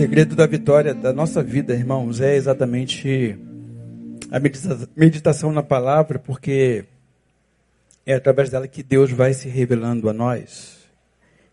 segredo 0.00 0.34
da 0.34 0.46
vitória 0.46 0.94
da 0.94 1.12
nossa 1.12 1.42
vida, 1.42 1.74
irmãos, 1.74 2.22
é 2.22 2.34
exatamente 2.34 3.38
a 4.30 4.40
meditação 4.96 5.52
na 5.52 5.62
palavra, 5.62 6.18
porque 6.18 6.86
é 8.06 8.14
através 8.14 8.48
dela 8.48 8.66
que 8.66 8.82
Deus 8.82 9.12
vai 9.12 9.34
se 9.34 9.46
revelando 9.46 10.08
a 10.08 10.14
nós. 10.14 10.88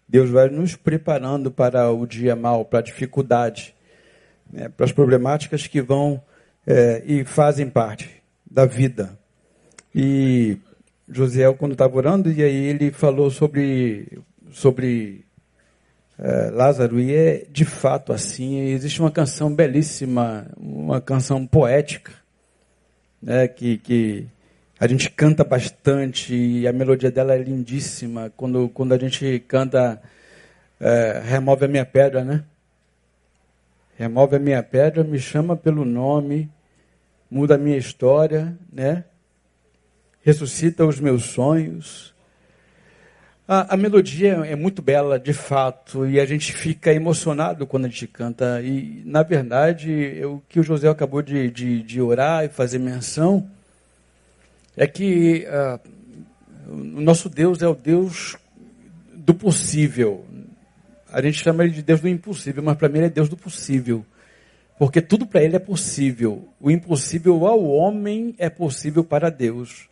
Deus 0.08 0.30
vai 0.30 0.48
nos 0.48 0.78
preparando 0.78 1.52
para 1.52 1.92
o 1.92 2.08
dia 2.08 2.38
mal, 2.38 2.64
para 2.64 2.80
a 2.80 2.82
dificuldade, 2.82 3.76
né, 4.50 4.70
para 4.70 4.86
as 4.86 4.94
problemáticas 4.94 5.68
que 5.68 5.82
vão 5.82 6.24
é, 6.66 7.04
e 7.06 7.26
fazem 7.26 7.70
parte 7.70 8.24
da 8.50 8.66
vida. 8.66 9.20
E 9.94 10.58
Josiel, 11.10 11.54
quando 11.56 11.74
estava 11.74 11.98
orando, 11.98 12.32
e 12.32 12.42
aí 12.42 12.68
ele 12.68 12.92
falou 12.92 13.30
sobre, 13.30 14.22
sobre 14.52 15.27
é, 16.20 16.50
Lázaro, 16.50 17.00
e 17.00 17.14
é 17.14 17.46
de 17.50 17.66
fato 17.66 18.14
assim. 18.14 18.60
Existe 18.70 19.00
uma 19.00 19.12
canção 19.12 19.54
belíssima, 19.54 20.48
uma 20.58 21.00
canção 21.00 21.46
poética, 21.46 22.12
né, 23.22 23.48
que, 23.48 23.78
que 23.78 24.28
a 24.80 24.88
gente 24.88 25.10
canta 25.10 25.44
bastante 25.44 26.36
e 26.36 26.68
a 26.68 26.74
melodia 26.74 27.12
dela 27.12 27.34
é 27.34 27.38
lindíssima. 27.38 28.32
Quando, 28.36 28.70
quando 28.70 28.94
a 28.94 28.98
gente 28.98 29.40
canta 29.48 30.02
é, 30.80 31.22
Remove 31.26 31.66
a 31.66 31.68
minha 31.68 31.86
pedra, 31.86 32.24
né? 32.24 32.44
Remove 33.98 34.36
a 34.36 34.40
minha 34.40 34.62
pedra, 34.62 35.04
me 35.04 35.18
chama 35.18 35.56
pelo 35.58 35.84
nome, 35.84 36.50
muda 37.32 37.56
a 37.56 37.58
minha 37.58 37.78
história, 37.78 38.56
né? 38.72 39.04
Ressuscita 40.22 40.86
os 40.86 41.00
meus 41.00 41.24
sonhos. 41.26 42.14
A, 43.48 43.76
a, 43.76 43.78
melodia 43.78 44.34
é 44.46 44.58
muito 44.58 44.82
bela, 44.82 45.18
de 45.18 45.32
fato, 45.32 46.06
e 46.06 46.20
a 46.20 46.26
gente 46.26 46.52
fica 46.52 46.92
emocionado 46.94 47.66
quando 47.66 47.86
a 47.86 47.88
gente 47.88 48.06
canta. 48.06 48.62
E, 48.62 49.02
na 49.06 49.24
verdade, 49.24 50.22
o 50.26 50.42
que 50.50 50.60
o 50.60 50.64
José 50.64 50.90
acabou 50.90 51.22
de, 51.22 51.50
de, 51.50 51.82
de 51.82 52.02
orar 52.02 52.44
e 52.44 52.50
fazer 52.50 52.78
menção 52.78 53.50
é 54.76 54.86
que 54.86 55.48
uh, 55.48 55.80
o 56.70 57.02
nosso 57.02 57.30
Deus 57.30 57.62
é 57.62 57.68
o 57.70 57.74
Deus 57.74 58.36
do 59.16 59.34
possível. 59.34 60.26
A 61.10 61.22
gente 61.22 61.42
chama 61.42 61.64
ele 61.64 61.72
de 61.72 61.82
Deus 61.82 62.02
do 62.02 62.10
impossível, 62.10 62.62
mas 62.62 62.78
para 62.78 62.90
mim 62.90 62.98
ele 62.98 63.08
é 63.08 63.10
Deus 63.10 63.30
do 63.30 63.38
possível. 63.38 64.06
Porque 64.78 65.02
tudo 65.02 65.26
para 65.26 65.42
ele 65.42 65.56
é 65.56 65.60
possível. 65.60 66.50
O 66.60 66.70
impossível 66.70 67.48
ao 67.48 67.64
homem 67.64 68.36
é 68.38 68.50
possível 68.50 69.06
para 69.06 69.30
Deus. 69.30 69.88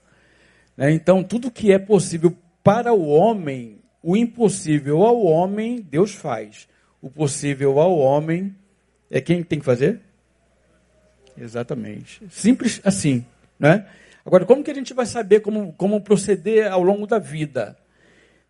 Né? 0.75 0.91
Então, 0.91 1.23
tudo 1.23 1.49
que 1.49 1.71
é 1.71 1.79
possível 1.79 2.35
para 2.65 2.91
o 2.91 3.07
homem, 3.07 3.77
o 4.01 4.17
impossível 4.17 5.03
ao 5.03 5.23
homem, 5.23 5.85
Deus 5.87 6.15
faz. 6.15 6.67
O 6.99 7.11
possível 7.11 7.79
ao 7.79 7.95
homem 7.95 8.55
é 9.07 9.21
quem 9.21 9.43
tem 9.43 9.59
que 9.59 9.65
fazer? 9.65 10.01
Exatamente. 11.37 12.23
Simples 12.27 12.81
assim, 12.83 13.23
né? 13.59 13.85
Agora, 14.25 14.47
como 14.47 14.63
que 14.63 14.71
a 14.71 14.73
gente 14.73 14.95
vai 14.95 15.05
saber 15.05 15.41
como, 15.41 15.73
como 15.73 16.01
proceder 16.01 16.71
ao 16.71 16.81
longo 16.81 17.05
da 17.05 17.19
vida? 17.19 17.77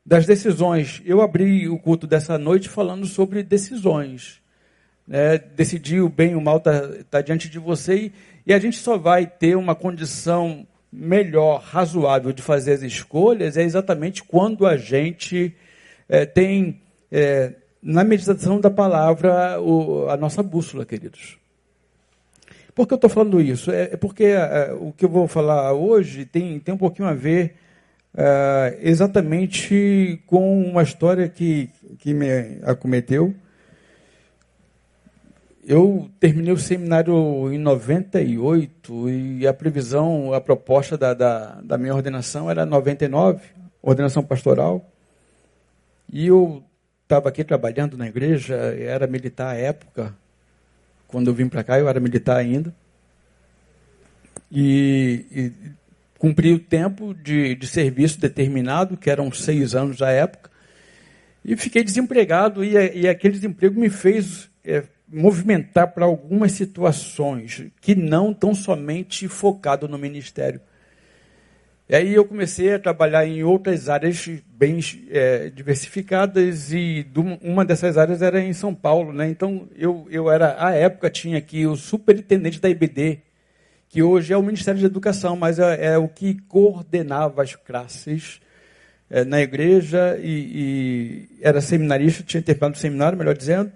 Das 0.06 0.26
decisões. 0.26 1.02
Eu 1.04 1.22
abri 1.22 1.68
o 1.68 1.78
culto 1.78 2.08
dessa 2.08 2.38
noite 2.38 2.70
falando 2.70 3.06
sobre 3.06 3.44
decisões. 3.44 4.42
Né? 5.06 5.38
Decidir 5.38 6.00
o 6.00 6.08
bem 6.08 6.32
e 6.32 6.36
o 6.36 6.42
mal 6.42 6.60
está 6.60 6.88
tá 7.10 7.22
diante 7.22 7.50
de 7.50 7.60
você 7.60 7.96
e, 7.98 8.14
e 8.48 8.54
a 8.54 8.60
gente 8.60 8.78
só 8.78 8.98
vai 8.98 9.28
ter 9.28 9.58
uma 9.58 9.76
condição 9.76 10.66
melhor, 10.96 11.62
razoável 11.62 12.32
de 12.32 12.42
fazer 12.42 12.74
as 12.74 12.82
escolhas 12.82 13.58
é 13.58 13.64
exatamente 13.64 14.24
quando 14.24 14.66
a 14.66 14.78
gente 14.78 15.56
é, 16.08 16.26
tem 16.26 16.82
é, 17.12 17.54
na 17.82 18.04
meditação 18.04 18.60
da 18.60 18.70
palavra 18.70 19.60
o, 19.62 20.08
a 20.10 20.18
nossa 20.18 20.42
bússola, 20.42 20.86
queridos. 20.86 21.38
Por 22.74 22.88
que 22.88 22.94
eu 22.94 22.98
estou 22.98 23.10
falando 23.10 23.42
isso? 23.42 23.72
É, 23.72 23.94
é 23.94 23.98
porque 23.98 24.24
é, 24.26 24.74
o 24.80 24.92
que 24.92 25.06
eu 25.06 25.10
vou 25.10 25.28
falar 25.28 25.74
hoje 25.74 26.26
tem, 26.26 26.60
tem 26.60 26.74
um 26.74 26.78
pouquinho 26.78 27.08
a 27.08 27.14
ver 27.14 27.56
exatamente 28.82 30.24
com 30.26 30.64
uma 30.64 30.82
história 30.82 31.28
que, 31.28 31.70
que 32.00 32.14
me 32.14 32.30
acometeu 32.64 33.36
eu 35.68 36.10
terminei 36.20 36.54
o 36.54 36.58
seminário 36.58 37.52
em 37.52 37.58
98 37.58 39.10
e 39.10 39.48
a 39.48 39.54
previsão, 39.54 40.32
a 40.32 40.40
proposta 40.40 40.96
da, 40.96 41.14
da, 41.14 41.60
da 41.62 41.78
minha 41.78 41.96
ordenação 41.96 42.52
era 42.52 42.66
99, 42.68 43.42
ordenação 43.82 44.24
pastoral. 44.24 44.88
E 46.12 46.28
eu 46.28 46.64
estava 47.02 47.30
aqui 47.30 47.44
trabalhando 47.44 47.98
na 47.98 48.08
igreja, 48.08 48.56
era 48.56 49.08
militar 49.08 49.56
à 49.56 49.58
época. 49.58 50.16
Quando 51.08 51.28
eu 51.28 51.34
vim 51.34 51.50
para 51.50 51.64
cá, 51.64 51.80
eu 51.80 51.90
era 51.90 52.00
militar 52.00 52.38
ainda. 52.38 52.74
E, 54.52 55.26
e 55.32 55.52
cumpri 56.20 56.54
o 56.54 56.60
tempo 56.60 57.12
de, 57.16 57.56
de 57.56 57.66
serviço 57.66 58.20
determinado, 58.20 58.96
que 58.96 59.10
eram 59.10 59.32
seis 59.32 59.74
anos 59.74 60.00
à 60.04 60.12
época. 60.12 60.52
E 61.44 61.56
fiquei 61.56 61.84
desempregado, 61.84 62.64
e, 62.64 62.74
e 63.02 63.08
aquele 63.08 63.34
desemprego 63.34 63.80
me 63.80 63.90
fez 63.90 64.50
é, 64.64 64.84
movimentar 65.08 65.94
para 65.94 66.06
algumas 66.06 66.52
situações 66.52 67.66
que 67.80 67.96
não 67.96 68.34
tão 68.34 68.54
somente 68.56 69.28
focado 69.28 69.88
no 69.88 69.98
ministério. 69.98 70.60
E 71.88 71.96
aí 71.96 72.16
eu 72.16 72.26
comecei 72.26 72.74
a 72.74 72.80
trabalhar 72.80 73.28
em 73.28 73.44
outras 73.44 73.90
áreas 73.90 74.28
bem 74.48 74.80
é, 75.12 75.52
diversificadas 75.52 76.74
e 76.74 77.06
uma 77.44 77.64
dessas 77.64 77.96
áreas 77.96 78.24
era 78.24 78.42
em 78.42 78.54
São 78.54 78.74
Paulo, 78.74 79.14
né? 79.14 79.30
Então 79.30 79.68
eu, 79.78 80.08
eu 80.10 80.32
era 80.32 80.56
à 80.58 80.74
época 80.74 81.12
tinha 81.12 81.38
aqui 81.38 81.68
o 81.68 81.76
superintendente 81.76 82.60
da 82.60 82.68
IBD, 82.70 83.20
que 83.88 84.02
hoje 84.02 84.34
é 84.34 84.38
o 84.38 84.42
Ministério 84.42 84.82
da 84.82 84.88
Educação, 84.88 85.36
mas 85.36 85.60
é, 85.60 85.94
é 85.94 85.98
o 85.98 86.08
que 86.08 86.34
coordenava 86.48 87.44
as 87.44 87.54
classes 87.54 88.42
é, 89.08 89.24
na 89.24 89.40
igreja 89.40 90.18
e, 90.20 91.30
e, 91.40 91.40
era 91.40 91.62
seminarista, 91.62 92.24
tinha 92.24 92.42
terminado 92.42 92.74
o 92.74 92.80
seminário, 92.80 93.16
melhor 93.16 93.38
dizendo 93.38 93.72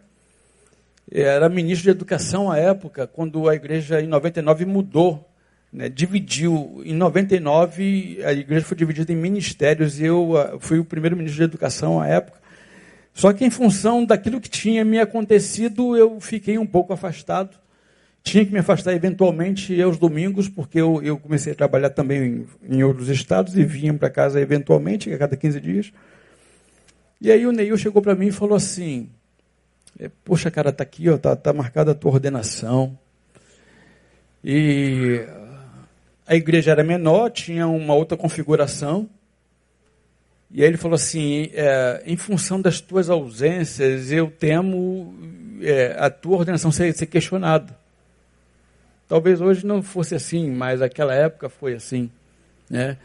era 1.12 1.50
ministro 1.50 1.86
de 1.86 1.90
educação 1.90 2.52
à 2.52 2.58
época, 2.58 3.08
quando 3.08 3.50
a 3.50 3.56
igreja 3.56 4.02
em 4.02 4.08
99 4.08 4.66
mudou, 4.66 5.28
né, 5.72 5.90
dividiu. 5.90 6.82
Em 6.86 6.94
99 6.94 8.20
a 8.24 8.34
igreja 8.34 8.66
foi 8.66 8.78
dividida 8.78 9.12
em 9.12 9.16
ministérios 9.16 10.00
e 10.00 10.06
eu 10.06 10.32
uh, 10.32 10.60
fui 10.60 10.80
o 10.80 10.86
primeiro 10.86 11.16
ministro 11.16 11.38
de 11.38 11.44
educação 11.44 12.00
à 12.00 12.08
época. 12.08 12.40
Só 13.14 13.34
que 13.34 13.44
em 13.44 13.50
função 13.50 14.06
daquilo 14.06 14.40
que 14.40 14.50
tinha 14.50 14.86
me 14.86 15.00
acontecido, 15.00 15.98
eu 15.98 16.20
fiquei 16.20 16.58
um 16.58 16.66
pouco 16.66 16.94
afastado. 16.94 17.58
Tinha 18.22 18.46
que 18.46 18.52
me 18.52 18.60
afastar 18.60 18.94
eventualmente 18.94 19.82
aos 19.82 19.98
domingos, 19.98 20.48
porque 20.48 20.80
eu, 20.80 21.02
eu 21.02 21.18
comecei 21.18 21.54
a 21.54 21.56
trabalhar 21.56 21.90
também 21.90 22.48
em, 22.70 22.78
em 22.78 22.84
outros 22.84 23.10
estados 23.10 23.58
e 23.58 23.64
vinha 23.64 23.94
para 23.94 24.10
casa 24.10 24.40
eventualmente, 24.40 25.12
a 25.12 25.18
cada 25.18 25.36
15 25.36 25.60
dias. 25.60 25.92
E 27.20 27.32
aí 27.32 27.46
o 27.48 27.52
Neil 27.52 27.78
chegou 27.78 28.02
para 28.02 28.16
mim 28.16 28.28
e 28.28 28.32
falou 28.32 28.56
assim: 28.56 29.10
Poxa, 30.24 30.50
cara, 30.50 30.72
tá 30.72 30.84
aqui, 30.84 31.10
ó, 31.10 31.18
tá, 31.18 31.36
tá 31.36 31.52
marcada 31.52 31.92
a 31.92 31.96
tua 31.96 32.12
ordenação. 32.12 32.98
E 34.44 35.26
a 36.26 36.36
igreja 36.36 36.72
era 36.72 36.84
menor, 36.84 37.30
tinha 37.32 37.68
uma 37.68 37.94
outra 37.94 38.18
configuração. 38.18 39.10
E 40.52 40.62
aí 40.62 40.68
ele 40.68 40.78
falou 40.78 40.96
assim: 40.96 41.50
é, 41.54 42.02
em 42.06 42.16
função 42.18 42.62
das 42.62 42.80
tuas 42.80 43.10
ausências, 43.10 44.12
eu 44.12 44.32
temo 44.32 45.14
é, 45.62 45.96
a 45.98 46.10
tua 46.10 46.38
ordenação 46.38 46.72
ser, 46.72 46.94
ser 46.94 47.06
questionada. 47.06 47.78
Talvez 49.08 49.42
hoje 49.42 49.66
não 49.66 49.82
fosse 49.82 50.14
assim, 50.16 50.52
mas 50.52 50.80
naquela 50.80 51.14
época 51.14 51.50
foi 51.50 51.74
assim. 51.74 52.10
Né? 52.70 52.98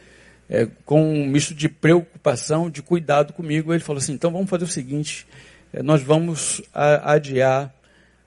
É, 0.48 0.68
com 0.84 1.02
um 1.02 1.26
misto 1.26 1.54
de 1.54 1.68
preocupação, 1.68 2.68
de 2.68 2.82
cuidado 2.82 3.32
comigo, 3.32 3.72
ele 3.72 3.80
falou 3.80 3.98
assim: 3.98 4.12
então 4.12 4.30
vamos 4.30 4.48
fazer 4.48 4.64
o 4.64 4.68
seguinte, 4.68 5.26
é, 5.26 5.53
nós 5.82 6.02
vamos 6.02 6.62
adiar 6.72 7.74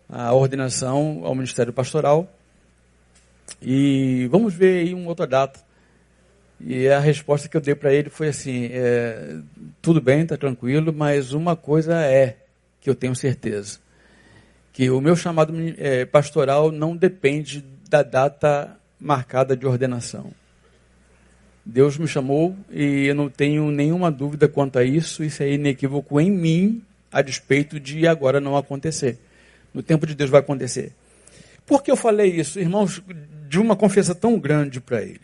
a 0.10 0.34
ordenação 0.34 1.22
ao 1.24 1.36
Ministério 1.36 1.74
Pastoral 1.74 2.32
e 3.62 4.28
vamos 4.32 4.54
ver 4.54 4.86
aí 4.86 4.94
uma 4.94 5.10
outra 5.10 5.28
data. 5.28 5.60
E 6.60 6.88
a 6.88 7.00
resposta 7.00 7.48
que 7.48 7.56
eu 7.56 7.62
dei 7.62 7.76
para 7.76 7.94
ele 7.94 8.10
foi 8.10 8.30
assim: 8.30 8.70
é, 8.72 9.38
tudo 9.82 10.02
bem, 10.02 10.22
está 10.22 10.36
tranquilo, 10.36 10.92
mas 10.92 11.34
uma 11.34 11.56
coisa 11.56 12.02
é 12.02 12.38
que 12.82 12.90
eu 12.90 12.96
tenho 12.96 13.16
certeza: 13.16 13.80
que 14.74 14.90
o 14.90 15.00
meu 15.00 15.16
chamado 15.16 15.54
é, 15.78 16.06
pastoral 16.06 16.72
não 16.72 16.96
depende 16.96 17.64
da 17.90 18.02
data 18.02 18.76
marcada 19.00 19.56
de 19.56 19.66
ordenação. 19.66 20.32
Deus 21.64 21.98
me 21.98 22.08
chamou 22.08 22.56
e 22.72 23.08
eu 23.08 23.16
não 23.16 23.30
tenho 23.30 23.70
nenhuma 23.72 24.10
dúvida 24.10 24.48
quanto 24.48 24.80
a 24.80 24.84
isso, 24.84 25.24
isso 25.24 25.44
é 25.44 25.52
inequívoco 25.52 26.20
em 26.20 26.32
mim 26.32 26.82
a 27.12 27.22
despeito 27.22 27.80
de 27.80 28.08
agora 28.08 28.40
não 28.40 28.58
acontecer. 28.58 29.18
No 29.74 29.84
tempo 29.84 30.06
de 30.06 30.16
Deus 30.16 30.30
vai 30.30 30.40
acontecer. 30.40 30.94
Por 31.66 31.84
que 31.84 31.92
eu 31.92 31.96
falei 31.96 32.32
isso, 32.32 32.60
irmãos, 32.60 33.02
de 33.48 33.60
uma 33.60 33.76
confiança 33.76 34.16
tão 34.16 34.40
grande 34.40 34.80
para 34.80 35.02
ele? 35.02 35.22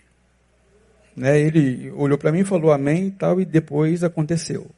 Né, 1.15 1.39
ele 1.39 1.91
olhou 1.91 2.17
para 2.17 2.31
mim 2.31 2.43
falou 2.43 2.71
amém 2.71 3.07
e 3.07 3.11
tal, 3.11 3.39
e 3.39 3.45
depois 3.45 4.03
aconteceu. 4.03 4.69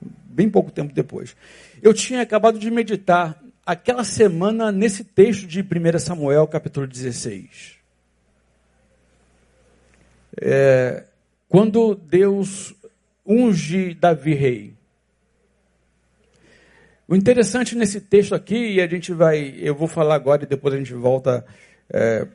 Bem 0.00 0.48
pouco 0.48 0.70
tempo 0.70 0.94
depois. 0.94 1.34
Eu 1.82 1.92
tinha 1.94 2.20
acabado 2.20 2.58
de 2.58 2.70
meditar 2.70 3.42
aquela 3.66 4.04
semana 4.04 4.70
nesse 4.70 5.02
texto 5.02 5.46
de 5.46 5.60
1 5.60 5.98
Samuel, 5.98 6.46
capítulo 6.46 6.86
16. 6.86 7.76
É, 10.40 11.04
quando 11.48 11.94
Deus 11.94 12.74
unge 13.26 13.92
Davi 13.92 14.32
rei. 14.32 14.77
O 17.10 17.16
interessante 17.16 17.74
nesse 17.74 18.02
texto 18.02 18.34
aqui, 18.34 18.74
e 18.74 18.82
a 18.82 18.86
gente 18.86 19.14
vai, 19.14 19.54
eu 19.56 19.74
vou 19.74 19.88
falar 19.88 20.14
agora 20.14 20.44
e 20.44 20.46
depois 20.46 20.74
a 20.74 20.76
gente 20.76 20.92
volta 20.92 21.42
é, 21.88 22.28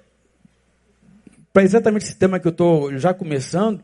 para 1.54 1.62
exatamente 1.62 2.06
esse 2.06 2.18
tema 2.18 2.40
que 2.40 2.48
eu 2.48 2.52
estou 2.52 2.98
já 2.98 3.14
começando, 3.14 3.84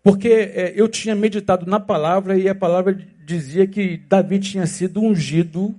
porque 0.00 0.28
é, 0.28 0.72
eu 0.76 0.88
tinha 0.88 1.16
meditado 1.16 1.66
na 1.66 1.80
palavra 1.80 2.38
e 2.38 2.48
a 2.48 2.54
palavra 2.54 2.96
dizia 3.26 3.66
que 3.66 3.96
Davi 4.08 4.38
tinha 4.38 4.64
sido 4.64 5.00
ungido, 5.00 5.74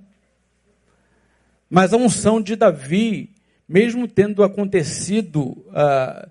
mas 1.70 1.94
a 1.94 1.98
unção 1.98 2.42
de 2.42 2.58
Davi, 2.58 3.30
mesmo 3.66 4.10
tendo 4.10 4.44
acontecido, 4.44 5.66
ah, 5.72 6.28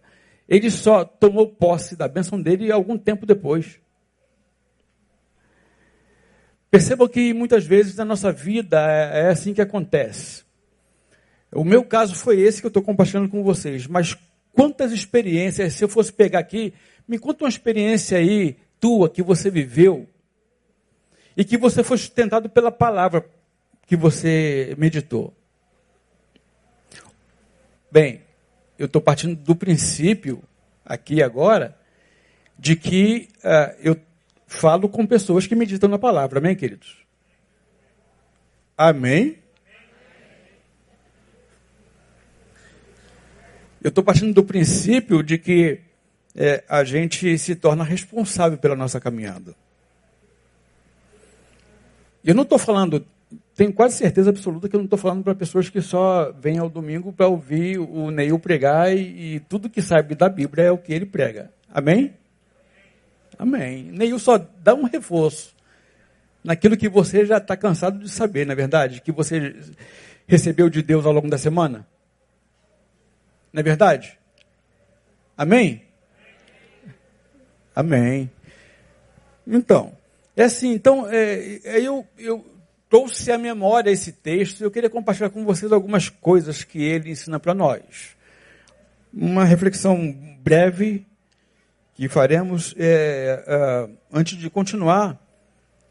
ele 0.46 0.70
só 0.70 1.02
tomou 1.02 1.48
posse 1.48 1.96
da 1.96 2.06
bênção 2.06 2.40
dele 2.40 2.70
algum 2.70 2.98
tempo 2.98 3.24
depois. 3.24 3.80
Percebam 6.72 7.06
que 7.06 7.34
muitas 7.34 7.66
vezes 7.66 7.96
na 7.96 8.04
nossa 8.06 8.32
vida 8.32 8.80
é, 8.90 9.24
é 9.24 9.28
assim 9.28 9.52
que 9.52 9.60
acontece. 9.60 10.42
O 11.52 11.64
meu 11.64 11.84
caso 11.84 12.14
foi 12.14 12.40
esse 12.40 12.62
que 12.62 12.66
eu 12.66 12.68
estou 12.68 12.82
compartilhando 12.82 13.28
com 13.28 13.44
vocês, 13.44 13.86
mas 13.86 14.16
quantas 14.54 14.90
experiências, 14.90 15.74
se 15.74 15.84
eu 15.84 15.88
fosse 15.88 16.10
pegar 16.10 16.38
aqui, 16.38 16.72
me 17.06 17.18
conta 17.18 17.44
uma 17.44 17.50
experiência 17.50 18.16
aí 18.16 18.56
tua 18.80 19.10
que 19.10 19.22
você 19.22 19.50
viveu 19.50 20.08
e 21.36 21.44
que 21.44 21.58
você 21.58 21.84
foi 21.84 21.98
sustentado 21.98 22.48
pela 22.48 22.72
palavra 22.72 23.22
que 23.86 23.94
você 23.94 24.74
meditou. 24.78 25.30
Bem, 27.90 28.22
eu 28.78 28.86
estou 28.86 29.02
partindo 29.02 29.36
do 29.36 29.54
princípio, 29.54 30.42
aqui 30.86 31.22
agora, 31.22 31.76
de 32.58 32.76
que 32.76 33.28
uh, 33.44 33.76
eu 33.78 33.94
falo 34.52 34.88
com 34.88 35.06
pessoas 35.06 35.46
que 35.46 35.54
meditam 35.54 35.88
na 35.88 35.98
palavra. 35.98 36.38
Amém, 36.38 36.54
queridos? 36.54 36.98
Amém? 38.76 39.38
Eu 43.82 43.88
estou 43.88 44.04
partindo 44.04 44.32
do 44.32 44.44
princípio 44.44 45.22
de 45.22 45.38
que 45.38 45.80
é, 46.34 46.62
a 46.68 46.84
gente 46.84 47.36
se 47.36 47.56
torna 47.56 47.82
responsável 47.82 48.56
pela 48.56 48.76
nossa 48.76 49.00
caminhada. 49.00 49.54
Eu 52.24 52.34
não 52.34 52.44
estou 52.44 52.58
falando, 52.58 53.04
tenho 53.56 53.72
quase 53.72 53.96
certeza 53.96 54.30
absoluta 54.30 54.68
que 54.68 54.76
eu 54.76 54.78
não 54.78 54.84
estou 54.84 54.98
falando 54.98 55.24
para 55.24 55.34
pessoas 55.34 55.68
que 55.68 55.80
só 55.80 56.32
vêm 56.38 56.58
ao 56.58 56.70
domingo 56.70 57.12
para 57.12 57.26
ouvir 57.26 57.78
o 57.78 58.10
Neil 58.10 58.38
pregar 58.38 58.96
e, 58.96 59.34
e, 59.34 59.40
tudo 59.40 59.68
que 59.68 59.82
sabe 59.82 60.14
da 60.14 60.28
Bíblia 60.28 60.66
é 60.66 60.70
o 60.70 60.78
que 60.78 60.92
ele 60.92 61.06
prega. 61.06 61.50
Amém? 61.68 62.14
Amém. 63.42 63.90
Neil 63.90 64.20
só 64.20 64.38
dá 64.38 64.72
um 64.72 64.84
reforço 64.84 65.52
naquilo 66.44 66.76
que 66.76 66.88
você 66.88 67.26
já 67.26 67.38
está 67.38 67.56
cansado 67.56 67.98
de 67.98 68.08
saber, 68.08 68.46
na 68.46 68.52
é 68.52 68.54
verdade, 68.54 69.00
que 69.00 69.10
você 69.10 69.56
recebeu 70.28 70.70
de 70.70 70.80
Deus 70.80 71.04
ao 71.04 71.12
longo 71.12 71.28
da 71.28 71.36
semana. 71.36 71.84
Não 73.52 73.58
é 73.58 73.62
verdade? 73.64 74.16
Amém? 75.36 75.82
Amém. 77.74 78.30
Então, 79.44 79.92
é 80.36 80.44
assim, 80.44 80.72
então, 80.72 81.10
é, 81.10 81.58
é, 81.64 81.80
eu, 81.80 82.06
eu 82.16 82.46
trouxe 82.88 83.32
à 83.32 83.38
memória 83.38 83.90
esse 83.90 84.12
texto 84.12 84.60
e 84.60 84.62
eu 84.62 84.70
queria 84.70 84.88
compartilhar 84.88 85.30
com 85.30 85.44
vocês 85.44 85.72
algumas 85.72 86.08
coisas 86.08 86.62
que 86.62 86.80
ele 86.80 87.10
ensina 87.10 87.40
para 87.40 87.54
nós. 87.54 88.16
Uma 89.12 89.44
reflexão 89.44 90.12
breve 90.44 91.04
que 91.94 92.08
faremos. 92.08 92.74
É, 92.78 93.44
é, 93.46 93.88
antes 94.12 94.38
de 94.38 94.48
continuar, 94.50 95.20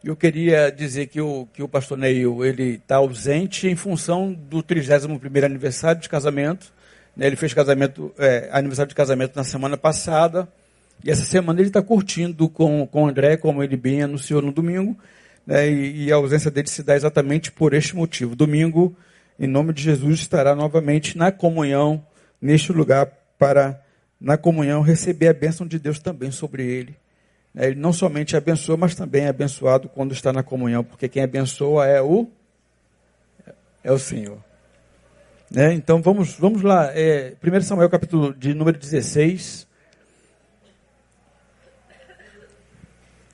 eu 0.04 0.16
queria 0.16 0.72
dizer 0.72 1.08
que 1.08 1.22
o, 1.22 1.48
que 1.54 1.62
o 1.62 1.68
pastor 1.68 1.98
Neil 1.98 2.44
está 2.46 2.98
ausente 2.98 3.68
em 3.68 3.76
função 3.76 4.34
do 4.34 4.64
31º 4.64 5.44
aniversário 5.44 6.02
de 6.02 6.10
casamento 6.10 6.74
né, 7.16 7.28
ele 7.28 7.36
fez 7.36 7.54
casamento, 7.54 8.14
é, 8.18 8.50
aniversário 8.52 8.90
de 8.90 8.96
casamento 8.96 9.36
na 9.36 9.44
semana 9.44 9.78
passada. 9.78 10.48
E 11.04 11.10
essa 11.10 11.24
semana 11.24 11.60
ele 11.60 11.70
está 11.70 11.82
curtindo 11.82 12.48
com, 12.48 12.86
com 12.88 13.04
o 13.04 13.08
André, 13.08 13.38
como 13.38 13.64
ele 13.64 13.76
bem 13.76 14.04
anunciou 14.04 14.42
no 14.42 14.52
domingo. 14.52 14.98
Né, 15.46 15.70
e, 15.70 16.06
e, 16.06 16.12
a 16.12 16.16
ausência 16.16 16.52
dele 16.52 16.70
se 16.70 16.84
dá 16.84 16.96
exatamente 16.96 17.52
por 17.52 17.74
este 17.74 17.96
motivo. 17.96 18.36
Domingo, 18.36 18.96
em 19.40 19.48
nome 19.48 19.74
de 19.74 19.82
Jesus, 19.82 20.20
estará 20.20 20.56
novamente 20.56 21.18
na 21.18 21.32
comunhão, 21.32 22.06
neste 22.40 22.72
lugar, 22.72 23.08
para, 23.38 23.82
na 24.22 24.38
comunhão, 24.38 24.82
receber 24.82 25.30
a 25.30 25.34
bênção 25.34 25.66
de 25.66 25.80
Deus 25.80 25.98
também 25.98 26.30
sobre 26.30 26.64
ele. 26.64 26.96
Né, 27.52 27.68
ele 27.68 27.80
não 27.80 27.92
somente 27.92 28.38
abençoa, 28.38 28.78
mas 28.78 28.94
também 28.94 29.24
é 29.24 29.30
abençoado 29.30 29.90
quando 29.90 30.14
está 30.14 30.32
na 30.32 30.44
comunhão, 30.44 30.84
porque 30.84 31.10
quem 31.10 31.24
abençoa 31.24 31.88
é 31.88 32.00
o, 32.00 32.30
é 33.84 33.92
o 33.92 33.98
Senhor. 33.98 34.38
Né? 35.50 35.74
Então 35.74 36.02
vamos, 36.02 36.34
vamos 36.36 36.62
lá. 36.62 36.92
É, 36.94 37.34
1 37.44 37.62
Samuel 37.62 37.90
capítulo 37.90 38.34
de 38.34 38.54
número 38.54 38.78
16. 38.78 39.68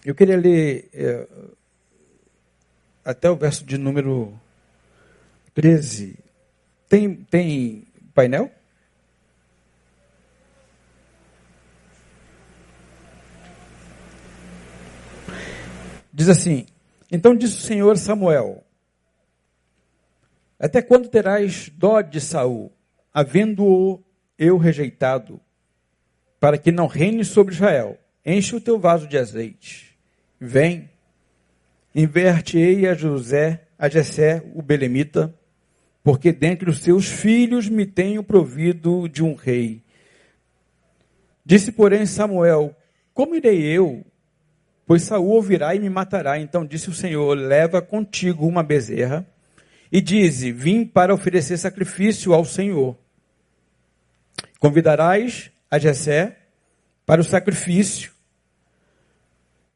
Eu 0.05 0.15
queria 0.15 0.37
ler 0.37 0.89
é, 0.93 1.27
até 3.03 3.29
o 3.29 3.35
verso 3.35 3.65
de 3.65 3.77
número 3.77 4.33
13. 5.53 6.17
Tem, 6.87 7.13
tem 7.13 7.85
painel? 8.15 8.49
Diz 16.17 16.29
assim: 16.29 16.65
Então 17.11 17.35
disse 17.35 17.57
o 17.57 17.61
Senhor 17.61 17.95
Samuel: 17.95 18.63
até 20.59 20.81
quando 20.81 21.09
terás 21.09 21.69
dó 21.69 22.01
de 22.01 22.19
Saul, 22.19 22.71
havendo-o 23.13 24.03
eu 24.35 24.57
rejeitado, 24.57 25.39
para 26.39 26.57
que 26.57 26.71
não 26.71 26.87
reine 26.87 27.23
sobre 27.23 27.53
Israel? 27.53 27.99
Enche 28.25 28.55
o 28.55 28.59
teu 28.59 28.79
vaso 28.79 29.07
de 29.07 29.15
azeite. 29.15 29.95
Vem, 30.39 30.89
inverte-ei 31.93 32.87
a 32.87 32.95
José, 32.95 33.67
a 33.77 33.87
Jessé, 33.87 34.43
o 34.55 34.63
belemita, 34.63 35.31
porque 36.03 36.31
dentre 36.31 36.67
os 36.67 36.79
seus 36.79 37.05
filhos 37.05 37.69
me 37.69 37.85
tenho 37.85 38.23
provido 38.23 39.07
de 39.07 39.23
um 39.23 39.35
rei. 39.35 39.83
Disse, 41.45 41.71
porém, 41.71 42.07
Samuel: 42.07 42.75
Como 43.13 43.35
irei 43.35 43.61
eu? 43.61 44.03
Pois 44.87 45.03
Saul 45.03 45.27
ouvirá 45.27 45.75
e 45.75 45.79
me 45.79 45.89
matará. 45.89 46.39
Então 46.39 46.65
disse 46.65 46.89
o 46.89 46.93
Senhor: 46.93 47.37
Leva 47.37 47.81
contigo 47.81 48.47
uma 48.47 48.63
bezerra 48.63 49.27
e 49.91 49.99
dize: 49.99 50.51
Vim 50.51 50.85
para 50.85 51.13
oferecer 51.13 51.57
sacrifício 51.57 52.33
ao 52.33 52.45
Senhor. 52.45 52.97
Convidarás 54.59 55.51
a 55.69 55.77
Jessé 55.77 56.37
para 57.05 57.21
o 57.21 57.23
sacrifício, 57.23 58.11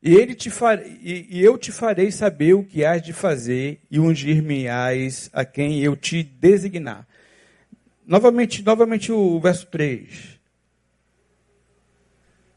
e, 0.04 0.16
ele 0.16 0.34
te 0.34 0.50
far, 0.50 0.82
e, 0.86 1.28
eu 1.32 1.58
te 1.58 1.72
farei 1.72 2.12
saber 2.12 2.54
o 2.54 2.64
que 2.64 2.84
hás 2.84 3.02
de 3.02 3.14
fazer, 3.14 3.80
e 3.92 4.00
ungir-me-ás 4.00 5.30
a 5.32 5.46
quem 5.46 5.80
eu 5.80 5.96
te 5.96 6.24
designar. 6.24 7.08
Novamente, 8.06 8.64
novamente 8.64 9.12
o 9.12 9.40
verso 9.40 9.68
3. 9.68 10.41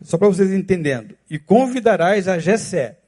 Só 0.04 0.18
para 0.18 0.28
vocês 0.28 0.52
entendendo. 0.52 1.16
E 1.28 1.38
convidarás 1.38 2.28
a 2.28 2.38
Jessé. 2.38 2.98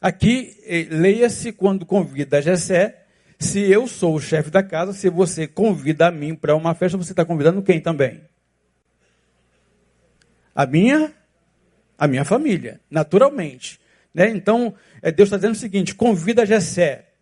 Aqui, 0.00 0.54
eh, 0.66 0.86
leia-se 0.90 1.50
quando 1.50 1.86
convida 1.86 2.38
a 2.38 2.40
Jessé, 2.42 3.04
se 3.38 3.60
eu 3.60 3.88
sou 3.88 4.14
o 4.14 4.20
chefe 4.20 4.50
da 4.50 4.62
casa, 4.62 4.92
se 4.92 5.08
você 5.08 5.46
convida 5.48 6.06
a 6.06 6.10
mim 6.10 6.34
para 6.34 6.54
uma 6.54 6.74
festa, 6.74 6.98
você 6.98 7.12
está 7.12 7.24
convidando 7.24 7.62
quem 7.62 7.80
também? 7.80 8.20
A 10.54 10.66
minha, 10.66 11.12
a 11.98 12.06
minha 12.06 12.24
família, 12.24 12.80
naturalmente. 12.90 13.80
Né? 14.12 14.28
Então, 14.28 14.74
é, 15.00 15.10
Deus 15.10 15.28
está 15.28 15.38
dizendo 15.38 15.54
o 15.54 15.58
seguinte: 15.58 15.94
convida 15.94 16.44
Jessé. 16.44 17.14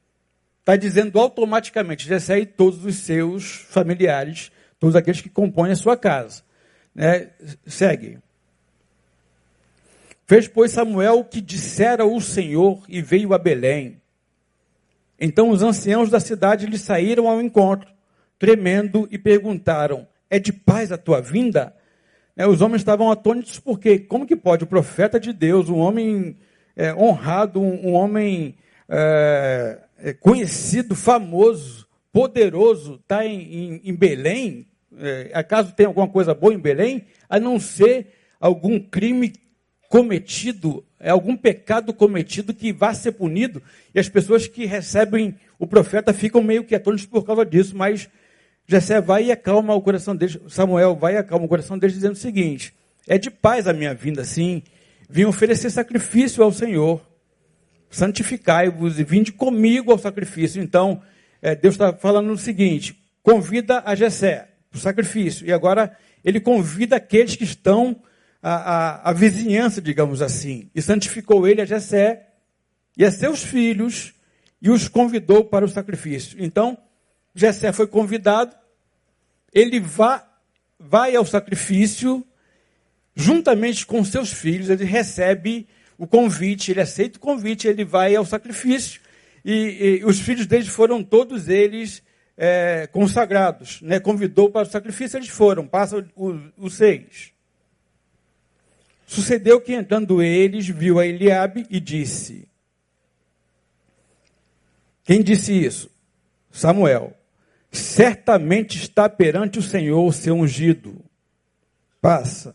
Está 0.59 0.75
dizendo 0.76 1.21
automaticamente 1.21 2.09
Jessé 2.09 2.40
e 2.40 2.47
todos 2.47 2.85
os 2.85 2.97
seus 2.97 3.66
familiares, 3.68 4.50
todos 4.80 4.97
aqueles 4.97 5.21
que 5.21 5.28
compõem 5.28 5.71
a 5.71 5.76
sua 5.76 5.97
casa. 5.97 6.42
Né? 6.92 7.30
Segue. 7.66 8.18
Fez, 10.26 10.49
pois, 10.49 10.73
Samuel 10.73 11.21
o 11.21 11.25
que 11.25 11.40
dissera 11.40 12.07
o 12.07 12.21
Senhor 12.21 12.83
e 12.88 13.02
veio 13.02 13.35
a 13.35 13.38
Belém. 13.38 14.00
Então 15.21 15.50
os 15.50 15.62
anciãos 15.62 16.11
da 16.11 16.19
cidade 16.19 16.66
lhe 16.66 16.78
saíram 16.78 17.28
ao 17.28 17.40
encontro, 17.40 17.88
tremendo, 18.38 19.07
e 19.11 19.19
perguntaram: 19.19 20.07
É 20.31 20.38
de 20.38 20.52
paz 20.52 20.90
a 20.90 20.99
tua 20.99 21.21
vinda? 21.21 21.75
É, 22.37 22.47
os 22.47 22.61
homens 22.61 22.81
estavam 22.81 23.11
atônitos 23.11 23.61
porque 23.61 23.99
como 23.99 24.26
que 24.26 24.35
pode 24.35 24.64
o 24.64 24.66
profeta 24.66 25.21
de 25.21 25.33
Deus, 25.33 25.69
um 25.69 25.78
homem 25.78 26.37
é, 26.75 26.93
honrado, 26.93 27.61
um, 27.61 27.90
um 27.90 27.93
homem 27.93 28.57
é, 28.88 29.78
é, 29.99 30.12
conhecido, 30.14 30.97
famoso, 30.97 31.87
poderoso, 32.12 32.97
está 32.97 33.25
em, 33.25 33.40
em, 33.40 33.81
em, 33.85 33.95
Belém, 33.95 34.66
é, 34.99 35.31
acaso 35.33 35.75
tem 35.75 35.87
alguma 35.87 36.09
coisa 36.09 36.35
boa 36.35 36.52
em 36.52 36.59
Belém, 36.59 37.04
a 37.28 37.38
não 37.38 37.61
ser 37.61 38.09
algum 38.40 38.81
crime 38.81 39.33
cometido, 39.95 40.85
é 40.99 41.11
algum 41.11 41.37
pecado 41.37 41.95
cometido 41.95 42.53
que 42.53 42.73
vá 42.73 42.93
ser 42.93 43.13
punido, 43.13 43.63
e 43.95 44.01
as 44.01 44.09
pessoas 44.09 44.49
que 44.49 44.67
recebem 44.67 45.37
o 45.57 45.69
profeta 45.69 46.13
ficam 46.13 46.43
meio 46.43 46.65
que 46.65 46.75
atônitos 46.75 47.07
por 47.07 47.25
causa 47.25 47.47
disso, 47.47 47.77
mas 47.77 48.09
Jessé 48.67 49.01
vai 49.01 49.27
e 49.27 49.31
acalma 49.31 49.73
o 49.73 49.81
coração 49.81 50.17
deles, 50.17 50.37
Samuel 50.49 50.97
vai 50.97 51.15
e 51.15 51.17
acalma 51.17 51.45
o 51.45 51.49
coração 51.49 51.79
deles, 51.79 51.95
dizendo 51.95 52.15
o 52.15 52.17
seguinte: 52.17 52.75
é 53.07 53.17
de 53.17 53.31
paz 53.31 53.69
a 53.69 53.73
minha 53.73 53.95
vinda, 53.95 54.25
sim, 54.25 54.65
vim 55.09 55.27
oferecer 55.27 55.71
sacrifício 55.71 56.43
ao 56.43 56.51
Senhor, 56.51 57.01
santificai-vos 57.89 58.99
e 58.99 59.05
vinde 59.05 59.31
comigo 59.31 59.93
ao 59.93 59.99
sacrifício. 59.99 60.61
Então, 60.61 61.01
é, 61.41 61.55
Deus 61.55 61.75
está 61.75 61.93
falando 61.93 62.33
o 62.33 62.37
seguinte: 62.37 63.01
convida 63.23 63.81
a 63.87 63.95
Jessé 63.95 64.49
para 64.73 64.77
o 64.77 64.81
sacrifício, 64.81 65.47
e 65.47 65.53
agora 65.53 65.97
ele 66.25 66.41
convida 66.41 66.97
aqueles 66.97 67.37
que 67.37 67.45
estão 67.45 68.03
a, 68.47 68.57
a, 68.57 69.11
a, 69.11 69.13
vizinhança, 69.15 69.81
digamos 69.81 70.21
assim, 70.21 70.69
e 70.75 70.83
santificou 70.83 71.49
ele 71.49 71.63
a 71.63 71.65
Jessé 71.65 72.29
e 72.95 73.03
a 73.03 73.11
seus 73.11 73.43
filhos 73.43 74.13
e 74.61 74.69
os 74.69 74.87
convidou 74.87 75.47
para 75.47 75.65
o 75.65 75.69
sacrifício. 75.69 76.37
Então, 76.39 76.77
Jessé 77.35 77.73
foi 77.73 77.87
convidado, 77.87 78.55
ele 79.51 79.81
vá, 79.81 80.29
vai 80.79 81.17
ao 81.17 81.25
sacrifício, 81.25 82.23
juntamente 83.17 83.87
com 83.87 84.05
seus 84.05 84.31
filhos, 84.31 84.69
ele 84.69 84.85
recebe 84.85 85.67
o 85.97 86.07
convite, 86.07 86.71
ele 86.71 86.83
aceita 86.83 87.17
o 87.17 87.23
convite, 87.23 87.67
ele 87.67 87.83
vai 87.83 88.15
ao 88.15 88.27
sacrifício, 88.27 89.01
e, 89.43 90.01
e 90.03 90.05
os 90.05 90.21
filhos 90.21 90.47
deles 90.47 90.69
foram 90.69 91.03
todos 91.03 91.49
eles 91.49 92.03
é, 92.37 92.87
consagrados, 92.93 93.81
né? 93.81 93.99
convidou 94.01 94.51
para 94.51 94.69
o 94.69 94.71
sacrifício, 94.71 95.17
eles 95.17 95.31
foram, 95.31 95.67
passa 95.67 96.07
os 96.59 96.75
seis. 96.75 97.34
Sucedeu 99.07 99.61
que 99.61 99.75
entrando 99.75 100.23
eles, 100.23 100.67
viu 100.67 100.99
a 100.99 101.07
Eliabe 101.07 101.67
e 101.71 101.79
disse: 101.79 102.49
Quem 105.05 105.23
disse 105.23 105.53
isso? 105.53 105.91
Samuel 106.51 107.13
certamente 107.71 108.79
está 108.79 109.09
perante 109.09 109.59
o 109.59 109.63
Senhor 109.63 110.13
seu 110.15 110.35
ungido. 110.35 111.05
Passa. 112.01 112.55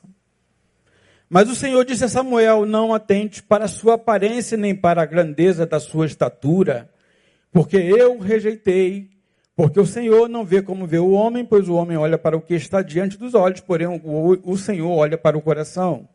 Mas 1.30 1.50
o 1.50 1.56
Senhor 1.56 1.84
disse 1.86 2.06
a 2.06 2.10
Samuel: 2.10 2.66
Não 2.66 2.94
atente 2.94 3.44
para 3.44 3.66
a 3.66 3.68
sua 3.68 3.96
aparência, 3.96 4.58
nem 4.58 4.74
para 4.74 5.04
a 5.04 5.06
grandeza 5.06 5.66
da 5.66 5.80
sua 5.80 6.06
estatura, 6.06 6.90
porque 7.52 7.78
eu 7.78 8.18
rejeitei. 8.18 9.10
Porque 9.56 9.78
o 9.78 9.86
Senhor 9.86 10.30
não 10.30 10.46
vê 10.46 10.62
como 10.62 10.88
vê 10.88 11.00
o 11.00 11.12
homem, 11.12 11.44
pois 11.44 11.68
o 11.68 11.74
homem 11.74 11.98
olha 11.98 12.18
para 12.18 12.38
o 12.38 12.42
que 12.42 12.54
está 12.54 12.82
diante 12.82 13.18
dos 13.18 13.34
olhos, 13.36 13.60
porém 13.60 13.88
o 14.06 14.58
Senhor 14.58 14.90
olha 14.90 15.18
para 15.18 15.38
o 15.38 15.42
coração. 15.42 16.08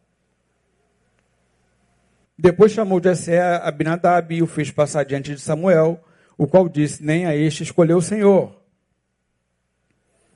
Depois 2.37 2.73
chamou 2.73 3.03
Jessé 3.03 3.41
Abinadab 3.41 4.35
e 4.35 4.43
o 4.43 4.47
fez 4.47 4.71
passar 4.71 5.05
diante 5.05 5.35
de 5.35 5.41
Samuel, 5.41 6.03
o 6.37 6.47
qual 6.47 6.69
disse: 6.69 7.03
Nem 7.03 7.27
a 7.27 7.35
este 7.35 7.63
escolheu 7.63 7.99
o 7.99 8.03
Senhor. 8.03 8.61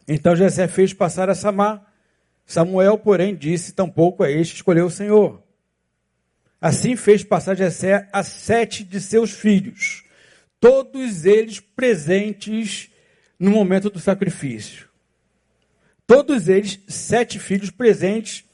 Então 0.07 0.37
Jessé 0.37 0.69
fez 0.69 0.93
passar 0.95 1.29
a 1.29 1.35
Samar. 1.35 1.85
Samuel, 2.47 2.99
porém, 2.99 3.35
disse: 3.35 3.73
Tampouco 3.73 4.23
a 4.23 4.31
este 4.31 4.55
escolheu 4.55 4.87
o 4.87 4.91
Senhor. 4.91 5.43
Assim 6.61 6.97
fez 6.97 7.23
passar 7.23 7.57
Jessé 7.57 8.09
a 8.13 8.23
sete 8.23 8.83
de 8.83 9.01
seus 9.01 9.31
filhos, 9.31 10.05
todos 10.59 11.25
eles 11.25 11.61
presentes 11.61 12.91
no 13.39 13.51
momento 13.51 13.91
do 13.91 14.01
sacrifício. 14.01 14.89
Todos 16.07 16.49
eles, 16.49 16.81
sete 16.89 17.39
filhos 17.39 17.71
presentes 17.71 18.45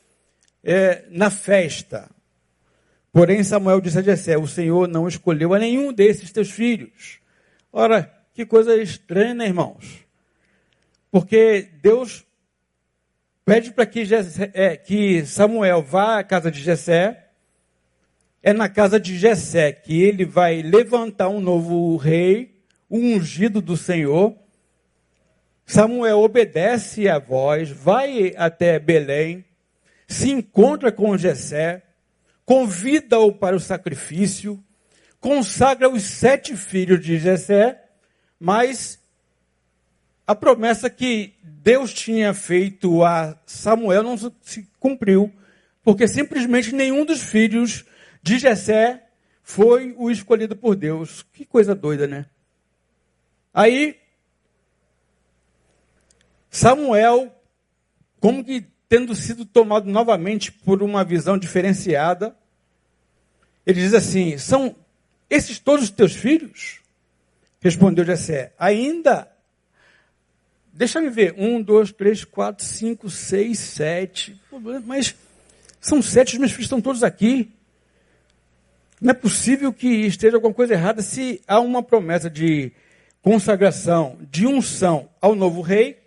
é, 0.63 1.05
na 1.09 1.31
festa. 1.31 2.11
Porém, 3.15 3.45
Samuel 3.45 3.81
disse 3.81 4.01
a 4.01 4.03
Jessé: 4.03 4.37
O 4.37 4.49
Senhor 4.49 4.89
não 4.89 5.07
escolheu 5.07 5.55
a 5.55 5.59
nenhum 5.61 5.93
desses 5.93 6.33
teus 6.33 6.51
filhos. 6.51 7.21
Ora, 7.73 8.13
que 8.35 8.45
coisa 8.45 8.77
estranha, 8.77 9.33
né, 9.33 9.47
irmãos? 9.47 10.05
Porque 11.13 11.71
Deus 11.81 12.27
pede 13.45 13.71
para 13.71 13.87
que, 13.87 14.03
é, 14.53 14.77
que, 14.77 15.25
Samuel 15.27 15.81
vá 15.81 16.19
à 16.19 16.25
casa 16.25 16.51
de 16.51 16.61
Jessé. 16.61 17.29
É 18.43 18.53
na 18.53 18.69
casa 18.69 18.99
de 18.99 19.17
Jessé 19.17 19.71
que 19.71 20.03
ele 20.03 20.25
vai 20.25 20.61
levantar 20.61 21.29
um 21.29 21.41
novo 21.41 21.97
rei, 21.97 22.65
um 22.91 23.15
ungido 23.15 23.61
do 23.61 23.77
Senhor. 23.77 24.37
Samuel 25.65 26.19
obedece 26.19 27.09
à 27.09 27.21
voz, 27.21 27.71
vai 27.71 28.35
até 28.37 28.81
Belém, 28.81 29.45
se 30.09 30.33
encontra 30.33 30.91
com 30.91 31.17
Jessé, 31.17 31.85
convida-o 32.45 33.33
para 33.33 33.57
o 33.57 33.61
sacrifício, 33.61 34.63
consagra 35.21 35.89
os 35.89 36.03
sete 36.03 36.57
filhos 36.57 37.01
de 37.01 37.19
Jessé, 37.19 37.83
mas 38.39 39.01
a 40.27 40.35
promessa 40.35 40.89
que 40.91 41.35
Deus 41.43 41.93
tinha 41.93 42.35
feito 42.35 43.05
a 43.05 43.39
Samuel 43.47 44.03
não 44.03 44.17
se 44.43 44.69
cumpriu, 44.79 45.33
porque 45.83 46.07
simplesmente 46.07 46.75
nenhum 46.75 47.05
dos 47.05 47.23
filhos 47.23 47.85
de 48.23 48.39
Jessé 48.39 49.07
foi 49.43 49.95
o 49.99 50.11
escolhido 50.11 50.57
por 50.57 50.75
Deus. 50.75 51.25
Que 51.33 51.45
coisa 51.45 51.75
doida, 51.75 52.07
né? 52.07 52.27
Aí 53.53 53.99
Samuel, 56.51 57.35
como 58.21 58.45
que 58.45 58.65
tendo 58.89 59.15
sido 59.15 59.45
tomado 59.45 59.91
novamente 59.91 60.53
por 60.53 60.83
uma 60.83 61.05
visão 61.05 61.39
diferenciada, 61.39 62.37
ele 63.67 63.81
diz 63.81 63.95
assim: 63.95 64.39
São 64.39 64.75
esses 65.29 65.59
todos 65.59 65.85
os 65.85 65.91
teus 65.91 66.15
filhos? 66.15 66.81
Respondeu 67.61 68.05
Jessé: 68.05 68.53
Ainda 68.59 69.35
Deixa 70.77 70.99
eu 70.99 71.09
ver. 71.09 71.35
Um, 71.39 71.63
dois, 71.63 71.93
três, 71.93 72.25
quatro, 72.25 72.65
cinco, 72.65 73.09
seis, 73.09 73.61
sete. 73.61 74.37
Mas 74.85 75.15
são 75.81 76.03
sete, 76.03 76.33
os 76.33 76.39
meus 76.41 76.51
filhos 76.51 76.65
estão 76.65 76.81
todos 76.81 77.05
aqui. 77.05 77.53
Não 79.01 79.13
é 79.13 79.15
possível 79.15 79.73
que 79.73 79.87
esteja 79.87 80.37
alguma 80.37 80.53
coisa 80.53 80.75
errada 80.75 81.01
se 81.01 81.41
há 81.47 81.61
uma 81.61 81.81
promessa 81.81 82.29
de 82.29 82.73
consagração, 83.23 84.19
de 84.29 84.49
unção 84.49 85.09
ao 85.21 85.37
novo 85.37 85.61
rei. 85.61 86.03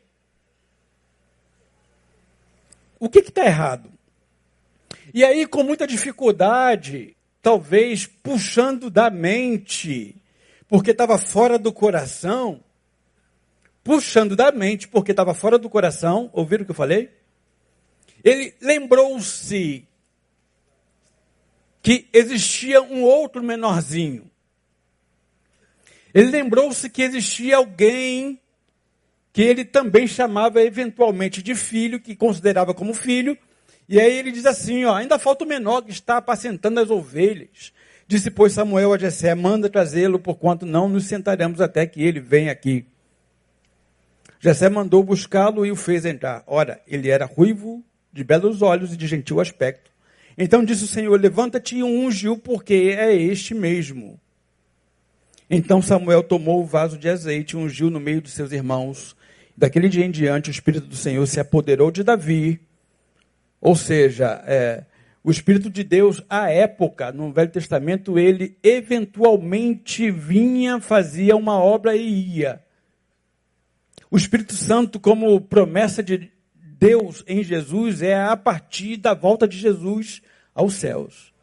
O 3.00 3.10
que 3.10 3.20
está 3.20 3.46
errado? 3.46 3.92
E 5.14 5.24
aí, 5.24 5.46
com 5.46 5.64
muita 5.64 5.88
dificuldade, 5.88 7.16
talvez 7.42 8.06
puxando 8.06 8.90
da 8.90 9.10
mente, 9.10 10.16
porque 10.68 10.92
estava 10.92 11.18
fora 11.18 11.58
do 11.58 11.72
coração, 11.72 12.64
puxando 13.84 14.36
da 14.36 14.52
mente, 14.52 14.88
porque 14.88 15.12
estava 15.12 15.34
fora 15.34 15.58
do 15.58 15.70
coração, 15.70 16.30
ouviram 16.34 16.64
o 16.64 16.66
que 16.66 16.72
eu 16.72 16.76
falei? 16.76 17.10
Ele 18.24 18.54
lembrou-se 18.60 19.88
que 21.82 22.10
existia 22.12 22.82
um 22.82 23.04
outro 23.04 23.42
menorzinho. 23.42 24.30
Ele 26.14 26.32
lembrou-se 26.32 26.90
que 26.90 27.02
existia 27.02 27.58
alguém 27.58 28.42
que 29.38 29.44
ele 29.44 29.64
também 29.64 30.08
chamava 30.08 30.64
eventualmente 30.64 31.44
de 31.44 31.54
filho, 31.54 32.00
que 32.00 32.16
considerava 32.16 32.74
como 32.74 32.92
filho. 32.92 33.38
E 33.88 34.00
aí 34.00 34.18
ele 34.18 34.32
diz 34.32 34.48
assim: 34.48 34.84
ó, 34.86 34.96
ainda 34.96 35.20
falta 35.20 35.46
o 35.46 35.48
menor 35.48 35.84
que 35.84 35.92
está 35.92 36.18
apacentando 36.18 36.80
as 36.80 36.90
ovelhas. 36.90 37.72
Disse, 38.08 38.32
pois, 38.32 38.54
Samuel 38.54 38.94
a 38.94 38.98
Jessé, 38.98 39.36
manda 39.36 39.70
trazê-lo, 39.70 40.18
porquanto 40.18 40.66
não 40.66 40.90
nos 40.90 41.06
sentaremos 41.06 41.62
até 41.62 41.86
que 41.86 42.02
ele 42.02 42.20
venha 42.20 42.52
aqui. 42.52 42.88
Jessé 44.40 44.70
mandou 44.70 45.04
buscá-lo 45.04 45.68
e 45.68 45.72
o 45.72 45.76
fez 45.76 46.04
entrar. 46.04 46.44
Ora, 46.48 46.82
ele 46.88 47.12
era 47.12 47.26
ruivo, 47.26 47.86
de 48.12 48.24
belos 48.24 48.64
olhos 48.64 48.92
e 48.92 48.98
de 48.98 49.06
gentil 49.06 49.40
aspecto. 49.40 49.92
Então 50.36 50.66
disse 50.66 50.84
o 50.84 50.88
Senhor: 50.88 51.22
Levanta-te 51.22 51.76
e 51.76 51.84
ungiu, 51.84 52.40
porque 52.40 52.96
é 52.98 53.16
este 53.16 53.54
mesmo. 53.54 54.20
Então 55.48 55.80
Samuel 55.80 56.24
tomou 56.24 56.64
o 56.64 56.66
vaso 56.66 56.98
de 56.98 57.08
azeite 57.08 57.56
e 57.56 57.60
ungiu 57.60 57.92
no 57.92 58.00
meio 58.00 58.20
de 58.20 58.32
seus 58.32 58.52
irmãos. 58.52 59.16
Daquele 59.58 59.90
dia 59.90 60.06
em 60.06 60.12
diante, 60.12 60.50
o 60.50 60.52
Espírito 60.52 60.86
do 60.86 60.96
Senhor 60.96 61.26
se 61.26 61.40
apoderou 61.40 61.90
de 61.90 62.04
Davi. 62.04 62.62
Ou 63.60 63.76
seja, 63.76 64.44
é, 64.46 64.86
o 65.24 65.32
Espírito 65.32 65.68
de 65.68 65.84
Deus, 65.84 66.24
à 66.30 66.52
época, 66.52 67.12
no 67.12 67.34
Velho 67.34 67.52
Testamento, 67.52 68.20
ele 68.20 68.56
eventualmente 68.62 70.12
vinha, 70.12 70.80
fazia 70.80 71.36
uma 71.36 71.58
obra 71.60 71.96
e 71.96 72.38
ia. 72.38 72.64
O 74.12 74.16
Espírito 74.16 74.54
Santo, 74.54 75.00
como 75.00 75.42
promessa 75.42 76.04
de 76.04 76.32
Deus 76.56 77.24
em 77.28 77.44
Jesus, 77.44 78.04
é 78.04 78.16
a 78.16 78.38
partir 78.38 78.98
da 78.98 79.16
volta 79.16 79.48
de 79.48 79.58
Jesus 79.58 80.22
aos 80.54 80.76
céus. 80.76 81.34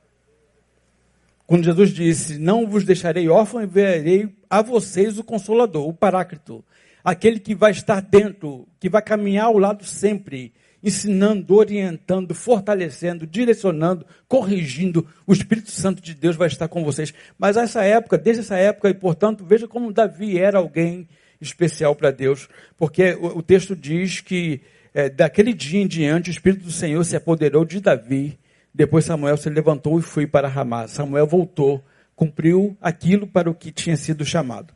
Quando 1.46 1.64
Jesus 1.64 1.90
disse: 1.90 2.38
Não 2.38 2.66
vos 2.66 2.84
deixarei 2.84 3.28
órfão, 3.28 3.62
enviarei 3.62 4.34
a 4.48 4.62
vocês 4.62 5.18
o 5.18 5.24
Consolador, 5.24 5.86
o 5.86 5.92
Paráclito, 5.92 6.64
aquele 7.04 7.38
que 7.38 7.54
vai 7.54 7.70
estar 7.70 8.00
dentro, 8.00 8.66
que 8.80 8.88
vai 8.88 9.02
caminhar 9.02 9.44
ao 9.46 9.58
lado 9.58 9.84
sempre, 9.84 10.54
ensinando, 10.82 11.54
orientando, 11.54 12.34
fortalecendo, 12.34 13.26
direcionando, 13.26 14.06
corrigindo. 14.26 15.06
O 15.26 15.32
Espírito 15.32 15.70
Santo 15.70 16.02
de 16.02 16.14
Deus 16.14 16.34
vai 16.34 16.48
estar 16.48 16.66
com 16.66 16.82
vocês. 16.82 17.12
Mas 17.38 17.58
essa 17.58 17.84
época, 17.84 18.16
desde 18.16 18.42
essa 18.42 18.56
época, 18.56 18.88
e 18.88 18.94
portanto, 18.94 19.44
veja 19.44 19.68
como 19.68 19.92
Davi 19.92 20.38
era 20.38 20.58
alguém 20.58 21.06
especial 21.40 21.94
para 21.94 22.10
Deus, 22.10 22.48
porque 22.76 23.12
o, 23.14 23.38
o, 23.38 23.42
texto 23.42 23.76
diz 23.76 24.20
que 24.20 24.62
é, 24.94 25.10
daquele 25.10 25.52
dia 25.52 25.82
em 25.82 25.86
diante 25.86 26.30
o 26.30 26.32
Espírito 26.32 26.64
do 26.64 26.72
Senhor 26.72 27.04
se 27.04 27.16
apoderou 27.16 27.64
de 27.64 27.80
Davi. 27.80 28.38
Depois 28.72 29.04
Samuel 29.04 29.36
se 29.36 29.50
levantou 29.50 29.98
e 29.98 30.02
foi 30.02 30.26
para 30.26 30.48
Ramá. 30.48 30.88
Samuel 30.88 31.26
voltou, 31.26 31.84
cumpriu 32.16 32.76
aquilo 32.80 33.26
para 33.26 33.50
o 33.50 33.54
que 33.54 33.70
tinha 33.70 33.96
sido 33.96 34.24
chamado. 34.24 34.74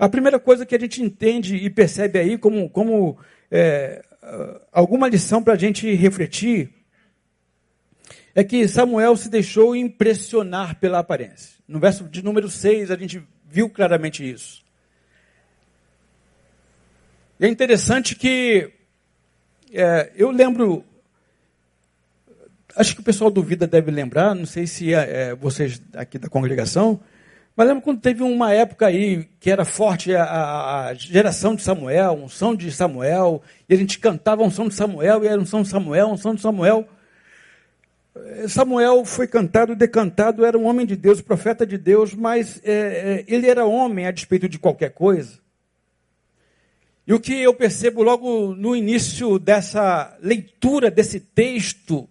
A 0.00 0.08
primeira 0.08 0.40
coisa 0.40 0.64
que 0.64 0.74
a 0.74 0.78
gente 0.78 1.02
entende 1.02 1.56
e 1.56 1.68
percebe 1.68 2.18
aí 2.18 2.38
como, 2.38 2.70
como 2.70 3.18
é, 3.50 4.02
alguma 4.72 5.06
lição 5.06 5.42
para 5.42 5.52
a 5.52 5.58
gente 5.58 5.94
refletir 5.94 6.72
é 8.34 8.42
que 8.42 8.66
Samuel 8.66 9.14
se 9.14 9.28
deixou 9.28 9.76
impressionar 9.76 10.80
pela 10.80 11.00
aparência. 11.00 11.58
No 11.68 11.78
verso 11.78 12.04
de 12.04 12.24
número 12.24 12.48
6, 12.48 12.90
a 12.90 12.96
gente 12.96 13.22
viu 13.46 13.68
claramente 13.68 14.26
isso. 14.26 14.64
E 17.38 17.44
é 17.44 17.48
interessante 17.48 18.14
que 18.14 18.72
é, 19.70 20.12
eu 20.16 20.30
lembro, 20.30 20.82
acho 22.74 22.94
que 22.94 23.02
o 23.02 23.04
pessoal 23.04 23.30
do 23.30 23.42
Vida 23.42 23.66
deve 23.66 23.90
lembrar, 23.90 24.34
não 24.34 24.46
sei 24.46 24.66
se 24.66 24.94
é, 24.94 25.34
vocês 25.34 25.78
aqui 25.92 26.18
da 26.18 26.30
congregação, 26.30 26.98
mas 27.60 27.68
lembro 27.68 27.82
quando 27.82 28.00
teve 28.00 28.22
uma 28.22 28.54
época 28.54 28.86
aí 28.86 29.28
que 29.38 29.50
era 29.50 29.66
forte 29.66 30.14
a, 30.16 30.86
a 30.86 30.94
geração 30.94 31.54
de 31.54 31.60
Samuel, 31.60 32.08
a 32.08 32.12
unção 32.12 32.56
de 32.56 32.72
Samuel, 32.72 33.42
e 33.68 33.74
a 33.74 33.76
gente 33.76 33.98
cantava 33.98 34.42
a 34.42 34.46
unção 34.46 34.66
de 34.66 34.72
Samuel, 34.72 35.22
e 35.22 35.26
era 35.26 35.38
unção 35.38 35.60
de 35.60 35.68
Samuel, 35.68 36.08
unção 36.08 36.34
de 36.34 36.40
Samuel. 36.40 36.88
Samuel 38.48 39.04
foi 39.04 39.26
cantado, 39.26 39.76
decantado, 39.76 40.42
era 40.42 40.56
um 40.56 40.64
homem 40.64 40.86
de 40.86 40.96
Deus, 40.96 41.20
profeta 41.20 41.66
de 41.66 41.76
Deus, 41.76 42.14
mas 42.14 42.62
é, 42.64 43.26
ele 43.28 43.46
era 43.46 43.66
homem 43.66 44.06
a 44.06 44.10
despeito 44.10 44.48
de 44.48 44.58
qualquer 44.58 44.92
coisa. 44.92 45.38
E 47.06 47.12
o 47.12 47.20
que 47.20 47.42
eu 47.42 47.52
percebo 47.52 48.02
logo 48.02 48.54
no 48.54 48.74
início 48.74 49.38
dessa 49.38 50.16
leitura 50.22 50.90
desse 50.90 51.20
texto 51.20 52.08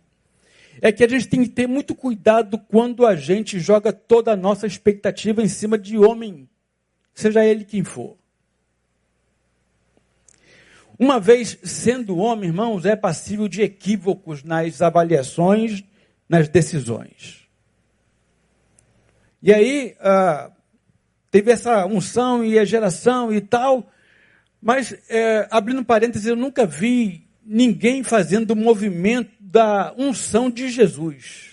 é 0.81 0.91
que 0.91 1.03
a 1.03 1.07
gente 1.07 1.27
tem 1.27 1.43
que 1.43 1.49
ter 1.49 1.67
muito 1.67 1.93
cuidado 1.93 2.57
quando 2.57 3.05
a 3.05 3.15
gente 3.15 3.59
joga 3.59 3.91
toda 3.91 4.31
a 4.31 4.35
nossa 4.35 4.65
expectativa 4.65 5.41
em 5.41 5.47
cima 5.47 5.77
de 5.77 5.97
homem, 5.97 6.49
seja 7.13 7.45
ele 7.45 7.65
quem 7.65 7.83
for. 7.83 8.17
Uma 10.97 11.19
vez 11.19 11.57
sendo 11.63 12.17
homem, 12.17 12.49
irmãos, 12.49 12.85
é 12.85 12.95
passível 12.95 13.47
de 13.47 13.61
equívocos 13.61 14.43
nas 14.43 14.81
avaliações, 14.81 15.83
nas 16.27 16.49
decisões. 16.49 17.47
E 19.41 19.53
aí, 19.53 19.95
ah, 20.01 20.51
teve 21.31 21.51
essa 21.51 21.85
unção 21.85 22.43
e 22.43 22.59
a 22.59 22.65
geração 22.65 23.31
e 23.31 23.39
tal, 23.39 23.89
mas, 24.61 24.93
é, 25.09 25.47
abrindo 25.49 25.85
parênteses, 25.85 26.27
eu 26.27 26.35
nunca 26.35 26.65
vi 26.65 27.28
ninguém 27.51 28.03
fazendo 28.03 28.51
o 28.51 28.55
movimento 28.55 29.31
da 29.39 29.91
unção 29.97 30.51
de 30.51 30.69
Jesus. 30.69 31.49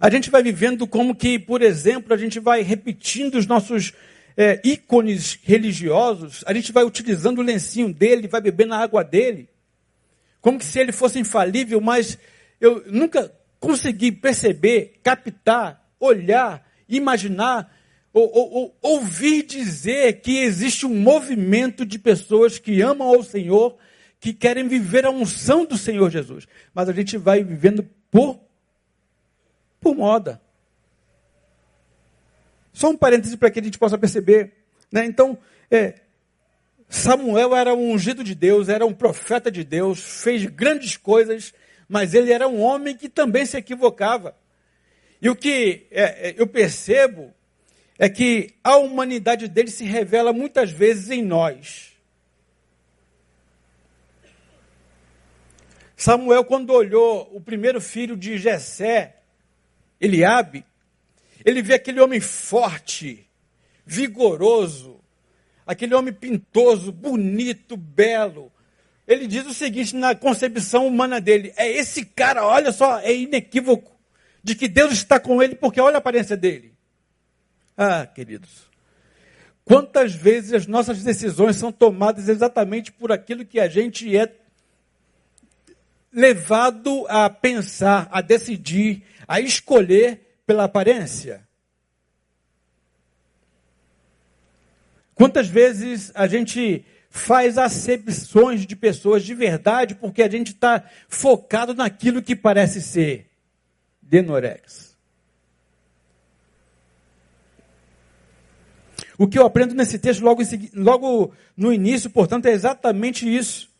A 0.00 0.10
gente 0.10 0.28
vai 0.28 0.42
vivendo 0.42 0.84
como 0.84 1.14
que, 1.14 1.38
por 1.38 1.62
exemplo, 1.62 2.12
a 2.12 2.16
gente 2.16 2.40
vai 2.40 2.62
repetindo 2.62 3.36
os 3.36 3.46
nossos 3.46 3.92
é, 4.36 4.60
ícones 4.64 5.38
religiosos, 5.44 6.42
a 6.44 6.52
gente 6.52 6.72
vai 6.72 6.82
utilizando 6.82 7.38
o 7.38 7.42
lencinho 7.42 7.94
dele, 7.94 8.26
vai 8.26 8.40
bebendo 8.40 8.74
a 8.74 8.78
água 8.78 9.04
dele, 9.04 9.48
como 10.40 10.58
que 10.58 10.64
se 10.64 10.80
ele 10.80 10.90
fosse 10.90 11.20
infalível, 11.20 11.80
mas 11.80 12.18
eu 12.60 12.82
nunca 12.88 13.32
consegui 13.60 14.10
perceber, 14.10 14.98
captar, 15.00 15.88
olhar, 16.00 16.68
imaginar 16.88 17.72
ou, 18.12 18.30
ou, 18.52 18.76
ouvir 18.82 19.42
dizer 19.42 20.20
que 20.20 20.40
existe 20.40 20.84
um 20.84 20.94
movimento 20.94 21.86
de 21.86 21.98
pessoas 21.98 22.58
que 22.58 22.82
amam 22.82 23.08
ao 23.08 23.22
Senhor, 23.22 23.76
que 24.20 24.34
querem 24.34 24.68
viver 24.68 25.06
a 25.06 25.10
unção 25.10 25.64
do 25.64 25.78
Senhor 25.78 26.10
Jesus. 26.10 26.46
Mas 26.74 26.88
a 26.88 26.92
gente 26.92 27.16
vai 27.16 27.42
vivendo 27.42 27.88
por, 28.10 28.38
por 29.80 29.94
moda. 29.96 30.40
Só 32.72 32.90
um 32.90 32.96
parêntese 32.96 33.36
para 33.36 33.50
que 33.50 33.60
a 33.60 33.62
gente 33.62 33.78
possa 33.78 33.96
perceber. 33.96 34.52
Né? 34.90 35.06
Então, 35.06 35.38
é, 35.70 35.94
Samuel 36.88 37.56
era 37.56 37.74
um 37.74 37.92
ungido 37.92 38.22
de 38.22 38.34
Deus, 38.34 38.68
era 38.68 38.84
um 38.84 38.92
profeta 38.92 39.50
de 39.50 39.64
Deus, 39.64 40.22
fez 40.22 40.44
grandes 40.44 40.98
coisas, 40.98 41.54
mas 41.88 42.12
ele 42.12 42.30
era 42.30 42.46
um 42.46 42.60
homem 42.60 42.94
que 42.94 43.08
também 43.08 43.46
se 43.46 43.56
equivocava. 43.56 44.36
E 45.20 45.30
o 45.30 45.36
que 45.36 45.86
é, 45.90 46.30
é 46.30 46.34
eu 46.36 46.46
percebo 46.46 47.32
é 47.98 48.08
que 48.08 48.54
a 48.62 48.76
humanidade 48.76 49.48
dele 49.48 49.70
se 49.70 49.84
revela 49.84 50.32
muitas 50.32 50.70
vezes 50.70 51.10
em 51.10 51.22
nós. 51.22 51.92
Samuel, 55.96 56.44
quando 56.44 56.72
olhou 56.72 57.30
o 57.32 57.40
primeiro 57.40 57.80
filho 57.80 58.16
de 58.16 58.36
Jessé, 58.36 59.18
Eliabe, 60.00 60.64
ele 61.44 61.62
vê 61.62 61.74
aquele 61.74 62.00
homem 62.00 62.18
forte, 62.18 63.28
vigoroso, 63.86 65.00
aquele 65.64 65.94
homem 65.94 66.12
pintoso, 66.12 66.90
bonito, 66.90 67.76
belo. 67.76 68.50
Ele 69.06 69.26
diz 69.28 69.46
o 69.46 69.54
seguinte 69.54 69.94
na 69.94 70.14
concepção 70.14 70.86
humana 70.86 71.20
dele: 71.20 71.52
é 71.56 71.70
esse 71.70 72.04
cara, 72.04 72.44
olha 72.44 72.72
só, 72.72 72.98
é 72.98 73.14
inequívoco 73.14 73.92
de 74.42 74.56
que 74.56 74.66
Deus 74.66 74.92
está 74.92 75.20
com 75.20 75.40
ele, 75.40 75.54
porque 75.54 75.80
olha 75.80 75.96
a 75.96 75.98
aparência 75.98 76.36
dele. 76.36 76.71
Ah, 77.76 78.06
queridos, 78.06 78.70
quantas 79.64 80.14
vezes 80.14 80.52
as 80.52 80.66
nossas 80.66 81.02
decisões 81.02 81.56
são 81.56 81.72
tomadas 81.72 82.28
exatamente 82.28 82.92
por 82.92 83.10
aquilo 83.10 83.44
que 83.44 83.58
a 83.58 83.68
gente 83.68 84.14
é 84.16 84.32
levado 86.12 87.06
a 87.08 87.30
pensar, 87.30 88.08
a 88.10 88.20
decidir, 88.20 89.02
a 89.26 89.40
escolher 89.40 90.40
pela 90.46 90.64
aparência? 90.64 91.48
Quantas 95.14 95.46
vezes 95.46 96.10
a 96.14 96.26
gente 96.26 96.84
faz 97.08 97.58
acepções 97.58 98.66
de 98.66 98.74
pessoas 98.74 99.22
de 99.22 99.34
verdade 99.34 99.94
porque 99.94 100.22
a 100.22 100.28
gente 100.28 100.48
está 100.48 100.84
focado 101.08 101.74
naquilo 101.74 102.22
que 102.22 102.34
parece 102.34 102.82
ser 102.82 103.30
denorex? 104.00 104.91
O 109.22 109.28
que 109.28 109.38
eu 109.38 109.46
aprendo 109.46 109.72
nesse 109.72 110.00
texto 110.00 110.20
logo, 110.20 110.42
logo 110.74 111.32
no 111.56 111.72
início, 111.72 112.10
portanto, 112.10 112.46
é 112.46 112.50
exatamente 112.50 113.24
isso. 113.24 113.70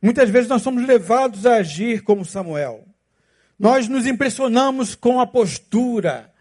Muitas 0.00 0.30
vezes 0.30 0.48
nós 0.48 0.62
somos 0.62 0.86
levados 0.86 1.44
a 1.44 1.56
agir 1.56 2.02
como 2.02 2.24
Samuel. 2.24 2.86
Nós 3.58 3.86
nos 3.88 4.06
impressionamos 4.06 4.94
com 4.94 5.20
a 5.20 5.26
postura, 5.26 6.32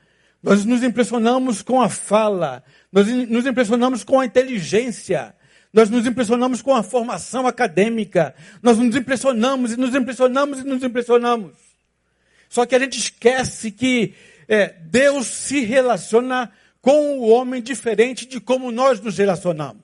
nós 0.42 0.64
nos 0.64 0.84
impressionamos 0.84 1.62
com 1.62 1.82
a 1.82 1.90
fala, 1.90 2.64
nós 2.94 3.08
nos 3.08 3.46
impressionamos 3.46 4.06
com 4.06 4.22
a 4.22 4.26
inteligência, 4.26 5.36
nós 5.74 5.90
nos 5.90 6.08
impressionamos 6.08 6.62
com 6.62 6.74
a 6.74 6.82
formação 6.82 7.46
acadêmica, 7.46 8.34
nós 8.64 8.78
nos 8.78 8.96
impressionamos 8.96 9.74
e 9.74 9.78
nos 9.78 9.94
impressionamos 9.94 10.60
e 10.60 10.64
nos 10.64 10.82
impressionamos. 10.82 11.58
Só 12.48 12.66
que 12.66 12.74
a 12.74 12.80
gente 12.80 12.98
esquece 12.98 13.70
que 13.70 14.14
é, 14.48 14.70
Deus 14.70 15.28
se 15.28 15.60
relaciona 15.60 16.50
com 16.82 17.20
o 17.20 17.30
homem 17.30 17.62
diferente 17.62 18.26
de 18.26 18.40
como 18.40 18.72
nós 18.72 19.00
nos 19.00 19.18
relacionamos. 19.18 19.84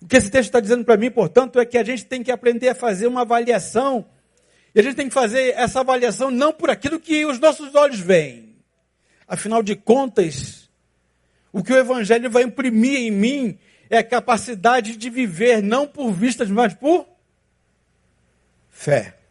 O 0.00 0.06
que 0.06 0.16
esse 0.16 0.30
texto 0.30 0.48
está 0.48 0.60
dizendo 0.60 0.84
para 0.84 0.96
mim, 0.96 1.10
portanto, 1.10 1.60
é 1.60 1.64
que 1.64 1.78
a 1.78 1.84
gente 1.84 2.04
tem 2.04 2.22
que 2.22 2.32
aprender 2.32 2.68
a 2.68 2.74
fazer 2.74 3.06
uma 3.06 3.20
avaliação. 3.20 4.04
E 4.74 4.80
a 4.80 4.82
gente 4.82 4.96
tem 4.96 5.08
que 5.08 5.14
fazer 5.14 5.50
essa 5.50 5.80
avaliação 5.80 6.30
não 6.30 6.52
por 6.52 6.70
aquilo 6.70 6.98
que 6.98 7.24
os 7.24 7.38
nossos 7.38 7.74
olhos 7.74 8.00
veem. 8.00 8.56
Afinal 9.28 9.62
de 9.62 9.76
contas, 9.76 10.68
o 11.52 11.62
que 11.62 11.72
o 11.72 11.76
Evangelho 11.76 12.30
vai 12.30 12.42
imprimir 12.42 12.98
em 12.98 13.10
mim 13.10 13.58
é 13.88 13.98
a 13.98 14.04
capacidade 14.04 14.96
de 14.96 15.10
viver 15.10 15.62
não 15.62 15.86
por 15.86 16.12
vistas, 16.12 16.50
mas 16.50 16.74
por 16.74 17.06
fé. 18.70 19.21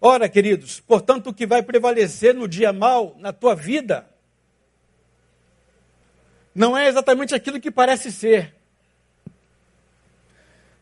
Ora, 0.00 0.28
queridos, 0.28 0.80
portanto, 0.80 1.28
o 1.28 1.34
que 1.34 1.46
vai 1.46 1.62
prevalecer 1.62 2.34
no 2.34 2.46
dia 2.46 2.72
mal 2.72 3.16
na 3.18 3.32
tua 3.32 3.54
vida 3.54 4.06
não 6.54 6.76
é 6.76 6.88
exatamente 6.88 7.34
aquilo 7.34 7.60
que 7.60 7.70
parece 7.70 8.10
ser. 8.10 8.54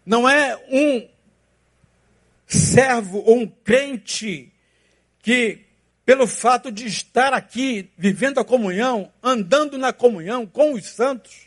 Não 0.07 0.29
é 0.29 0.57
um 0.71 1.09
servo 2.47 3.19
ou 3.27 3.39
um 3.39 3.47
crente 3.47 4.53
que 5.21 5.65
pelo 6.05 6.27
fato 6.27 6.71
de 6.71 6.87
estar 6.87 7.33
aqui, 7.33 7.91
vivendo 7.97 8.39
a 8.39 8.45
comunhão, 8.45 9.11
andando 9.23 9.79
na 9.79 9.93
comunhão 9.93 10.47
com 10.47 10.75
os 10.75 10.87
santos, 10.87 11.44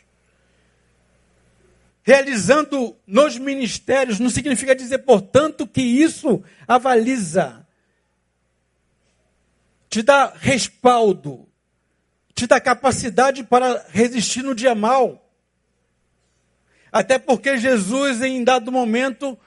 realizando 2.08 2.96
nos 3.06 3.36
ministérios, 3.36 4.18
não 4.18 4.30
significa 4.30 4.74
dizer, 4.74 4.96
portanto, 5.00 5.66
que 5.66 5.82
isso 5.82 6.42
avaliza, 6.66 7.66
te 9.90 10.00
dá 10.00 10.32
respaldo, 10.34 11.46
te 12.34 12.46
dá 12.46 12.58
capacidade 12.58 13.44
para 13.44 13.84
resistir 13.90 14.42
no 14.42 14.54
dia 14.54 14.74
mal. 14.74 15.30
Até 16.90 17.18
porque 17.18 17.58
Jesus, 17.58 18.22
em 18.22 18.42
dado 18.42 18.72
momento, 18.72 19.38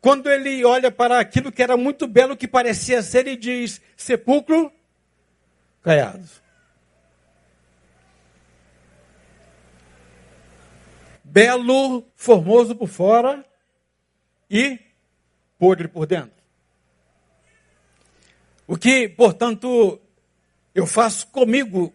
quando 0.00 0.30
ele 0.30 0.64
olha 0.64 0.92
para 0.92 1.18
aquilo 1.18 1.50
que 1.50 1.60
era 1.60 1.76
muito 1.76 2.06
belo, 2.06 2.36
que 2.36 2.46
parecia 2.46 3.02
ser, 3.02 3.26
e 3.26 3.36
diz: 3.36 3.80
sepulcro 3.96 4.70
caiado. 5.82 6.24
Belo, 11.36 12.02
formoso 12.14 12.74
por 12.74 12.88
fora 12.88 13.44
e 14.50 14.78
podre 15.58 15.86
por 15.86 16.06
dentro. 16.06 16.42
O 18.66 18.74
que, 18.74 19.06
portanto, 19.06 20.00
eu 20.74 20.86
faço 20.86 21.26
comigo 21.26 21.92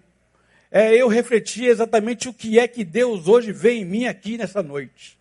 é 0.70 0.94
eu 0.94 1.08
refletir 1.08 1.66
exatamente 1.66 2.30
o 2.30 2.34
que 2.36 2.60
é 2.60 2.68
que 2.68 2.84
Deus 2.84 3.28
hoje 3.28 3.52
vê 3.52 3.72
em 3.78 3.84
mim 3.84 4.06
aqui 4.06 4.38
nessa 4.38 4.62
noite. 4.62 5.18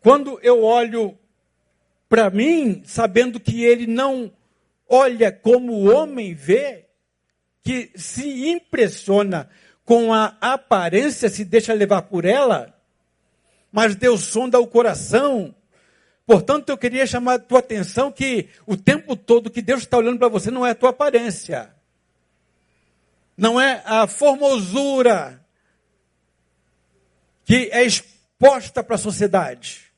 Quando 0.00 0.40
eu 0.42 0.64
olho 0.64 1.16
para 2.08 2.28
mim, 2.28 2.82
sabendo 2.84 3.38
que 3.38 3.62
ele 3.62 3.86
não 3.86 4.32
olha 4.88 5.30
como 5.30 5.74
o 5.74 5.94
homem 5.94 6.34
vê, 6.34 6.86
que 7.62 7.92
se 7.94 8.48
impressiona 8.48 9.48
com 9.88 10.12
a 10.12 10.36
aparência, 10.42 11.30
se 11.30 11.46
deixa 11.46 11.72
levar 11.72 12.02
por 12.02 12.26
ela, 12.26 12.78
mas 13.72 13.96
Deus 13.96 14.20
sonda 14.20 14.60
o 14.60 14.66
coração. 14.66 15.54
Portanto, 16.26 16.68
eu 16.68 16.76
queria 16.76 17.06
chamar 17.06 17.36
a 17.36 17.38
tua 17.38 17.60
atenção 17.60 18.12
que 18.12 18.50
o 18.66 18.76
tempo 18.76 19.16
todo 19.16 19.48
que 19.48 19.62
Deus 19.62 19.80
está 19.80 19.96
olhando 19.96 20.18
para 20.18 20.28
você 20.28 20.50
não 20.50 20.66
é 20.66 20.72
a 20.72 20.74
tua 20.74 20.90
aparência, 20.90 21.74
não 23.34 23.58
é 23.58 23.82
a 23.86 24.06
formosura 24.06 25.42
que 27.46 27.70
é 27.72 27.82
exposta 27.82 28.84
para 28.84 28.96
a 28.96 28.98
sociedade. 28.98 29.90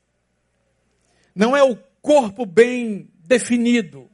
Não 1.35 1.53
é 1.53 1.61
o 1.61 1.75
corpo 2.01 2.45
bem 2.45 3.11
definido, 3.25 4.09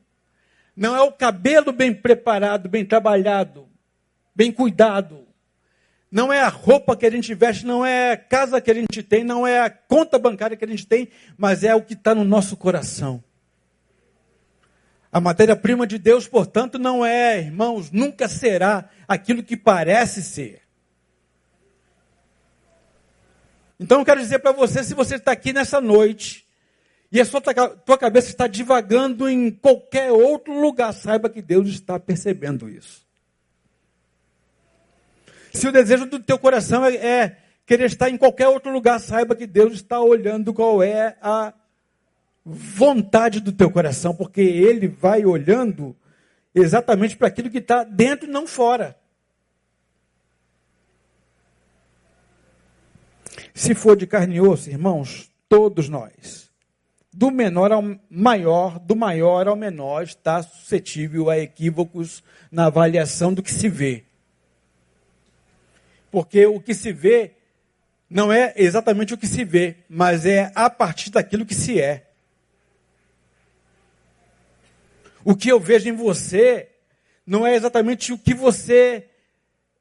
não 0.75 0.95
é 0.95 1.01
o 1.03 1.11
cabelo 1.11 1.71
bem 1.71 1.93
preparado, 1.93 2.67
bem 2.67 2.83
trabalhado, 2.83 3.69
bem 4.35 4.51
cuidado, 4.51 5.26
não 6.11 6.31
é 6.31 6.41
a 6.41 6.47
roupa 6.47 6.95
que 6.95 7.05
a 7.05 7.11
gente 7.11 7.33
veste, 7.33 7.65
não 7.65 7.85
é 7.85 8.13
a 8.13 8.17
casa 8.17 8.61
que 8.61 8.71
a 8.71 8.73
gente 8.73 9.03
tem, 9.03 9.23
não 9.23 9.45
é 9.45 9.59
a 9.59 9.69
conta 9.69 10.17
bancária 10.17 10.55
que 10.55 10.63
a 10.63 10.67
gente 10.67 10.87
tem, 10.87 11.09
mas 11.37 11.63
é 11.63 11.75
o 11.75 11.81
que 11.81 11.93
está 11.93 12.15
no 12.15 12.23
nosso 12.23 12.55
coração. 12.55 13.23
A 15.11 15.19
matéria-prima 15.19 15.85
de 15.85 15.97
Deus, 15.97 16.27
portanto, 16.27 16.77
não 16.77 17.05
é, 17.05 17.39
irmãos, 17.39 17.91
nunca 17.91 18.27
será 18.27 18.89
aquilo 19.07 19.43
que 19.43 19.57
parece 19.57 20.21
ser. 20.21 20.61
Então 23.79 23.99
eu 23.99 24.05
quero 24.05 24.19
dizer 24.19 24.39
para 24.39 24.51
você, 24.51 24.83
se 24.83 24.93
você 24.93 25.15
está 25.15 25.31
aqui 25.31 25.53
nessa 25.53 25.79
noite, 25.79 26.45
e 27.11 27.21
a 27.21 27.25
sua 27.25 27.41
tua 27.41 27.97
cabeça 27.97 28.29
está 28.29 28.47
divagando 28.47 29.29
em 29.29 29.49
qualquer 29.49 30.11
outro 30.11 30.59
lugar, 30.59 30.93
saiba 30.93 31.29
que 31.29 31.41
Deus 31.41 31.69
está 31.69 31.99
percebendo 31.99 32.69
isso. 32.69 33.06
Se 35.53 35.67
o 35.67 35.71
desejo 35.71 36.05
do 36.05 36.19
teu 36.19 36.37
coração 36.37 36.85
é, 36.85 36.95
é 36.95 37.37
querer 37.65 37.85
estar 37.85 38.09
em 38.09 38.17
qualquer 38.17 38.47
outro 38.47 38.71
lugar, 38.71 38.99
saiba 38.99 39.35
que 39.35 39.47
Deus 39.47 39.73
está 39.73 39.99
olhando 39.99 40.53
qual 40.53 40.81
é 40.81 41.17
a 41.21 41.53
vontade 42.45 43.39
do 43.39 43.51
teu 43.51 43.69
coração, 43.69 44.15
porque 44.15 44.41
Ele 44.41 44.87
vai 44.87 45.25
olhando 45.25 45.95
exatamente 46.55 47.17
para 47.17 47.27
aquilo 47.27 47.49
que 47.49 47.57
está 47.57 47.83
dentro 47.83 48.27
e 48.27 48.31
não 48.31 48.47
fora. 48.47 48.97
Se 53.53 53.73
for 53.73 53.97
de 53.97 54.07
carne 54.07 54.35
e 54.35 54.41
osso, 54.41 54.69
irmãos, 54.69 55.29
todos 55.49 55.89
nós 55.89 56.47
do 57.17 57.31
menor 57.31 57.71
ao 57.71 57.83
maior, 58.07 58.77
do 58.77 58.95
maior 58.95 59.47
ao 59.47 59.55
menor, 59.55 60.03
está 60.03 60.43
suscetível 60.43 61.31
a 61.31 61.39
equívocos 61.39 62.23
na 62.51 62.67
avaliação 62.67 63.33
do 63.33 63.41
que 63.41 63.51
se 63.51 63.67
vê. 63.67 64.05
Porque 66.11 66.45
o 66.45 66.59
que 66.59 66.73
se 66.73 66.91
vê 66.91 67.33
não 68.09 68.31
é 68.31 68.53
exatamente 68.55 69.13
o 69.13 69.17
que 69.17 69.27
se 69.27 69.43
vê, 69.43 69.77
mas 69.89 70.25
é 70.25 70.51
a 70.55 70.69
partir 70.69 71.09
daquilo 71.09 71.45
que 71.45 71.55
se 71.55 71.79
é. 71.81 72.07
O 75.23 75.35
que 75.35 75.51
eu 75.51 75.59
vejo 75.59 75.89
em 75.89 75.93
você 75.93 76.69
não 77.25 77.45
é 77.45 77.55
exatamente 77.55 78.13
o 78.13 78.17
que 78.17 78.33
você 78.33 79.09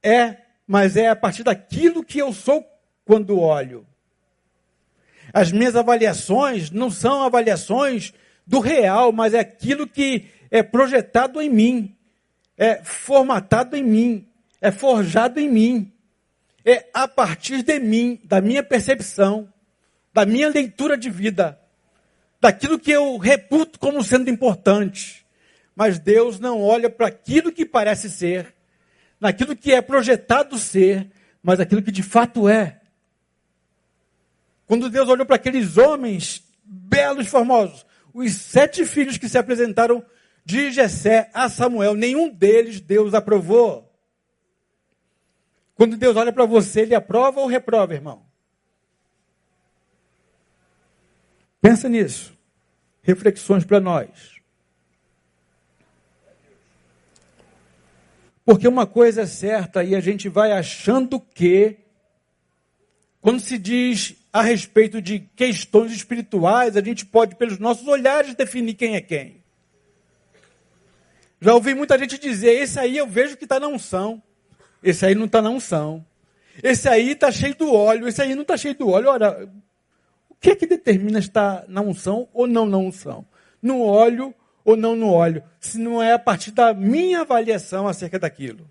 é, 0.02 0.38
mas 0.66 0.96
é 0.96 1.08
a 1.08 1.14
partir 1.14 1.44
daquilo 1.44 2.02
que 2.02 2.18
eu 2.18 2.32
sou 2.32 2.66
quando 3.04 3.38
olho. 3.38 3.86
As 5.32 5.52
minhas 5.52 5.76
avaliações 5.76 6.70
não 6.70 6.90
são 6.90 7.22
avaliações 7.22 8.12
do 8.44 8.58
real, 8.58 9.12
mas 9.12 9.34
é 9.34 9.38
aquilo 9.38 9.86
que 9.86 10.26
é 10.50 10.62
projetado 10.62 11.40
em 11.40 11.48
mim, 11.48 11.96
é 12.56 12.82
formatado 12.82 13.76
em 13.76 13.84
mim, 13.84 14.28
é 14.60 14.72
forjado 14.72 15.38
em 15.38 15.48
mim. 15.48 15.92
É 16.68 16.90
a 16.92 17.06
partir 17.06 17.62
de 17.62 17.78
mim, 17.78 18.20
da 18.24 18.40
minha 18.40 18.62
percepção, 18.62 19.48
da 20.12 20.26
minha 20.26 20.48
leitura 20.48 20.98
de 20.98 21.08
vida, 21.08 21.60
daquilo 22.40 22.78
que 22.78 22.90
eu 22.90 23.16
reputo 23.18 23.78
como 23.78 24.02
sendo 24.02 24.28
importante. 24.28 25.24
Mas 25.76 25.98
Deus 26.00 26.40
não 26.40 26.60
olha 26.60 26.90
para 26.90 27.06
aquilo 27.06 27.52
que 27.52 27.64
parece 27.64 28.10
ser, 28.10 28.52
naquilo 29.20 29.54
que 29.54 29.72
é 29.72 29.80
projetado 29.80 30.58
ser, 30.58 31.08
mas 31.40 31.60
aquilo 31.60 31.82
que 31.82 31.92
de 31.92 32.02
fato 32.02 32.48
é. 32.48 32.80
Quando 34.66 34.90
Deus 34.90 35.08
olhou 35.08 35.24
para 35.24 35.36
aqueles 35.36 35.78
homens 35.78 36.42
belos 36.64 37.28
formosos, 37.28 37.86
os 38.12 38.32
sete 38.32 38.84
filhos 38.84 39.18
que 39.18 39.28
se 39.28 39.38
apresentaram 39.38 40.04
de 40.44 40.72
Jessé 40.72 41.30
a 41.32 41.48
Samuel, 41.48 41.94
nenhum 41.94 42.28
deles 42.28 42.80
Deus 42.80 43.14
aprovou. 43.14 43.85
Quando 45.76 45.98
Deus 45.98 46.16
olha 46.16 46.32
para 46.32 46.46
você, 46.46 46.80
ele 46.80 46.94
aprova 46.94 47.40
ou 47.40 47.46
reprova, 47.46 47.94
irmão? 47.94 48.24
Pensa 51.60 51.88
nisso. 51.88 52.36
Reflexões 53.02 53.64
para 53.64 53.78
nós. 53.78 54.40
Porque 58.42 58.66
uma 58.66 58.86
coisa 58.86 59.22
é 59.22 59.26
certa 59.26 59.84
e 59.84 59.94
a 59.94 60.00
gente 60.00 60.28
vai 60.28 60.52
achando 60.52 61.20
que, 61.20 61.76
quando 63.20 63.40
se 63.40 63.58
diz 63.58 64.14
a 64.32 64.40
respeito 64.40 65.02
de 65.02 65.20
questões 65.34 65.92
espirituais, 65.92 66.76
a 66.76 66.80
gente 66.80 67.04
pode, 67.04 67.34
pelos 67.34 67.58
nossos 67.58 67.86
olhares, 67.86 68.34
definir 68.34 68.74
quem 68.74 68.94
é 68.94 69.00
quem. 69.00 69.44
Já 71.40 71.52
ouvi 71.52 71.74
muita 71.74 71.98
gente 71.98 72.16
dizer: 72.18 72.52
esse 72.52 72.78
aí 72.78 72.96
eu 72.96 73.06
vejo 73.06 73.36
que 73.36 73.44
está 73.44 73.58
na 73.60 73.66
unção, 73.66 74.22
esse 74.86 75.04
aí 75.04 75.14
não 75.14 75.26
está 75.26 75.42
na 75.42 75.50
unção, 75.50 76.04
esse 76.62 76.88
aí 76.88 77.10
está 77.10 77.30
cheio 77.30 77.54
do 77.54 77.72
óleo, 77.72 78.08
esse 78.08 78.22
aí 78.22 78.34
não 78.34 78.42
está 78.42 78.56
cheio 78.56 78.74
do 78.74 78.88
óleo. 78.88 79.10
Ora, 79.10 79.48
o 80.28 80.34
que 80.36 80.50
é 80.50 80.56
que 80.56 80.66
determina 80.66 81.18
estar 81.18 81.64
na 81.68 81.80
unção 81.80 82.28
ou 82.32 82.46
não 82.46 82.66
na 82.66 82.78
unção? 82.78 83.26
No 83.60 83.82
óleo 83.82 84.34
ou 84.64 84.76
não 84.76 84.96
no 84.96 85.10
óleo? 85.10 85.42
Se 85.60 85.78
não 85.78 86.02
é 86.02 86.12
a 86.12 86.18
partir 86.18 86.52
da 86.52 86.72
minha 86.72 87.22
avaliação 87.22 87.86
acerca 87.86 88.18
daquilo. 88.18 88.70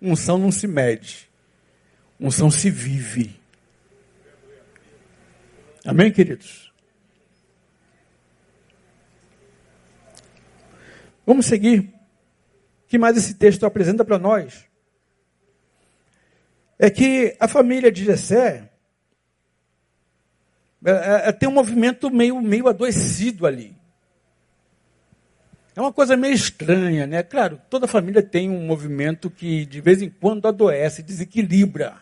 Unção 0.00 0.38
não 0.38 0.52
se 0.52 0.66
mede, 0.66 1.30
unção 2.20 2.50
se 2.50 2.70
vive. 2.70 3.40
Amém, 5.84 6.10
queridos? 6.12 6.72
Vamos 11.26 11.46
seguir. 11.46 11.80
O 12.84 12.86
que 12.86 12.98
mais 12.98 13.16
esse 13.16 13.34
texto 13.34 13.64
apresenta 13.64 14.04
para 14.04 14.18
nós? 14.18 14.66
É 16.84 16.90
que 16.90 17.34
a 17.40 17.48
família 17.48 17.90
de 17.90 18.04
Jessé 18.04 18.68
é, 20.84 20.90
é, 20.90 21.28
é, 21.28 21.32
tem 21.32 21.48
um 21.48 21.52
movimento 21.52 22.10
meio, 22.10 22.38
meio 22.42 22.68
adoecido 22.68 23.46
ali. 23.46 23.74
É 25.74 25.80
uma 25.80 25.94
coisa 25.94 26.14
meio 26.14 26.34
estranha, 26.34 27.06
né? 27.06 27.22
Claro, 27.22 27.58
toda 27.70 27.86
família 27.86 28.22
tem 28.22 28.50
um 28.50 28.66
movimento 28.66 29.30
que 29.30 29.64
de 29.64 29.80
vez 29.80 30.02
em 30.02 30.10
quando 30.10 30.46
adoece, 30.46 31.02
desequilibra 31.02 31.96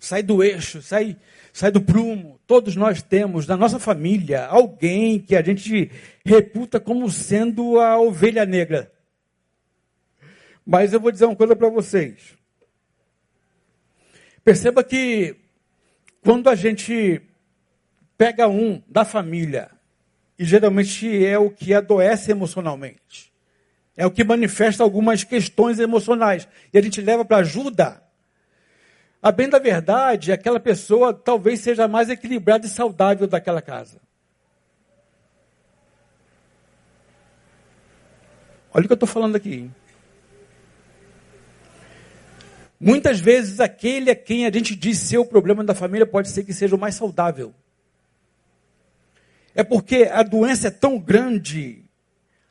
sai 0.00 0.22
do 0.22 0.42
eixo, 0.42 0.80
sai, 0.80 1.18
sai 1.52 1.70
do 1.70 1.82
prumo. 1.82 2.40
Todos 2.46 2.74
nós 2.76 3.02
temos 3.02 3.46
na 3.46 3.58
nossa 3.58 3.78
família 3.78 4.46
alguém 4.46 5.18
que 5.18 5.36
a 5.36 5.42
gente 5.42 5.90
reputa 6.24 6.80
como 6.80 7.10
sendo 7.10 7.78
a 7.78 8.00
ovelha 8.00 8.46
negra. 8.46 8.90
Mas 10.64 10.94
eu 10.94 11.00
vou 11.00 11.12
dizer 11.12 11.26
uma 11.26 11.36
coisa 11.36 11.54
para 11.54 11.68
vocês. 11.68 12.42
Perceba 14.44 14.84
que 14.84 15.36
quando 16.22 16.50
a 16.50 16.54
gente 16.54 17.22
pega 18.16 18.46
um 18.46 18.82
da 18.86 19.04
família, 19.04 19.70
e 20.38 20.44
geralmente 20.44 21.24
é 21.24 21.38
o 21.38 21.50
que 21.50 21.72
adoece 21.72 22.30
emocionalmente, 22.30 23.32
é 23.96 24.06
o 24.06 24.10
que 24.10 24.22
manifesta 24.22 24.82
algumas 24.82 25.24
questões 25.24 25.78
emocionais, 25.78 26.46
e 26.72 26.78
a 26.78 26.82
gente 26.82 27.00
leva 27.00 27.24
para 27.24 27.38
ajuda, 27.38 28.02
a 29.22 29.32
bem 29.32 29.48
da 29.48 29.58
verdade, 29.58 30.30
aquela 30.30 30.60
pessoa 30.60 31.14
talvez 31.14 31.60
seja 31.60 31.88
mais 31.88 32.10
equilibrada 32.10 32.66
e 32.66 32.68
saudável 32.68 33.26
daquela 33.26 33.62
casa. 33.62 33.98
Olha 38.74 38.84
o 38.84 38.86
que 38.86 38.92
eu 38.92 38.96
estou 38.96 39.08
falando 39.08 39.36
aqui. 39.36 39.54
Hein? 39.54 39.74
Muitas 42.78 43.20
vezes 43.20 43.60
aquele 43.60 44.10
a 44.10 44.16
quem 44.16 44.46
a 44.46 44.50
gente 44.50 44.74
diz 44.74 44.98
ser 44.98 45.18
o 45.18 45.24
problema 45.24 45.64
da 45.64 45.74
família 45.74 46.06
pode 46.06 46.28
ser 46.28 46.44
que 46.44 46.52
seja 46.52 46.74
o 46.74 46.78
mais 46.78 46.94
saudável. 46.94 47.54
É 49.54 49.62
porque 49.62 50.08
a 50.12 50.22
doença 50.22 50.68
é 50.68 50.70
tão 50.70 50.98
grande, 50.98 51.84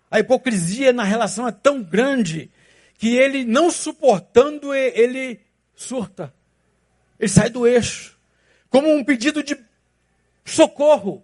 a 0.09 0.19
hipocrisia 0.19 0.93
na 0.93 1.03
relação 1.03 1.47
é 1.47 1.51
tão 1.51 1.83
grande, 1.83 2.49
que 2.97 3.17
ele 3.17 3.43
não 3.43 3.69
suportando, 3.69 4.73
ele 4.73 5.41
surta. 5.75 6.33
Ele 7.19 7.29
sai 7.29 7.49
do 7.49 7.67
eixo, 7.67 8.17
como 8.69 8.93
um 8.93 9.03
pedido 9.03 9.43
de 9.43 9.57
socorro. 10.45 11.23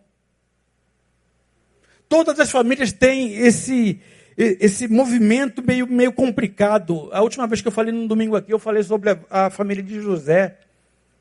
Todas 2.08 2.40
as 2.40 2.52
famílias 2.52 2.92
têm 2.92 3.36
esse, 3.36 4.02
esse 4.42 4.88
movimento 4.88 5.62
meio, 5.62 5.86
meio 5.86 6.14
complicado. 6.14 7.10
A 7.12 7.22
última 7.22 7.46
vez 7.46 7.62
que 7.62 7.68
eu 7.68 7.72
falei 7.74 7.94
no 7.94 8.08
domingo 8.08 8.38
aqui, 8.38 8.54
eu 8.54 8.60
falei 8.60 8.82
sobre 8.82 9.10
a, 9.10 9.20
a 9.30 9.50
família 9.50 9.84
de 9.84 10.00
José, 10.00 10.58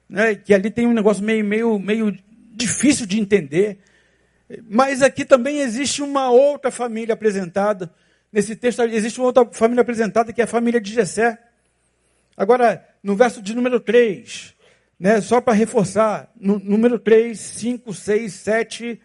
né, 0.09 0.37
que 0.37 0.55
ali 0.55 0.71
tem 0.71 0.87
um 0.87 0.93
negócio 0.93 1.25
meio, 1.25 1.45
meio, 1.45 1.79
meio 1.81 2.17
difícil 2.55 3.07
de 3.07 3.19
entender. 3.19 3.79
Mas 4.71 5.03
aqui 5.03 5.25
também 5.25 5.59
existe 5.59 6.01
uma 6.01 6.31
outra 6.31 6.71
família 6.71 7.13
apresentada. 7.13 7.93
Nesse 8.33 8.55
texto 8.55 8.83
existe 8.83 9.19
uma 9.19 9.27
outra 9.27 9.45
família 9.51 9.83
apresentada, 9.83 10.33
que 10.33 10.41
é 10.41 10.45
a 10.45 10.47
família 10.47 10.81
de 10.81 10.93
Jessé. 10.93 11.37
Agora, 12.37 12.87
no 13.03 13.17
verso 13.17 13.43
de 13.43 13.53
número 13.53 13.81
3, 13.81 14.55
né, 14.99 15.21
só 15.21 15.41
para 15.41 15.55
reforçar, 15.55 16.31
no, 16.41 16.61
número 16.61 17.01
3, 17.01 17.37
5, 17.37 17.93
6, 17.93 18.33
7, 18.33 19.01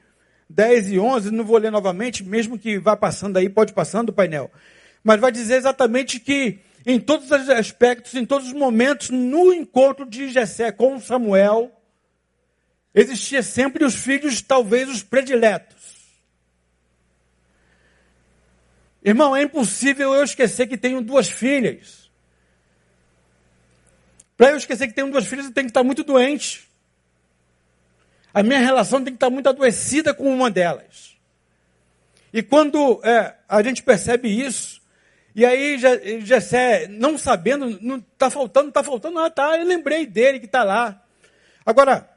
10 0.53 0.91
e 0.91 0.99
11, 0.99 1.31
não 1.31 1.43
vou 1.43 1.57
ler 1.57 1.71
novamente, 1.71 2.23
mesmo 2.23 2.59
que 2.59 2.77
vá 2.77 2.95
passando 2.95 3.37
aí, 3.37 3.49
pode 3.49 3.73
passando 3.73 4.09
o 4.09 4.13
painel. 4.13 4.51
Mas 5.03 5.19
vai 5.19 5.31
dizer 5.31 5.55
exatamente 5.55 6.19
que 6.19 6.59
em 6.85 6.99
todos 6.99 7.31
os 7.31 7.49
aspectos, 7.49 8.13
em 8.13 8.25
todos 8.25 8.47
os 8.47 8.53
momentos, 8.53 9.09
no 9.09 9.51
encontro 9.51 10.05
de 10.05 10.29
Jessé 10.29 10.71
com 10.71 10.99
Samuel, 10.99 11.71
existia 12.93 13.41
sempre 13.41 13.83
os 13.83 13.95
filhos, 13.95 14.41
talvez 14.41 14.87
os 14.89 15.01
prediletos. 15.01 15.81
Irmão, 19.03 19.35
é 19.35 19.41
impossível 19.41 20.13
eu 20.13 20.23
esquecer 20.23 20.67
que 20.67 20.77
tenho 20.77 21.01
duas 21.01 21.27
filhas. 21.27 22.11
Para 24.37 24.51
eu 24.51 24.57
esquecer 24.57 24.87
que 24.87 24.93
tenho 24.93 25.11
duas 25.11 25.25
filhas, 25.25 25.45
eu 25.45 25.51
tenho 25.51 25.65
que 25.65 25.71
estar 25.71 25.83
muito 25.83 26.03
doente 26.03 26.72
a 28.33 28.41
minha 28.41 28.59
relação 28.59 29.03
tem 29.03 29.13
que 29.13 29.17
estar 29.17 29.29
muito 29.29 29.47
adoecida 29.47 30.13
com 30.13 30.33
uma 30.33 30.49
delas. 30.49 31.15
E 32.33 32.41
quando 32.41 32.99
é, 33.03 33.35
a 33.47 33.61
gente 33.61 33.83
percebe 33.83 34.27
isso, 34.27 34.81
e 35.35 35.45
aí 35.45 35.77
Jessé, 36.21 36.87
não 36.87 37.17
sabendo, 37.17 37.79
não 37.81 37.97
está 37.97 38.29
faltando, 38.29 38.69
está 38.69 38.83
faltando, 38.83 39.19
ah 39.19 39.29
tá, 39.29 39.57
eu 39.57 39.65
lembrei 39.65 40.05
dele 40.05 40.39
que 40.39 40.45
está 40.47 40.63
lá. 40.63 41.03
Agora, 41.65 42.09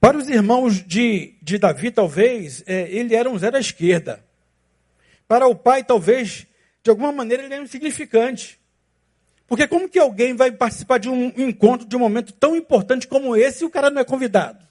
para 0.00 0.18
os 0.18 0.28
irmãos 0.28 0.82
de, 0.84 1.34
de 1.40 1.58
Davi, 1.58 1.90
talvez, 1.90 2.62
é, 2.66 2.90
ele 2.90 3.14
era 3.14 3.28
um 3.28 3.38
zero 3.38 3.56
à 3.56 3.60
esquerda. 3.60 4.24
Para 5.26 5.46
o 5.46 5.54
pai, 5.54 5.82
talvez, 5.82 6.46
de 6.82 6.90
alguma 6.90 7.10
maneira, 7.10 7.42
ele 7.42 7.54
era 7.54 7.62
insignificante. 7.62 8.60
Porque 9.46 9.68
como 9.68 9.88
que 9.88 9.98
alguém 9.98 10.34
vai 10.34 10.50
participar 10.50 10.98
de 10.98 11.08
um 11.08 11.26
encontro, 11.36 11.86
de 11.86 11.96
um 11.96 12.00
momento 12.00 12.32
tão 12.32 12.56
importante 12.56 13.06
como 13.06 13.36
esse, 13.36 13.62
e 13.62 13.66
o 13.66 13.70
cara 13.70 13.90
não 13.90 14.00
é 14.00 14.04
convidado? 14.04 14.64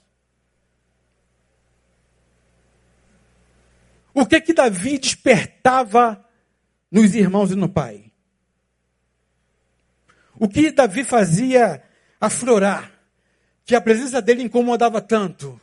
O 4.12 4.24
que 4.26 4.40
que 4.40 4.52
Davi 4.52 4.98
despertava 4.98 6.24
nos 6.90 7.14
irmãos 7.14 7.50
e 7.50 7.56
no 7.56 7.68
pai? 7.68 8.12
O 10.38 10.48
que 10.48 10.70
Davi 10.70 11.04
fazia 11.04 11.82
aflorar? 12.20 12.92
Que 13.64 13.74
a 13.74 13.80
presença 13.80 14.20
dele 14.20 14.42
incomodava 14.42 15.00
tanto. 15.00 15.60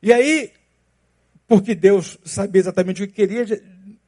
E 0.00 0.12
aí, 0.12 0.52
porque 1.46 1.74
Deus 1.74 2.18
sabia 2.24 2.60
exatamente 2.60 3.02
o 3.02 3.06
que 3.08 3.14
queria, 3.14 3.44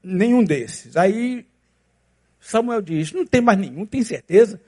nenhum 0.03 0.45
desses. 0.45 0.97
Aí 0.97 1.50
Samuel 2.41 2.81
diz: 2.81 3.13
Não 3.13 3.27
tem 3.27 3.41
mais 3.41 3.59
nenhum, 3.59 3.85
tem 3.85 4.03
certeza? 4.03 4.61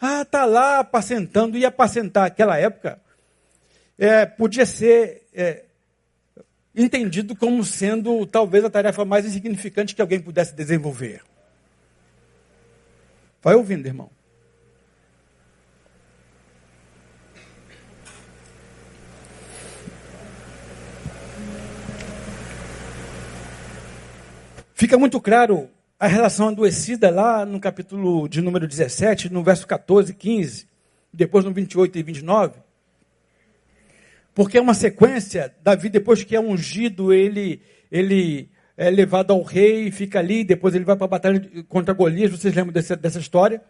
Ah, 0.00 0.22
está 0.22 0.44
lá 0.44 0.80
apacentando, 0.80 1.56
e 1.56 1.64
apacentar 1.64 2.26
aquela 2.26 2.58
época 2.58 3.00
é, 3.98 4.26
podia 4.26 4.66
ser 4.66 5.26
é, 5.32 5.64
entendido 6.74 7.34
como 7.34 7.64
sendo 7.64 8.26
talvez 8.26 8.64
a 8.64 8.70
tarefa 8.70 9.04
mais 9.04 9.24
insignificante 9.24 9.94
que 9.94 10.02
alguém 10.02 10.20
pudesse 10.20 10.54
desenvolver. 10.54 11.22
Vai 13.42 13.54
ouvindo, 13.54 13.86
irmão. 13.86 14.10
Fica 24.74 24.98
muito 24.98 25.18
claro 25.22 25.70
a 25.98 26.06
relação 26.06 26.48
adoecida 26.48 27.10
lá 27.10 27.46
no 27.46 27.58
capítulo 27.58 28.28
de 28.28 28.42
número 28.42 28.68
17, 28.68 29.32
no 29.32 29.42
verso 29.42 29.66
14 29.66 30.12
e 30.12 30.14
15, 30.14 30.68
depois 31.12 31.44
no 31.44 31.52
28 31.52 31.98
e 31.98 32.02
29. 32.02 32.60
Porque 34.34 34.58
é 34.58 34.60
uma 34.60 34.74
sequência, 34.74 35.54
Davi, 35.62 35.88
depois 35.88 36.22
que 36.22 36.36
é 36.36 36.40
ungido, 36.40 37.14
ele, 37.14 37.62
ele 37.90 38.50
é 38.76 38.90
levado 38.90 39.32
ao 39.32 39.42
rei, 39.42 39.90
fica 39.90 40.18
ali, 40.18 40.44
depois 40.44 40.74
ele 40.74 40.84
vai 40.84 40.94
para 40.96 41.06
a 41.06 41.08
batalha 41.08 41.64
contra 41.66 41.94
Golias, 41.94 42.30
vocês 42.30 42.54
lembram 42.54 42.74
dessa, 42.74 42.94
dessa 42.94 43.18
história? 43.18 43.62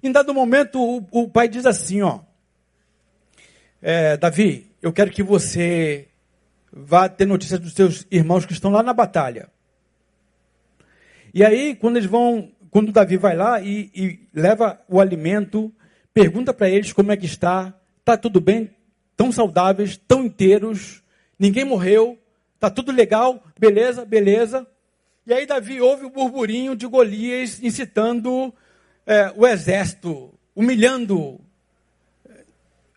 Em 0.00 0.12
dado 0.12 0.32
momento, 0.32 0.80
o, 0.80 1.04
o 1.10 1.28
pai 1.28 1.48
diz 1.48 1.66
assim, 1.66 2.02
ó, 2.02 2.20
é, 3.82 4.16
Davi, 4.16 4.70
eu 4.80 4.92
quero 4.92 5.10
que 5.10 5.22
você 5.22 6.06
vá 6.72 7.08
ter 7.08 7.26
notícia 7.26 7.58
dos 7.58 7.72
seus 7.72 8.06
irmãos 8.08 8.46
que 8.46 8.52
estão 8.52 8.70
lá 8.70 8.84
na 8.84 8.92
batalha. 8.92 9.48
E 11.36 11.44
aí, 11.44 11.74
quando 11.74 11.98
eles 11.98 12.08
vão, 12.08 12.50
quando 12.70 12.90
Davi 12.90 13.18
vai 13.18 13.36
lá 13.36 13.60
e, 13.60 13.90
e 13.94 14.20
leva 14.32 14.80
o 14.88 14.98
alimento, 14.98 15.70
pergunta 16.14 16.54
para 16.54 16.70
eles 16.70 16.94
como 16.94 17.12
é 17.12 17.16
que 17.18 17.26
está, 17.26 17.74
está 17.98 18.16
tudo 18.16 18.40
bem, 18.40 18.70
tão 19.14 19.30
saudáveis, 19.30 19.98
tão 20.08 20.24
inteiros, 20.24 21.02
ninguém 21.38 21.62
morreu, 21.62 22.18
está 22.54 22.70
tudo 22.70 22.90
legal, 22.90 23.44
beleza, 23.60 24.02
beleza. 24.06 24.66
E 25.26 25.34
aí 25.34 25.44
Davi 25.44 25.78
ouve 25.78 26.06
o 26.06 26.10
burburinho 26.10 26.74
de 26.74 26.86
Golias 26.86 27.62
incitando 27.62 28.50
é, 29.06 29.30
o 29.36 29.46
exército, 29.46 30.32
humilhando 30.54 31.38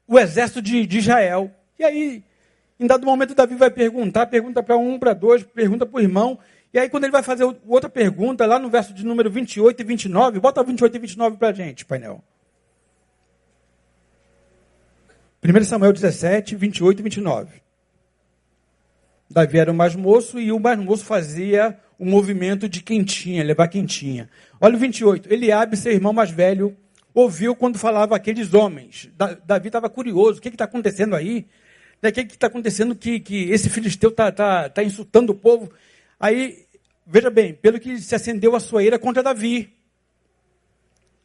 o 0.08 0.18
exército 0.18 0.62
de, 0.62 0.86
de 0.86 1.00
Israel. 1.00 1.52
E 1.78 1.84
aí, 1.84 2.24
em 2.80 2.88
dado 2.88 3.06
momento, 3.06 3.36
Davi 3.36 3.56
vai 3.56 3.70
perguntar, 3.70 4.28
pergunta 4.28 4.64
para 4.64 4.78
um, 4.78 4.98
para 4.98 5.12
dois, 5.12 5.44
pergunta 5.44 5.86
para 5.86 5.98
o 5.98 6.02
irmão, 6.02 6.40
e 6.72 6.78
aí, 6.78 6.90
quando 6.90 7.06
ele 7.06 7.12
vai 7.12 7.24
fazer 7.24 7.44
outra 7.66 7.90
pergunta, 7.90 8.46
lá 8.46 8.60
no 8.60 8.70
verso 8.70 8.94
de 8.94 9.04
número 9.04 9.30
28 9.30 9.82
e 9.82 9.84
29, 9.84 10.40
bota 10.40 10.64
28 10.64 10.96
e 10.96 11.00
29 11.00 11.38
para 11.38 11.50
a 11.50 11.54
gente, 11.54 11.84
painel. 11.84 12.24
1 15.44 15.64
Samuel 15.64 15.94
17, 15.94 16.56
28 16.56 17.00
e 17.00 17.04
29. 17.04 17.62
Davi 19.32 19.58
era 19.58 19.72
o 19.72 19.76
mais 19.76 19.96
moço 19.96 20.40
e 20.40 20.52
o 20.52 20.60
mais 20.60 20.78
moço 20.78 21.06
fazia 21.06 21.80
o 21.98 22.06
movimento 22.06 22.70
de 22.70 22.82
quentinha, 22.82 23.44
levar 23.44 23.68
quentinha. 23.68 24.30
Olha 24.60 24.76
o 24.76 24.80
28. 24.80 25.32
Eliabe, 25.32 25.76
seu 25.78 25.92
irmão 25.92 26.14
mais 26.14 26.30
velho, 26.30 26.76
ouviu 27.14 27.56
quando 27.56 27.78
falava 27.80 28.16
aqueles 28.16 28.54
homens. 28.54 29.10
Davi 29.46 29.68
estava 29.68 29.90
curioso. 29.90 30.40
O 30.40 30.42
que 30.42 30.50
está 30.50 30.66
acontecendo 30.66 31.16
aí? 31.16 31.48
O 32.04 32.12
que 32.12 32.22
está 32.22 32.48
acontecendo 32.48 32.96
que, 32.96 33.20
que 33.20 33.50
esse 33.50 33.70
filisteu 33.70 34.10
está 34.10 34.32
tá, 34.32 34.70
tá 34.70 34.84
insultando 34.84 35.34
o 35.34 35.36
povo? 35.36 35.72
Aí, 36.20 36.66
veja 37.08 37.30
bem, 37.30 37.54
pelo 37.54 37.80
que 37.80 37.98
se 38.00 38.14
acendeu 38.14 38.56
a 38.56 38.60
sua 38.60 38.84
ira 38.84 39.00
contra 39.00 39.24
Davi. 39.24 39.74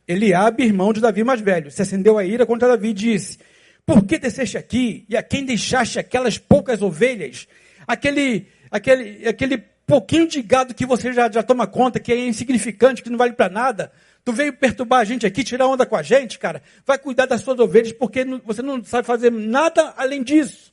Eliabe, 0.06 0.64
irmão 0.64 0.92
de 0.92 1.00
Davi 1.00 1.24
mais 1.24 1.40
velho, 1.40 1.70
se 1.70 1.82
acendeu 1.82 2.18
a 2.18 2.24
ira 2.24 2.46
contra 2.46 2.68
Davi 2.68 2.90
e 2.90 2.94
disse: 2.94 3.38
Por 3.84 4.04
que 4.04 4.18
desceste 4.18 4.56
aqui 4.56 5.04
e 5.08 5.16
a 5.16 5.22
quem 5.22 5.44
deixaste 5.44 5.98
aquelas 5.98 6.38
poucas 6.38 6.82
ovelhas? 6.82 7.48
Aquele, 7.86 8.46
aquele, 8.70 9.26
aquele 9.26 9.58
pouquinho 9.86 10.28
de 10.28 10.42
gado 10.42 10.74
que 10.74 10.86
você 10.86 11.12
já, 11.12 11.30
já 11.30 11.42
toma 11.42 11.66
conta, 11.66 11.98
que 11.98 12.12
é 12.12 12.26
insignificante, 12.26 13.02
que 13.02 13.10
não 13.10 13.18
vale 13.18 13.32
para 13.32 13.52
nada. 13.52 13.92
Tu 14.24 14.32
veio 14.32 14.52
perturbar 14.52 15.00
a 15.00 15.04
gente 15.04 15.26
aqui, 15.26 15.44
tirar 15.44 15.66
onda 15.66 15.84
com 15.84 15.96
a 15.96 16.02
gente, 16.02 16.38
cara. 16.38 16.62
Vai 16.86 16.98
cuidar 16.98 17.26
das 17.26 17.42
suas 17.42 17.58
ovelhas, 17.58 17.92
porque 17.92 18.24
você 18.44 18.62
não 18.62 18.82
sabe 18.84 19.06
fazer 19.06 19.30
nada 19.30 19.92
além 19.96 20.22
disso. 20.22 20.72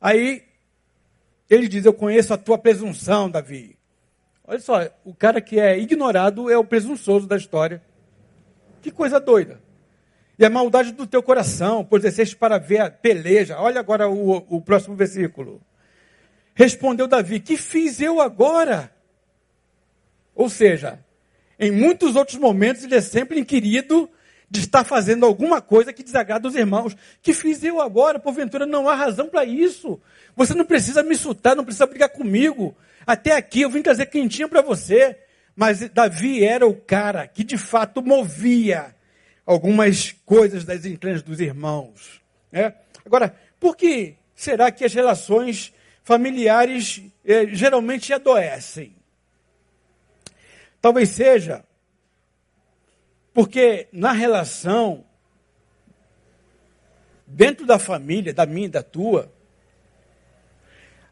Aí 0.00 0.42
ele 1.54 1.68
diz: 1.68 1.84
Eu 1.84 1.92
conheço 1.92 2.34
a 2.34 2.38
tua 2.38 2.58
presunção, 2.58 3.30
Davi. 3.30 3.78
Olha 4.46 4.58
só, 4.58 4.88
o 5.04 5.14
cara 5.14 5.40
que 5.40 5.58
é 5.58 5.78
ignorado 5.78 6.50
é 6.50 6.58
o 6.58 6.64
presunçoso 6.64 7.26
da 7.26 7.36
história. 7.36 7.82
Que 8.82 8.90
coisa 8.90 9.18
doida. 9.18 9.60
E 10.38 10.44
a 10.44 10.50
maldade 10.50 10.92
do 10.92 11.06
teu 11.06 11.22
coração, 11.22 11.84
pois 11.84 12.02
desceste 12.02 12.36
para 12.36 12.58
ver 12.58 12.80
a 12.80 12.90
peleja. 12.90 13.58
Olha 13.58 13.80
agora 13.80 14.08
o, 14.08 14.36
o 14.48 14.60
próximo 14.60 14.96
versículo. 14.96 15.62
Respondeu 16.54 17.06
Davi: 17.06 17.40
Que 17.40 17.56
fiz 17.56 18.00
eu 18.00 18.20
agora? 18.20 18.92
Ou 20.34 20.50
seja, 20.50 20.98
em 21.58 21.70
muitos 21.70 22.16
outros 22.16 22.36
momentos 22.36 22.84
ele 22.84 22.96
é 22.96 23.00
sempre 23.00 23.38
inquirido 23.40 24.10
de 24.54 24.60
estar 24.60 24.84
fazendo 24.84 25.26
alguma 25.26 25.60
coisa 25.60 25.92
que 25.92 26.04
desagrada 26.04 26.46
os 26.46 26.54
irmãos. 26.54 26.96
Que 27.20 27.32
fiz 27.32 27.64
eu 27.64 27.80
agora? 27.80 28.20
Porventura 28.20 28.64
não 28.64 28.88
há 28.88 28.94
razão 28.94 29.28
para 29.28 29.44
isso. 29.44 30.00
Você 30.36 30.54
não 30.54 30.64
precisa 30.64 31.02
me 31.02 31.14
insultar, 31.14 31.56
não 31.56 31.64
precisa 31.64 31.86
brigar 31.86 32.08
comigo. 32.08 32.74
Até 33.04 33.32
aqui 33.32 33.62
eu 33.62 33.70
vim 33.70 33.82
trazer 33.82 34.06
quentinha 34.06 34.48
para 34.48 34.62
você. 34.62 35.18
Mas 35.56 35.88
Davi 35.90 36.44
era 36.44 36.66
o 36.66 36.74
cara 36.74 37.26
que 37.26 37.42
de 37.42 37.58
fato 37.58 38.00
movia 38.00 38.94
algumas 39.44 40.12
coisas 40.24 40.64
das 40.64 40.84
entranhas 40.84 41.22
dos 41.22 41.40
irmãos. 41.40 42.22
Né? 42.52 42.74
Agora, 43.04 43.34
por 43.58 43.76
que 43.76 44.14
será 44.36 44.70
que 44.70 44.84
as 44.84 44.94
relações 44.94 45.72
familiares 46.04 47.02
eh, 47.24 47.48
geralmente 47.48 48.12
adoecem? 48.12 48.94
Talvez 50.80 51.08
seja 51.08 51.64
porque 53.34 53.88
na 53.92 54.12
relação, 54.12 55.04
dentro 57.26 57.66
da 57.66 57.80
família, 57.80 58.32
da 58.32 58.46
minha 58.46 58.66
e 58.66 58.70
da 58.70 58.82
tua, 58.82 59.30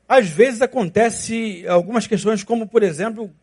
às 0.09 0.29
vezes 0.29 0.63
acontece 0.63 1.67
algumas 1.67 2.07
questões 2.07 2.45
como, 2.45 2.69
por 2.69 2.85
exemplo, 2.85 3.35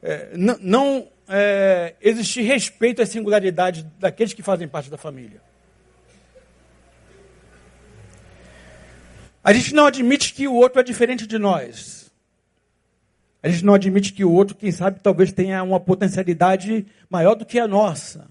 é, 0.00 0.30
não, 0.36 1.08
é, 1.28 1.94
existir 2.00 2.42
respeito 2.42 3.02
à 3.02 3.06
singularidade 3.06 3.82
daqueles 3.98 4.32
que 4.32 4.42
fazem 4.42 4.68
parte 4.68 4.88
da 4.88 4.96
família. 4.96 5.42
A 9.42 9.52
gente 9.52 9.74
não 9.74 9.86
admite 9.86 10.32
que 10.32 10.46
o 10.46 10.54
outro 10.54 10.80
é 10.80 10.84
diferente 10.84 11.26
de 11.26 11.38
nós. 11.38 12.05
A 13.46 13.48
gente 13.48 13.64
não 13.64 13.74
admite 13.74 14.12
que 14.12 14.24
o 14.24 14.32
outro, 14.32 14.56
quem 14.56 14.72
sabe, 14.72 14.98
talvez 14.98 15.30
tenha 15.30 15.62
uma 15.62 15.78
potencialidade 15.78 16.84
maior 17.08 17.36
do 17.36 17.46
que 17.46 17.60
a 17.60 17.68
nossa. 17.68 18.28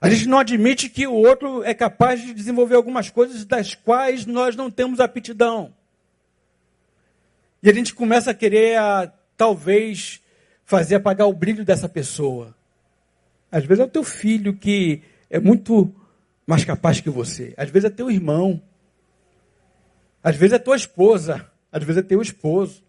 A 0.00 0.08
gente 0.08 0.28
não 0.28 0.38
admite 0.38 0.88
que 0.88 1.08
o 1.08 1.12
outro 1.12 1.64
é 1.64 1.74
capaz 1.74 2.22
de 2.22 2.32
desenvolver 2.32 2.76
algumas 2.76 3.10
coisas 3.10 3.44
das 3.44 3.74
quais 3.74 4.26
nós 4.26 4.54
não 4.54 4.70
temos 4.70 5.00
aptidão. 5.00 5.74
E 7.60 7.68
a 7.68 7.72
gente 7.72 7.96
começa 7.96 8.30
a 8.30 8.34
querer, 8.34 8.78
a, 8.78 9.12
talvez, 9.36 10.22
fazer 10.64 10.94
apagar 10.94 11.26
o 11.26 11.32
brilho 11.32 11.64
dessa 11.64 11.88
pessoa. 11.88 12.54
Às 13.50 13.64
vezes 13.64 13.82
é 13.82 13.86
o 13.86 13.90
teu 13.90 14.04
filho 14.04 14.54
que 14.54 15.02
é 15.28 15.40
muito 15.40 15.92
mais 16.46 16.64
capaz 16.64 17.00
que 17.00 17.10
você. 17.10 17.54
Às 17.56 17.70
vezes 17.70 17.90
é 17.90 17.92
teu 17.92 18.08
irmão. 18.08 18.62
Às 20.22 20.36
vezes 20.36 20.52
é 20.52 20.60
tua 20.60 20.76
esposa. 20.76 21.44
Às 21.72 21.82
vezes 21.82 22.04
é 22.04 22.06
teu 22.06 22.22
esposo 22.22 22.85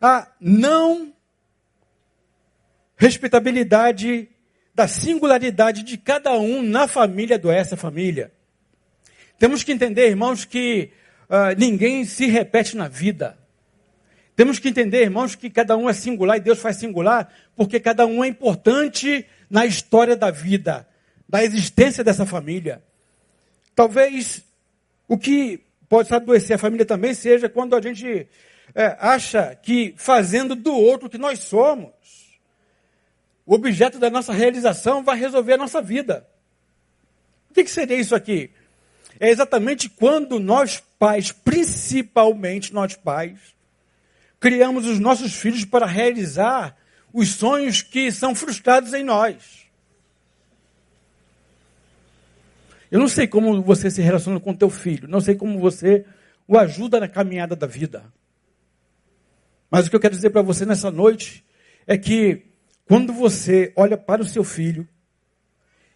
a 0.00 0.28
não 0.40 1.12
respeitabilidade 2.96 4.28
da 4.74 4.88
singularidade 4.88 5.82
de 5.82 5.96
cada 5.96 6.32
um 6.32 6.62
na 6.62 6.88
família 6.88 7.38
do 7.38 7.50
essa 7.50 7.76
família. 7.76 8.32
Temos 9.38 9.62
que 9.62 9.72
entender, 9.72 10.08
irmãos, 10.08 10.44
que 10.44 10.90
uh, 11.28 11.58
ninguém 11.58 12.04
se 12.04 12.26
repete 12.26 12.76
na 12.76 12.88
vida. 12.88 13.38
Temos 14.36 14.58
que 14.58 14.68
entender, 14.68 15.02
irmãos, 15.02 15.34
que 15.36 15.48
cada 15.48 15.76
um 15.76 15.88
é 15.88 15.92
singular 15.92 16.36
e 16.36 16.40
Deus 16.40 16.58
faz 16.58 16.76
singular, 16.76 17.32
porque 17.54 17.78
cada 17.78 18.04
um 18.06 18.24
é 18.24 18.28
importante 18.28 19.24
na 19.48 19.64
história 19.64 20.16
da 20.16 20.30
vida, 20.30 20.88
da 21.28 21.44
existência 21.44 22.02
dessa 22.02 22.26
família. 22.26 22.82
Talvez 23.74 24.44
o 25.06 25.16
que 25.16 25.60
pode 25.88 26.12
adoecer 26.12 26.56
a 26.56 26.58
família 26.58 26.84
também 26.84 27.14
seja 27.14 27.48
quando 27.48 27.76
a 27.76 27.80
gente 27.80 28.26
é, 28.74 28.96
acha 28.98 29.54
que 29.54 29.94
fazendo 29.96 30.56
do 30.56 30.74
outro 30.74 31.08
que 31.08 31.16
nós 31.16 31.38
somos, 31.40 31.92
o 33.46 33.54
objeto 33.54 33.98
da 33.98 34.10
nossa 34.10 34.32
realização 34.32 35.04
vai 35.04 35.18
resolver 35.18 35.54
a 35.54 35.58
nossa 35.58 35.80
vida. 35.80 36.26
O 37.50 37.54
que, 37.54 37.64
que 37.64 37.70
seria 37.70 37.96
isso 37.96 38.14
aqui? 38.14 38.50
É 39.20 39.30
exatamente 39.30 39.88
quando 39.88 40.40
nós 40.40 40.82
pais, 40.98 41.30
principalmente 41.30 42.74
nós 42.74 42.96
pais, 42.96 43.38
criamos 44.40 44.86
os 44.86 44.98
nossos 44.98 45.34
filhos 45.34 45.64
para 45.64 45.86
realizar 45.86 46.76
os 47.12 47.28
sonhos 47.28 47.80
que 47.80 48.10
são 48.10 48.34
frustrados 48.34 48.92
em 48.92 49.04
nós. 49.04 49.64
Eu 52.90 52.98
não 52.98 53.08
sei 53.08 53.26
como 53.26 53.62
você 53.62 53.90
se 53.90 54.02
relaciona 54.02 54.40
com 54.40 54.54
teu 54.54 54.70
filho, 54.70 55.08
não 55.08 55.20
sei 55.20 55.34
como 55.34 55.60
você 55.60 56.04
o 56.46 56.58
ajuda 56.58 56.98
na 56.98 57.08
caminhada 57.08 57.54
da 57.54 57.66
vida. 57.66 58.04
Mas 59.70 59.86
o 59.86 59.90
que 59.90 59.96
eu 59.96 60.00
quero 60.00 60.14
dizer 60.14 60.30
para 60.30 60.42
você 60.42 60.64
nessa 60.64 60.90
noite 60.90 61.44
é 61.86 61.98
que 61.98 62.46
quando 62.86 63.12
você 63.12 63.72
olha 63.76 63.96
para 63.96 64.22
o 64.22 64.26
seu 64.26 64.44
filho 64.44 64.86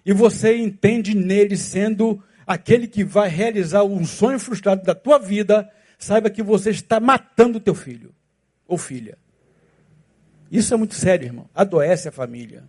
e 0.05 0.13
você 0.13 0.57
entende 0.57 1.15
nele 1.15 1.57
sendo 1.57 2.23
aquele 2.47 2.87
que 2.87 3.05
vai 3.05 3.29
realizar 3.29 3.85
um 3.85 4.05
sonho 4.05 4.39
frustrado 4.39 4.83
da 4.83 4.95
tua 4.95 5.19
vida, 5.19 5.71
saiba 5.99 6.31
que 6.31 6.43
você 6.43 6.71
está 6.71 6.99
matando 6.99 7.59
o 7.59 7.61
teu 7.61 7.75
filho 7.75 8.15
ou 8.67 8.79
filha. 8.79 9.19
Isso 10.51 10.73
é 10.73 10.77
muito 10.77 10.95
sério, 10.95 11.27
irmão. 11.27 11.49
Adoece 11.55 12.09
a 12.09 12.13
família. 12.13 12.65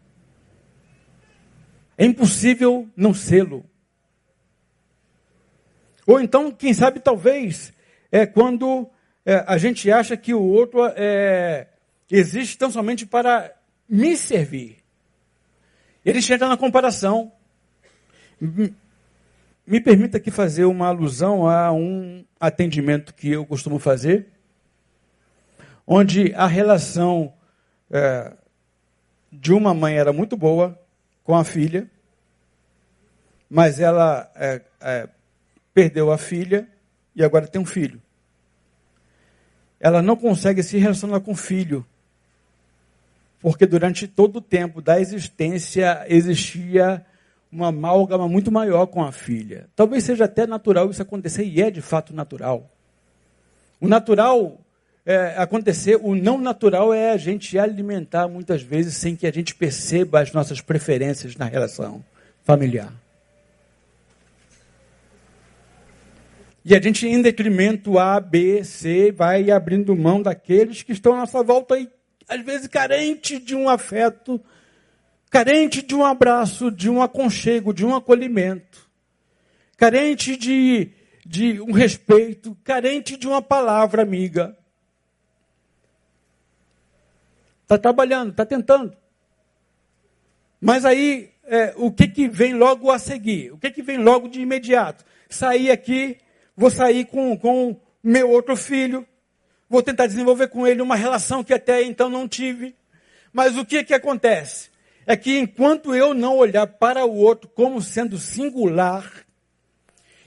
É 1.97 2.05
impossível 2.05 2.89
não 2.95 3.13
sê-lo. 3.13 3.65
Ou 6.05 6.19
então, 6.19 6.51
quem 6.51 6.73
sabe, 6.73 6.99
talvez, 6.99 7.71
é 8.11 8.25
quando 8.25 8.89
é, 9.25 9.43
a 9.47 9.57
gente 9.57 9.91
acha 9.91 10.15
que 10.15 10.33
o 10.33 10.41
outro 10.41 10.85
é, 10.95 11.67
existe 12.09 12.57
tão 12.57 12.71
somente 12.71 13.05
para 13.05 13.53
me 13.87 14.15
servir. 14.15 14.77
Ele 16.05 16.21
chega 16.21 16.47
na 16.47 16.57
comparação. 16.57 17.31
Me 19.67 19.81
permita 19.81 20.17
aqui 20.17 20.31
fazer 20.31 20.65
uma 20.65 20.87
alusão 20.87 21.47
a 21.47 21.71
um 21.71 22.25
atendimento 22.39 23.13
que 23.13 23.29
eu 23.29 23.45
costumo 23.45 23.77
fazer, 23.77 24.27
onde 25.85 26.33
a 26.33 26.47
relação 26.47 27.33
é, 27.91 28.33
de 29.31 29.53
uma 29.53 29.73
mãe 29.73 29.97
era 29.97 30.13
muito 30.13 30.37
boa 30.37 30.79
com 31.23 31.35
a 31.35 31.43
filha, 31.43 31.87
mas 33.49 33.79
ela 33.79 34.31
é, 34.35 34.61
é, 34.81 35.09
perdeu 35.73 36.11
a 36.11 36.17
filha 36.17 36.67
e 37.15 37.23
agora 37.23 37.45
tem 37.45 37.61
um 37.61 37.65
filho 37.65 38.01
ela 39.79 40.01
não 40.01 40.15
consegue 40.15 40.61
se 40.61 40.77
relacionar 40.77 41.19
com 41.21 41.31
o 41.31 41.35
filho. 41.35 41.85
Porque 43.39 43.65
durante 43.65 44.07
todo 44.07 44.37
o 44.37 44.41
tempo 44.41 44.81
da 44.81 44.99
existência 44.99 46.05
existia 46.07 47.05
uma 47.51 47.67
amálgama 47.67 48.27
muito 48.27 48.51
maior 48.51 48.85
com 48.87 49.03
a 49.03 49.11
filha. 49.11 49.67
Talvez 49.75 50.03
seja 50.03 50.25
até 50.25 50.45
natural 50.45 50.89
isso 50.89 51.01
acontecer, 51.01 51.45
e 51.45 51.61
é 51.61 51.71
de 51.71 51.81
fato 51.81 52.13
natural. 52.13 52.69
O 53.79 53.87
natural 53.87 54.59
é 55.05 55.35
acontecer, 55.37 55.97
o 56.01 56.13
não 56.13 56.37
natural 56.37 56.93
é 56.93 57.11
a 57.11 57.17
gente 57.17 57.57
alimentar 57.57 58.27
muitas 58.27 58.61
vezes 58.61 58.95
sem 58.95 59.15
que 59.15 59.25
a 59.25 59.31
gente 59.31 59.55
perceba 59.55 60.19
as 60.19 60.33
nossas 60.33 60.61
preferências 60.61 61.35
na 61.35 61.45
relação 61.45 62.03
familiar. 62.43 62.93
E 66.69 66.75
a 66.75 66.79
gente, 66.79 67.07
em 67.07 67.19
detrimento 67.19 67.97
A, 67.97 68.19
B, 68.19 68.63
C, 68.63 69.11
vai 69.11 69.49
abrindo 69.49 69.95
mão 69.95 70.21
daqueles 70.21 70.83
que 70.83 70.91
estão 70.91 71.15
à 71.15 71.21
nossa 71.21 71.41
volta 71.41 71.79
e, 71.79 71.89
às 72.27 72.45
vezes, 72.45 72.67
carente 72.67 73.39
de 73.39 73.55
um 73.55 73.67
afeto, 73.67 74.39
carente 75.31 75.81
de 75.81 75.95
um 75.95 76.05
abraço, 76.05 76.69
de 76.69 76.87
um 76.87 77.01
aconchego, 77.01 77.73
de 77.73 77.83
um 77.83 77.95
acolhimento, 77.95 78.87
carente 79.77 80.37
de, 80.37 80.91
de 81.25 81.59
um 81.59 81.71
respeito, 81.71 82.55
carente 82.63 83.17
de 83.17 83.27
uma 83.27 83.41
palavra 83.41 84.03
amiga. 84.03 84.55
Está 87.63 87.79
trabalhando, 87.79 88.29
está 88.29 88.45
tentando. 88.45 88.95
Mas 90.61 90.85
aí, 90.85 91.31
é, 91.45 91.73
o 91.77 91.91
que, 91.91 92.07
que 92.07 92.27
vem 92.27 92.53
logo 92.53 92.91
a 92.91 92.99
seguir? 92.99 93.53
O 93.53 93.57
que, 93.57 93.71
que 93.71 93.81
vem 93.81 93.97
logo 93.97 94.27
de 94.27 94.39
imediato? 94.39 95.03
Sair 95.27 95.71
aqui, 95.71 96.19
vou 96.59 96.69
sair 96.69 97.05
com, 97.05 97.37
com 97.37 97.79
meu 98.03 98.29
outro 98.29 98.57
filho, 98.57 99.07
vou 99.69 99.81
tentar 99.81 100.07
desenvolver 100.07 100.49
com 100.49 100.67
ele 100.67 100.81
uma 100.81 100.97
relação 100.97 101.41
que 101.41 101.53
até 101.53 101.81
então 101.83 102.09
não 102.09 102.27
tive. 102.27 102.75
Mas 103.31 103.55
o 103.57 103.63
que, 103.63 103.81
que 103.81 103.93
acontece? 103.93 104.69
É 105.05 105.15
que 105.15 105.39
enquanto 105.39 105.95
eu 105.95 106.13
não 106.13 106.35
olhar 106.35 106.67
para 106.67 107.05
o 107.05 107.15
outro 107.15 107.49
como 107.49 107.81
sendo 107.81 108.17
singular 108.17 109.09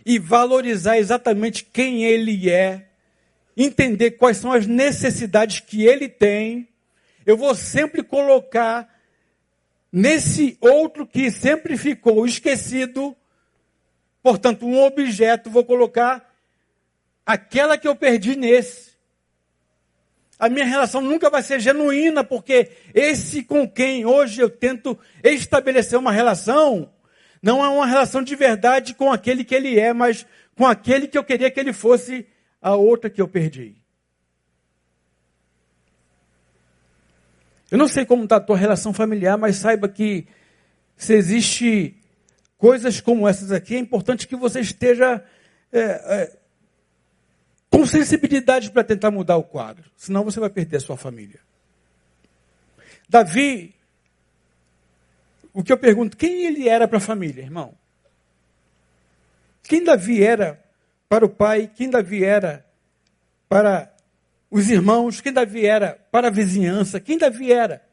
e 0.07 0.18
valorizar 0.18 0.97
exatamente 0.97 1.66
quem 1.66 2.03
ele 2.03 2.49
é, 2.49 2.89
entender 3.55 4.12
quais 4.12 4.39
são 4.39 4.53
as 4.53 4.66
necessidades 4.66 5.61
que 5.61 5.85
ele 5.85 6.09
tem, 6.09 6.66
eu 7.26 7.37
vou 7.37 7.55
sempre 7.55 8.03
colocar 8.03 8.89
nesse 9.93 10.57
outro 10.62 11.07
que 11.07 11.30
sempre 11.30 11.76
ficou 11.76 12.24
esquecido, 12.24 13.14
portanto, 14.23 14.66
um 14.66 14.83
objeto, 14.83 15.51
vou 15.51 15.64
colocar 15.64 16.31
aquela 17.27 17.77
que 17.77 17.89
eu 17.89 17.97
perdi 17.97 18.37
nesse 18.37 18.93
a 20.43 20.49
minha 20.49 20.64
relação 20.64 21.01
nunca 21.01 21.31
vai 21.31 21.41
ser 21.41 21.61
genuína, 21.61 22.25
porque 22.25 22.73
esse 22.93 23.45
com 23.45 23.68
quem 23.68 24.05
hoje 24.05 24.41
eu 24.41 24.51
tento 24.51 24.99
estabelecer 25.23 25.97
uma 25.97 26.11
relação, 26.11 26.91
não 27.41 27.64
é 27.64 27.68
uma 27.68 27.87
relação 27.87 28.25
de 28.25 28.35
verdade 28.35 28.93
com 28.93 29.12
aquele 29.12 29.45
que 29.45 29.55
ele 29.55 29.79
é, 29.79 29.93
mas 29.93 30.27
com 30.57 30.66
aquele 30.66 31.07
que 31.07 31.16
eu 31.16 31.23
queria 31.23 31.49
que 31.49 31.61
ele 31.61 31.73
fosse 31.73 32.27
a 32.61 32.75
outra 32.75 33.09
que 33.09 33.23
eu 33.23 33.29
perdi. 33.29 33.77
Eu 37.70 37.79
não 37.79 37.87
sei 37.87 38.05
como 38.05 38.25
está 38.25 38.35
a 38.35 38.41
tua 38.41 38.57
relação 38.57 38.93
familiar, 38.93 39.39
mas 39.39 39.55
saiba 39.55 39.89
que 39.89 40.27
se 40.97 41.14
existe 41.14 42.02
coisas 42.63 43.01
como 43.01 43.27
essas 43.27 43.51
aqui, 43.51 43.75
é 43.75 43.79
importante 43.81 44.29
que 44.29 44.37
você 44.37 44.61
esteja 44.61 45.21
é, 45.73 45.81
é, 45.81 46.39
com 47.69 47.85
sensibilidade 47.85 48.71
para 48.71 48.85
tentar 48.85 49.11
mudar 49.11 49.37
o 49.37 49.43
quadro, 49.43 49.91
senão 49.97 50.23
você 50.23 50.39
vai 50.39 50.49
perder 50.49 50.77
a 50.77 50.81
sua 50.81 50.97
família. 50.97 51.41
Davi, 53.09 53.75
o 55.53 55.65
que 55.65 55.73
eu 55.73 55.77
pergunto, 55.77 56.17
quem 56.17 56.47
ele 56.47 56.69
era 56.69 56.87
para 56.87 56.99
a 56.99 57.01
família, 57.01 57.43
irmão? 57.43 57.75
Quem 59.65 59.83
Davi 59.83 60.23
era 60.23 60.63
para 61.09 61.27
o 61.27 61.29
pai? 61.29 61.69
Quem 61.75 61.91
Davi 61.91 62.23
era 62.23 62.65
para 63.49 63.93
os 64.49 64.71
irmãos? 64.71 65.21
Quem 65.21 65.33
Davi 65.33 65.67
era 65.67 65.99
para 66.13 66.29
a 66.29 66.31
vizinhança? 66.31 67.01
Quem 67.01 67.19
Davi 67.19 67.53
era? 67.53 67.85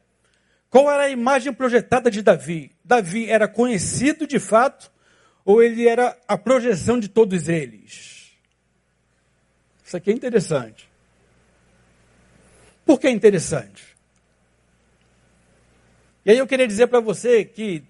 Qual 0.70 0.88
era 0.88 1.02
a 1.02 1.10
imagem 1.10 1.52
projetada 1.52 2.08
de 2.10 2.22
Davi? 2.22 2.70
Davi 2.84 3.28
era 3.28 3.48
conhecido 3.48 4.24
de 4.24 4.38
fato 4.38 4.90
ou 5.44 5.60
ele 5.60 5.88
era 5.88 6.16
a 6.28 6.38
projeção 6.38 7.00
de 7.00 7.08
todos 7.08 7.48
eles? 7.48 8.30
Isso 9.84 9.96
aqui 9.96 10.10
é 10.10 10.14
interessante. 10.14 10.88
Por 12.86 13.00
que 13.00 13.08
é 13.08 13.10
interessante? 13.10 13.96
E 16.24 16.30
aí 16.30 16.38
eu 16.38 16.46
queria 16.46 16.68
dizer 16.68 16.86
para 16.86 17.00
você 17.00 17.44
que 17.44 17.82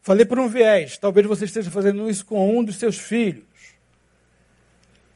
falei 0.00 0.24
por 0.24 0.38
um 0.38 0.48
viés, 0.48 0.96
talvez 0.98 1.26
você 1.26 1.46
esteja 1.46 1.70
fazendo 1.70 2.08
isso 2.08 2.24
com 2.24 2.56
um 2.56 2.62
dos 2.62 2.76
seus 2.76 2.96
filhos. 2.96 3.44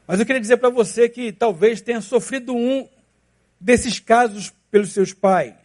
Mas 0.05 0.19
eu 0.19 0.25
queria 0.25 0.41
dizer 0.41 0.57
para 0.57 0.69
você 0.69 1.07
que 1.07 1.31
talvez 1.31 1.79
tenha 1.79 2.01
sofrido 2.01 2.53
um 2.53 2.89
desses 3.57 3.99
casos 4.01 4.51
pelos 4.69 4.91
seus 4.91 5.13
pais. 5.13 5.55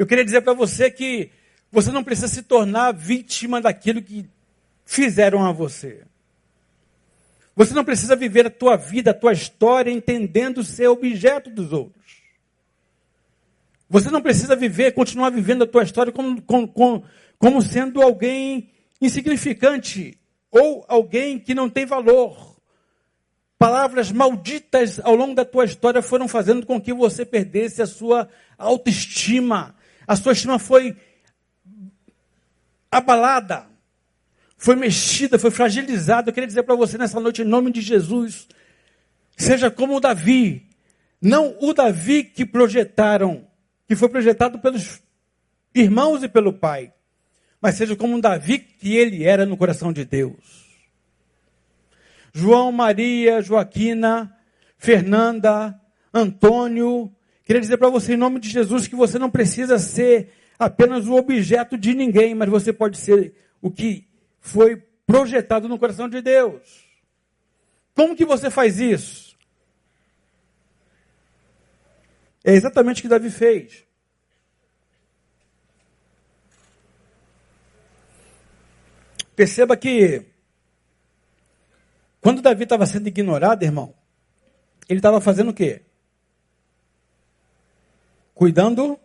Eu 0.00 0.06
queria 0.06 0.24
dizer 0.24 0.40
para 0.40 0.54
você 0.54 0.90
que 0.90 1.30
você 1.70 1.92
não 1.92 2.02
precisa 2.02 2.26
se 2.26 2.40
tornar 2.40 2.90
vítima 2.90 3.60
daquilo 3.60 4.00
que 4.00 4.24
fizeram 4.86 5.44
a 5.44 5.52
você. 5.52 6.04
Você 7.54 7.74
não 7.74 7.84
precisa 7.84 8.16
viver 8.16 8.46
a 8.46 8.50
tua 8.50 8.78
vida, 8.78 9.10
a 9.10 9.14
tua 9.14 9.34
história, 9.34 9.90
entendendo 9.90 10.64
ser 10.64 10.88
objeto 10.88 11.50
dos 11.50 11.70
outros. 11.70 12.22
Você 13.90 14.10
não 14.10 14.22
precisa 14.22 14.56
viver, 14.56 14.92
continuar 14.92 15.28
vivendo 15.28 15.64
a 15.64 15.66
tua 15.66 15.82
história 15.82 16.10
como, 16.10 16.40
como, 16.40 17.04
como 17.38 17.60
sendo 17.60 18.00
alguém 18.00 18.70
insignificante 19.02 20.18
ou 20.50 20.82
alguém 20.88 21.38
que 21.38 21.54
não 21.54 21.68
tem 21.68 21.84
valor. 21.84 22.56
Palavras 23.58 24.10
malditas 24.10 24.98
ao 25.00 25.14
longo 25.14 25.34
da 25.34 25.44
tua 25.44 25.66
história 25.66 26.00
foram 26.00 26.26
fazendo 26.26 26.64
com 26.64 26.80
que 26.80 26.94
você 26.94 27.22
perdesse 27.22 27.82
a 27.82 27.86
sua 27.86 28.30
autoestima. 28.56 29.78
A 30.10 30.16
sua 30.16 30.32
estima 30.32 30.58
foi 30.58 30.96
abalada 32.90 33.70
foi 34.60 34.76
mexida, 34.76 35.38
foi 35.38 35.50
fragilizada. 35.50 36.28
Eu 36.28 36.34
queria 36.34 36.46
dizer 36.46 36.64
para 36.64 36.74
você 36.74 36.98
nessa 36.98 37.18
noite, 37.18 37.40
em 37.40 37.46
nome 37.46 37.72
de 37.72 37.80
Jesus, 37.80 38.46
seja 39.34 39.70
como 39.70 39.96
o 39.96 40.00
Davi, 40.00 40.68
não 41.20 41.56
o 41.62 41.72
Davi 41.72 42.22
que 42.22 42.44
projetaram, 42.44 43.46
que 43.88 43.96
foi 43.96 44.10
projetado 44.10 44.58
pelos 44.58 45.00
irmãos 45.74 46.22
e 46.22 46.28
pelo 46.28 46.52
pai, 46.52 46.92
mas 47.58 47.76
seja 47.76 47.96
como 47.96 48.14
um 48.14 48.20
Davi 48.20 48.58
que 48.58 48.94
ele 48.94 49.24
era 49.24 49.46
no 49.46 49.56
coração 49.56 49.94
de 49.94 50.04
Deus. 50.04 50.66
João, 52.34 52.70
Maria, 52.70 53.40
Joaquina, 53.40 54.36
Fernanda, 54.76 55.80
Antônio, 56.12 57.10
queria 57.50 57.62
dizer 57.62 57.78
para 57.78 57.88
você, 57.88 58.14
em 58.14 58.16
nome 58.16 58.38
de 58.38 58.48
Jesus, 58.48 58.86
que 58.86 58.94
você 58.94 59.18
não 59.18 59.28
precisa 59.28 59.76
ser 59.76 60.32
apenas 60.56 61.08
o 61.08 61.16
objeto 61.16 61.76
de 61.76 61.94
ninguém, 61.94 62.32
mas 62.32 62.48
você 62.48 62.72
pode 62.72 62.96
ser 62.96 63.34
o 63.60 63.68
que 63.68 64.08
foi 64.38 64.76
projetado 65.04 65.68
no 65.68 65.76
coração 65.76 66.08
de 66.08 66.22
Deus. 66.22 66.88
Como 67.92 68.14
que 68.14 68.24
você 68.24 68.52
faz 68.52 68.78
isso? 68.78 69.36
É 72.44 72.52
exatamente 72.52 73.00
o 73.00 73.02
que 73.02 73.08
Davi 73.08 73.30
fez. 73.30 73.84
Perceba 79.34 79.76
que 79.76 80.24
quando 82.20 82.42
Davi 82.42 82.62
estava 82.62 82.86
sendo 82.86 83.08
ignorado, 83.08 83.64
irmão, 83.64 83.92
ele 84.88 85.00
estava 85.00 85.20
fazendo 85.20 85.50
o 85.50 85.54
quê? 85.54 85.82
Cuidando 88.40 88.98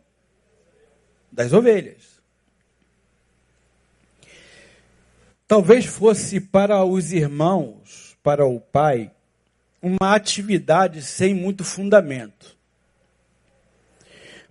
das 1.29 1.51
ovelhas. 1.51 2.21
Talvez 5.45 5.85
fosse 5.85 6.39
para 6.39 6.85
os 6.85 7.11
irmãos, 7.11 8.17
para 8.23 8.45
o 8.45 8.61
pai, 8.61 9.11
uma 9.81 10.15
atividade 10.15 11.01
sem 11.01 11.33
muito 11.33 11.65
fundamento. 11.65 12.55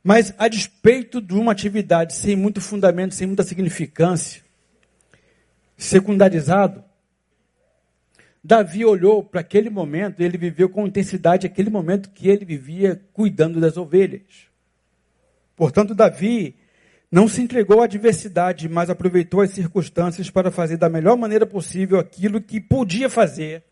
Mas, 0.03 0.35
a 0.37 0.49
despeito 0.49 1.18
de 1.18 1.32
uma 1.32 1.53
atividade 1.53 2.12
sem 2.12 2.37
muito 2.37 2.61
fundamento, 2.61 3.14
sem 3.14 3.26
muita 3.26 3.43
significância, 3.43 4.43
secundarizado, 5.78 6.85
Davi 8.45 8.85
olhou 8.85 9.24
para 9.24 9.41
aquele 9.41 9.70
momento 9.70 10.20
ele 10.20 10.37
viveu 10.37 10.68
com 10.68 10.87
intensidade 10.87 11.47
aquele 11.47 11.70
momento 11.70 12.11
que 12.11 12.28
ele 12.28 12.45
vivia 12.45 13.03
cuidando 13.14 13.59
das 13.62 13.78
ovelhas. 13.78 14.53
Portanto, 15.57 15.94
Davi 15.94 16.57
não 17.11 17.28
se 17.28 17.40
entregou 17.40 17.80
à 17.80 17.84
adversidade, 17.84 18.68
mas 18.68 18.90
aproveitou 18.90 19.40
as 19.40 19.50
circunstâncias 19.50 20.30
para 20.30 20.50
fazer 20.50 20.76
da 20.76 20.88
melhor 20.88 21.16
maneira 21.16 21.46
possível 21.46 21.98
aquilo 21.98 22.40
que 22.40 22.61
podia 22.61 23.09
fazer 23.09 23.62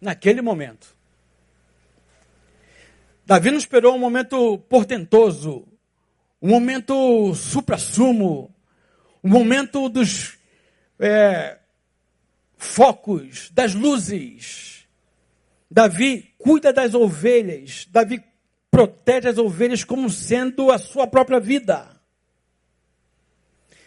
naquele 0.00 0.40
momento. 0.40 0.96
Davi 3.26 3.50
não 3.50 3.58
esperou 3.58 3.94
um 3.94 3.98
momento 3.98 4.58
portentoso, 4.60 5.68
um 6.40 6.48
momento 6.48 7.34
supra-sumo, 7.34 8.50
um 9.22 9.28
momento 9.28 9.88
dos 9.88 10.38
é, 10.98 11.58
focos, 12.56 13.50
das 13.50 13.74
luzes. 13.74 14.86
Davi 15.70 16.34
cuida 16.38 16.72
das 16.72 16.94
ovelhas, 16.94 17.86
Davi 17.90 18.24
protege 18.70 19.28
as 19.28 19.38
ovelhas 19.38 19.84
como 19.84 20.08
sendo 20.08 20.70
a 20.70 20.78
sua 20.78 21.06
própria 21.06 21.40
vida. 21.40 21.88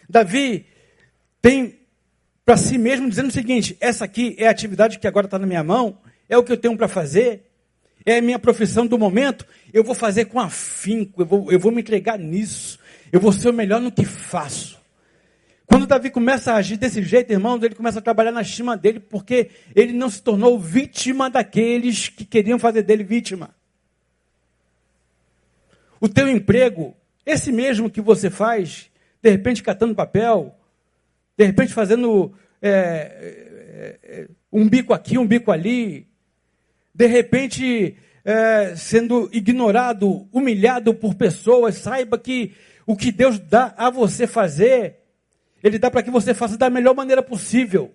Davi 0.08 0.66
tem 1.40 1.80
para 2.44 2.56
si 2.56 2.76
mesmo 2.76 3.08
dizendo 3.08 3.28
o 3.28 3.32
seguinte: 3.32 3.76
essa 3.80 4.04
aqui 4.04 4.34
é 4.38 4.46
a 4.46 4.50
atividade 4.50 4.98
que 4.98 5.06
agora 5.06 5.26
está 5.26 5.38
na 5.38 5.46
minha 5.46 5.64
mão, 5.64 5.98
é 6.28 6.36
o 6.36 6.44
que 6.44 6.52
eu 6.52 6.56
tenho 6.56 6.76
para 6.76 6.88
fazer, 6.88 7.50
é 8.04 8.18
a 8.18 8.22
minha 8.22 8.38
profissão 8.38 8.86
do 8.86 8.98
momento, 8.98 9.46
eu 9.72 9.82
vou 9.82 9.94
fazer 9.94 10.26
com 10.26 10.38
afinco, 10.38 11.22
eu 11.22 11.26
vou, 11.26 11.52
eu 11.52 11.58
vou 11.58 11.72
me 11.72 11.80
entregar 11.80 12.18
nisso, 12.18 12.78
eu 13.10 13.20
vou 13.20 13.32
ser 13.32 13.48
o 13.48 13.52
melhor 13.52 13.80
no 13.80 13.90
que 13.90 14.04
faço. 14.04 14.82
Quando 15.66 15.86
Davi 15.86 16.10
começa 16.10 16.52
a 16.52 16.56
agir 16.56 16.76
desse 16.76 17.02
jeito, 17.02 17.32
irmãos, 17.32 17.62
ele 17.62 17.74
começa 17.74 17.98
a 17.98 18.02
trabalhar 18.02 18.30
na 18.30 18.42
estima 18.42 18.76
dele, 18.76 19.00
porque 19.00 19.50
ele 19.74 19.94
não 19.94 20.10
se 20.10 20.22
tornou 20.22 20.58
vítima 20.58 21.30
daqueles 21.30 22.08
que 22.08 22.24
queriam 22.24 22.58
fazer 22.58 22.82
dele 22.82 23.02
vítima. 23.02 23.54
O 26.04 26.08
teu 26.08 26.28
emprego 26.28 26.94
Esse 27.24 27.50
mesmo 27.50 27.88
que 27.88 28.02
você 28.02 28.28
faz, 28.28 28.90
de 29.22 29.30
repente 29.30 29.62
catando 29.62 29.94
papel, 29.94 30.54
de 31.34 31.46
repente 31.46 31.72
fazendo 31.72 32.34
é, 32.60 32.70
é, 32.70 33.98
é 34.02 34.28
um 34.52 34.68
bico 34.68 34.92
aqui, 34.92 35.16
um 35.16 35.26
bico 35.26 35.50
ali, 35.50 36.06
de 36.94 37.06
repente 37.06 37.96
é, 38.22 38.76
sendo 38.76 39.30
ignorado, 39.32 40.28
humilhado 40.30 40.92
por 40.92 41.14
pessoas, 41.14 41.76
saiba 41.76 42.18
que 42.18 42.54
o 42.86 42.94
que 42.94 43.10
Deus 43.10 43.38
dá 43.38 43.72
a 43.74 43.88
você 43.88 44.26
fazer, 44.26 44.98
Ele 45.62 45.78
dá 45.78 45.90
para 45.90 46.02
que 46.02 46.10
você 46.10 46.34
faça 46.34 46.58
da 46.58 46.68
melhor 46.68 46.94
maneira 46.94 47.22
possível. 47.22 47.94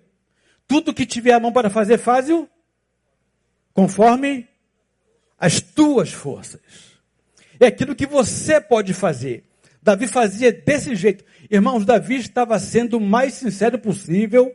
Tudo 0.66 0.92
que 0.92 1.06
tiver 1.06 1.32
a 1.32 1.38
mão 1.38 1.52
para 1.52 1.70
fazer, 1.70 1.96
faz-o 1.96 2.48
conforme 3.72 4.48
as 5.38 5.60
tuas 5.60 6.12
forças. 6.12 6.89
É 7.60 7.66
aquilo 7.66 7.94
que 7.94 8.06
você 8.06 8.58
pode 8.58 8.94
fazer. 8.94 9.44
Davi 9.82 10.06
fazia 10.06 10.50
desse 10.50 10.96
jeito. 10.96 11.24
Irmãos, 11.50 11.84
Davi 11.84 12.16
estava 12.16 12.58
sendo 12.58 12.96
o 12.96 13.00
mais 13.00 13.34
sincero 13.34 13.78
possível, 13.78 14.54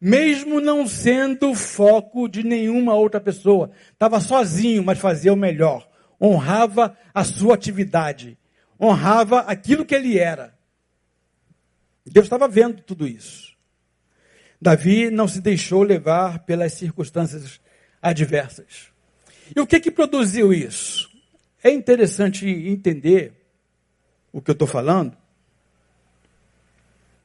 mesmo 0.00 0.60
não 0.60 0.86
sendo 0.86 1.54
foco 1.54 2.28
de 2.28 2.42
nenhuma 2.42 2.94
outra 2.94 3.20
pessoa. 3.20 3.70
Estava 3.92 4.20
sozinho, 4.20 4.82
mas 4.82 4.98
fazia 4.98 5.32
o 5.32 5.36
melhor. 5.36 5.88
Honrava 6.20 6.96
a 7.14 7.22
sua 7.22 7.54
atividade. 7.54 8.36
Honrava 8.80 9.40
aquilo 9.40 9.84
que 9.84 9.94
ele 9.94 10.18
era. 10.18 10.54
Deus 12.04 12.26
estava 12.26 12.48
vendo 12.48 12.82
tudo 12.82 13.06
isso. 13.06 13.54
Davi 14.60 15.10
não 15.10 15.28
se 15.28 15.40
deixou 15.40 15.82
levar 15.82 16.40
pelas 16.40 16.72
circunstâncias 16.74 17.60
adversas. 18.02 18.88
E 19.54 19.60
o 19.60 19.66
que 19.66 19.80
que 19.80 19.90
produziu 19.90 20.52
isso? 20.52 21.09
É 21.62 21.70
interessante 21.70 22.48
entender 22.48 23.32
o 24.32 24.40
que 24.40 24.50
eu 24.50 24.54
estou 24.54 24.66
falando, 24.66 25.16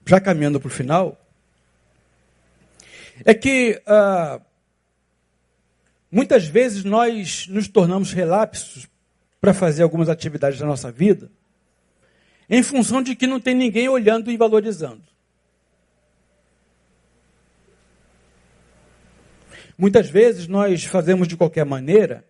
já 0.06 0.20
caminhando 0.20 0.60
para 0.60 0.68
o 0.68 0.72
final, 0.72 1.20
é 3.24 3.34
que 3.34 3.82
ah, 3.86 4.42
muitas 6.12 6.46
vezes 6.48 6.84
nós 6.84 7.48
nos 7.48 7.68
tornamos 7.68 8.12
relapsos 8.12 8.88
para 9.40 9.54
fazer 9.54 9.84
algumas 9.84 10.10
atividades 10.10 10.60
da 10.60 10.66
nossa 10.66 10.92
vida, 10.92 11.32
em 12.50 12.62
função 12.62 13.02
de 13.02 13.16
que 13.16 13.28
não 13.28 13.40
tem 13.40 13.56
ninguém 13.56 13.88
olhando 13.88 14.30
e 14.30 14.38
valorizando. 14.38 15.04
Muitas 19.78 20.10
vezes 20.10 20.48
nós 20.48 20.86
fazemos 20.86 21.28
de 21.28 21.36
qualquer 21.36 21.66
maneira, 21.66 22.26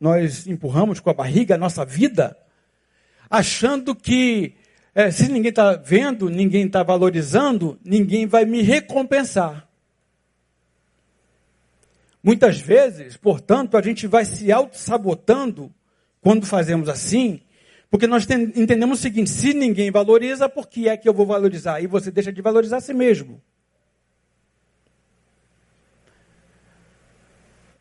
nós 0.00 0.46
empurramos 0.46 1.00
com 1.00 1.10
a 1.10 1.14
barriga 1.14 1.54
a 1.54 1.58
nossa 1.58 1.84
vida, 1.84 2.36
achando 3.28 3.94
que 3.94 4.54
é, 4.94 5.10
se 5.10 5.28
ninguém 5.28 5.50
está 5.50 5.76
vendo, 5.76 6.28
ninguém 6.28 6.66
está 6.66 6.82
valorizando, 6.82 7.78
ninguém 7.84 8.26
vai 8.26 8.44
me 8.44 8.62
recompensar. 8.62 9.68
Muitas 12.22 12.60
vezes, 12.60 13.16
portanto, 13.16 13.76
a 13.76 13.82
gente 13.82 14.06
vai 14.06 14.24
se 14.24 14.50
auto-sabotando 14.50 15.72
quando 16.20 16.46
fazemos 16.46 16.88
assim, 16.88 17.40
porque 17.90 18.06
nós 18.06 18.26
entendemos 18.56 18.98
o 18.98 19.02
seguinte: 19.02 19.30
se 19.30 19.54
ninguém 19.54 19.90
valoriza, 19.90 20.48
por 20.48 20.68
que 20.68 20.88
é 20.88 20.96
que 20.96 21.08
eu 21.08 21.14
vou 21.14 21.26
valorizar? 21.26 21.80
E 21.80 21.86
você 21.86 22.10
deixa 22.10 22.32
de 22.32 22.42
valorizar 22.42 22.78
a 22.78 22.80
si 22.80 22.92
mesmo. 22.92 23.40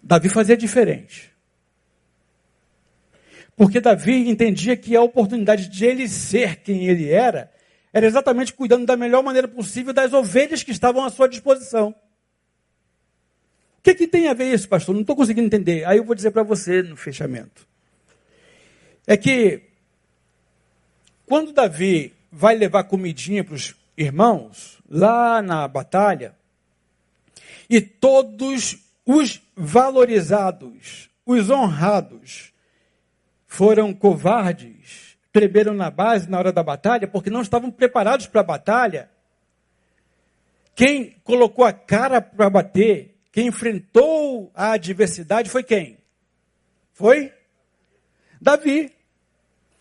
Davi 0.01 0.29
fazia 0.29 0.55
diferente. 0.55 1.35
Porque 3.57 3.81
Davi 3.81 4.29
entendia 4.29 4.77
que 4.77 4.95
a 4.95 5.01
oportunidade 5.01 5.67
de 5.67 5.83
ele 5.83 6.07
ser 6.07 6.57
quem 6.57 6.87
ele 6.87 7.09
era, 7.09 7.51
era 7.91 8.05
exatamente 8.05 8.53
cuidando 8.53 8.85
da 8.85 8.95
melhor 8.95 9.23
maneira 9.23 9.47
possível 9.47 9.91
das 9.91 10.13
ovelhas 10.13 10.61
que 10.61 10.69
estavam 10.69 11.03
à 11.03 11.09
sua 11.09 11.27
disposição. 11.27 11.89
O 13.79 13.81
que, 13.81 13.95
que 13.95 14.07
tem 14.07 14.27
a 14.27 14.35
ver 14.35 14.53
isso, 14.53 14.69
pastor? 14.69 14.93
Não 14.93 15.01
estou 15.01 15.15
conseguindo 15.15 15.47
entender. 15.47 15.83
Aí 15.85 15.97
eu 15.97 16.03
vou 16.03 16.13
dizer 16.13 16.29
para 16.29 16.43
você 16.43 16.83
no 16.83 16.95
fechamento. 16.95 17.67
É 19.07 19.17
que 19.17 19.63
quando 21.25 21.51
Davi 21.51 22.13
vai 22.31 22.55
levar 22.55 22.83
comidinha 22.83 23.43
para 23.43 23.55
os 23.55 23.75
irmãos, 23.97 24.77
lá 24.87 25.41
na 25.41 25.67
batalha, 25.67 26.35
e 27.67 27.81
todos 27.81 28.77
os 29.03 29.41
valorizados, 29.55 31.09
os 31.25 31.49
honrados, 31.49 32.53
foram 33.47 33.93
covardes, 33.93 35.17
tremeram 35.31 35.73
na 35.73 35.89
base 35.89 36.29
na 36.29 36.37
hora 36.37 36.51
da 36.51 36.61
batalha, 36.61 37.07
porque 37.07 37.29
não 37.29 37.41
estavam 37.41 37.71
preparados 37.71 38.27
para 38.27 38.41
a 38.41 38.43
batalha. 38.43 39.09
Quem 40.75 41.15
colocou 41.23 41.65
a 41.65 41.73
cara 41.73 42.21
para 42.21 42.49
bater, 42.49 43.15
quem 43.31 43.47
enfrentou 43.47 44.51
a 44.53 44.73
adversidade 44.73 45.49
foi 45.49 45.63
quem? 45.63 45.97
Foi 46.93 47.33
Davi. 48.39 48.91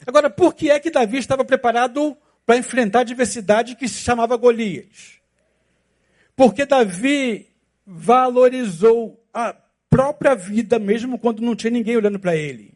Agora, 0.06 0.30
por 0.30 0.54
que 0.54 0.70
é 0.70 0.78
que 0.78 0.90
Davi 0.90 1.18
estava 1.18 1.44
preparado 1.44 2.16
para 2.46 2.56
enfrentar 2.56 3.00
a 3.00 3.02
adversidade 3.02 3.74
que 3.74 3.88
se 3.88 4.00
chamava 4.00 4.36
Golias? 4.36 5.20
Porque 6.36 6.64
Davi 6.64 7.48
valorizou 7.84 9.22
a 9.34 9.54
própria 9.90 10.34
vida, 10.34 10.78
mesmo 10.78 11.18
quando 11.18 11.42
não 11.42 11.56
tinha 11.56 11.70
ninguém 11.70 11.96
olhando 11.96 12.18
para 12.18 12.36
ele. 12.36 12.75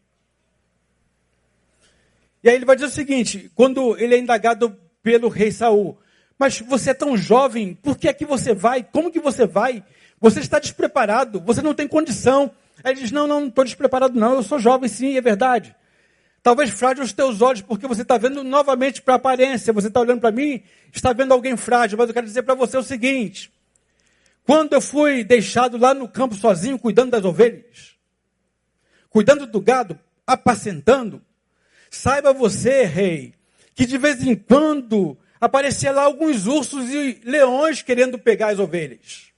E 2.43 2.49
aí 2.49 2.55
ele 2.55 2.65
vai 2.65 2.75
dizer 2.75 2.87
o 2.87 2.91
seguinte: 2.91 3.51
quando 3.55 3.97
ele 3.97 4.15
é 4.15 4.19
indagado 4.19 4.77
pelo 5.03 5.29
rei 5.29 5.51
Saul, 5.51 5.97
mas 6.37 6.59
você 6.59 6.91
é 6.91 6.93
tão 6.93 7.15
jovem, 7.15 7.73
por 7.75 7.97
que 7.97 8.07
é 8.07 8.13
que 8.13 8.25
você 8.25 8.53
vai? 8.53 8.83
Como 8.83 9.11
que 9.11 9.19
você 9.19 9.45
vai? 9.45 9.83
Você 10.19 10.39
está 10.39 10.59
despreparado, 10.59 11.39
você 11.39 11.61
não 11.61 11.73
tem 11.73 11.87
condição. 11.87 12.51
Aí 12.83 12.93
ele 12.93 13.01
diz: 13.01 13.11
Não, 13.11 13.27
não, 13.27 13.41
não 13.41 13.47
estou 13.47 13.63
despreparado, 13.63 14.19
não, 14.19 14.35
eu 14.35 14.43
sou 14.43 14.59
jovem, 14.59 14.89
sim, 14.89 15.17
é 15.17 15.21
verdade. 15.21 15.75
Talvez 16.43 16.71
frágil 16.71 17.03
os 17.03 17.13
teus 17.13 17.39
olhos, 17.41 17.61
porque 17.61 17.87
você 17.87 18.01
está 18.01 18.17
vendo 18.17 18.43
novamente 18.43 19.01
para 19.01 19.13
a 19.13 19.17
aparência, 19.17 19.71
você 19.71 19.89
está 19.89 19.99
olhando 19.99 20.21
para 20.21 20.31
mim, 20.31 20.63
está 20.91 21.13
vendo 21.13 21.33
alguém 21.33 21.55
frágil, 21.55 21.97
mas 21.97 22.07
eu 22.07 22.13
quero 22.13 22.25
dizer 22.25 22.41
para 22.41 22.55
você 22.55 22.77
o 22.77 22.83
seguinte: 22.83 23.51
quando 24.43 24.73
eu 24.73 24.81
fui 24.81 25.23
deixado 25.23 25.77
lá 25.77 25.93
no 25.93 26.07
campo 26.07 26.33
sozinho, 26.33 26.79
cuidando 26.79 27.11
das 27.11 27.23
ovelhas, 27.23 27.95
cuidando 29.09 29.45
do 29.45 29.61
gado, 29.61 29.99
apacentando, 30.25 31.21
saiba 31.91 32.31
você, 32.31 32.85
rei, 32.85 33.33
que 33.75 33.85
de 33.85 33.97
vez 33.97 34.25
em 34.25 34.33
quando 34.33 35.17
aparecia 35.39 35.91
lá 35.91 36.03
alguns 36.03 36.47
ursos 36.47 36.89
e 36.89 37.21
leões 37.25 37.81
querendo 37.81 38.17
pegar 38.17 38.47
as 38.47 38.59
ovelhas. 38.59 39.31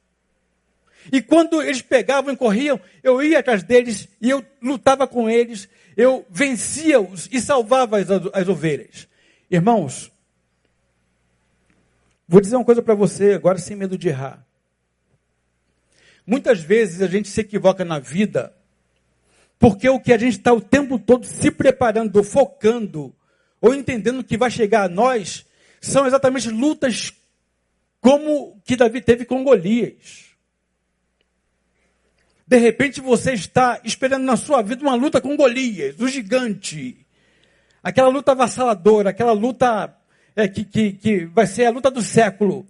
E 1.12 1.22
quando 1.22 1.62
eles 1.62 1.82
pegavam 1.82 2.34
e 2.34 2.38
corriam, 2.38 2.80
eu 3.02 3.22
ia 3.22 3.40
atrás 3.40 3.64
deles 3.64 4.08
e 4.22 4.30
eu 4.30 4.46
lutava 4.62 5.08
com 5.08 5.30
eles, 5.30 5.68
eu 5.98 6.26
vencia-os 6.30 7.28
e 7.32 7.42
salvava 7.42 7.98
as, 7.98 8.08
as 8.10 8.48
ovelhas. 8.48 9.08
Irmãos, 9.50 10.12
vou 12.28 12.40
dizer 12.40 12.56
uma 12.56 12.64
coisa 12.64 12.82
para 12.82 12.96
você 12.96 13.34
agora 13.34 13.58
sem 13.58 13.76
medo 13.76 13.98
de 13.98 14.10
errar. 14.10 14.46
Muitas 16.26 16.62
vezes 16.62 17.02
a 17.02 17.08
gente 17.08 17.28
se 17.28 17.42
equivoca 17.42 17.84
na 17.84 18.00
vida, 18.00 18.56
porque 19.64 19.88
o 19.88 19.98
que 19.98 20.12
a 20.12 20.18
gente 20.18 20.40
está 20.40 20.52
o 20.52 20.60
tempo 20.60 21.00
todo 21.00 21.26
se 21.26 21.50
preparando, 21.50 22.22
focando, 22.22 23.16
ou 23.62 23.74
entendendo 23.74 24.22
que 24.22 24.36
vai 24.36 24.52
chegar 24.52 24.84
a 24.84 24.90
nós, 24.90 25.46
são 25.80 26.06
exatamente 26.06 26.50
lutas 26.50 27.14
como 28.02 28.60
que 28.66 28.76
Davi 28.76 29.00
teve 29.00 29.24
com 29.24 29.42
Golias. 29.42 30.36
De 32.46 32.58
repente 32.58 33.00
você 33.00 33.32
está 33.32 33.80
esperando 33.86 34.26
na 34.26 34.36
sua 34.36 34.62
vida 34.62 34.84
uma 34.84 34.96
luta 34.96 35.22
com 35.22 35.38
Golias, 35.38 35.98
o 35.98 36.10
gigante. 36.10 37.08
Aquela 37.82 38.10
luta 38.10 38.34
avassaladora, 38.34 39.12
aquela 39.12 39.32
luta 39.32 39.98
é, 40.36 40.46
que, 40.46 40.66
que, 40.66 40.92
que 40.92 41.26
vai 41.28 41.48
ser 41.48 41.68
a 41.68 41.72
luta 41.72 41.90
do 41.90 42.02
século. 42.02 42.68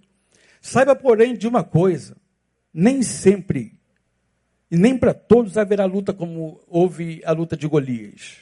Saiba, 0.62 0.96
porém, 0.96 1.36
de 1.36 1.48
uma 1.48 1.64
coisa: 1.64 2.16
nem 2.72 3.02
sempre 3.02 3.74
e 4.70 4.78
nem 4.78 4.98
para 4.98 5.14
todos 5.14 5.58
haverá 5.58 5.86
luta 5.86 6.14
como 6.14 6.60
houve 6.68 7.22
a 7.26 7.32
luta 7.32 7.56
de 7.56 7.68
Golias. 7.68 8.38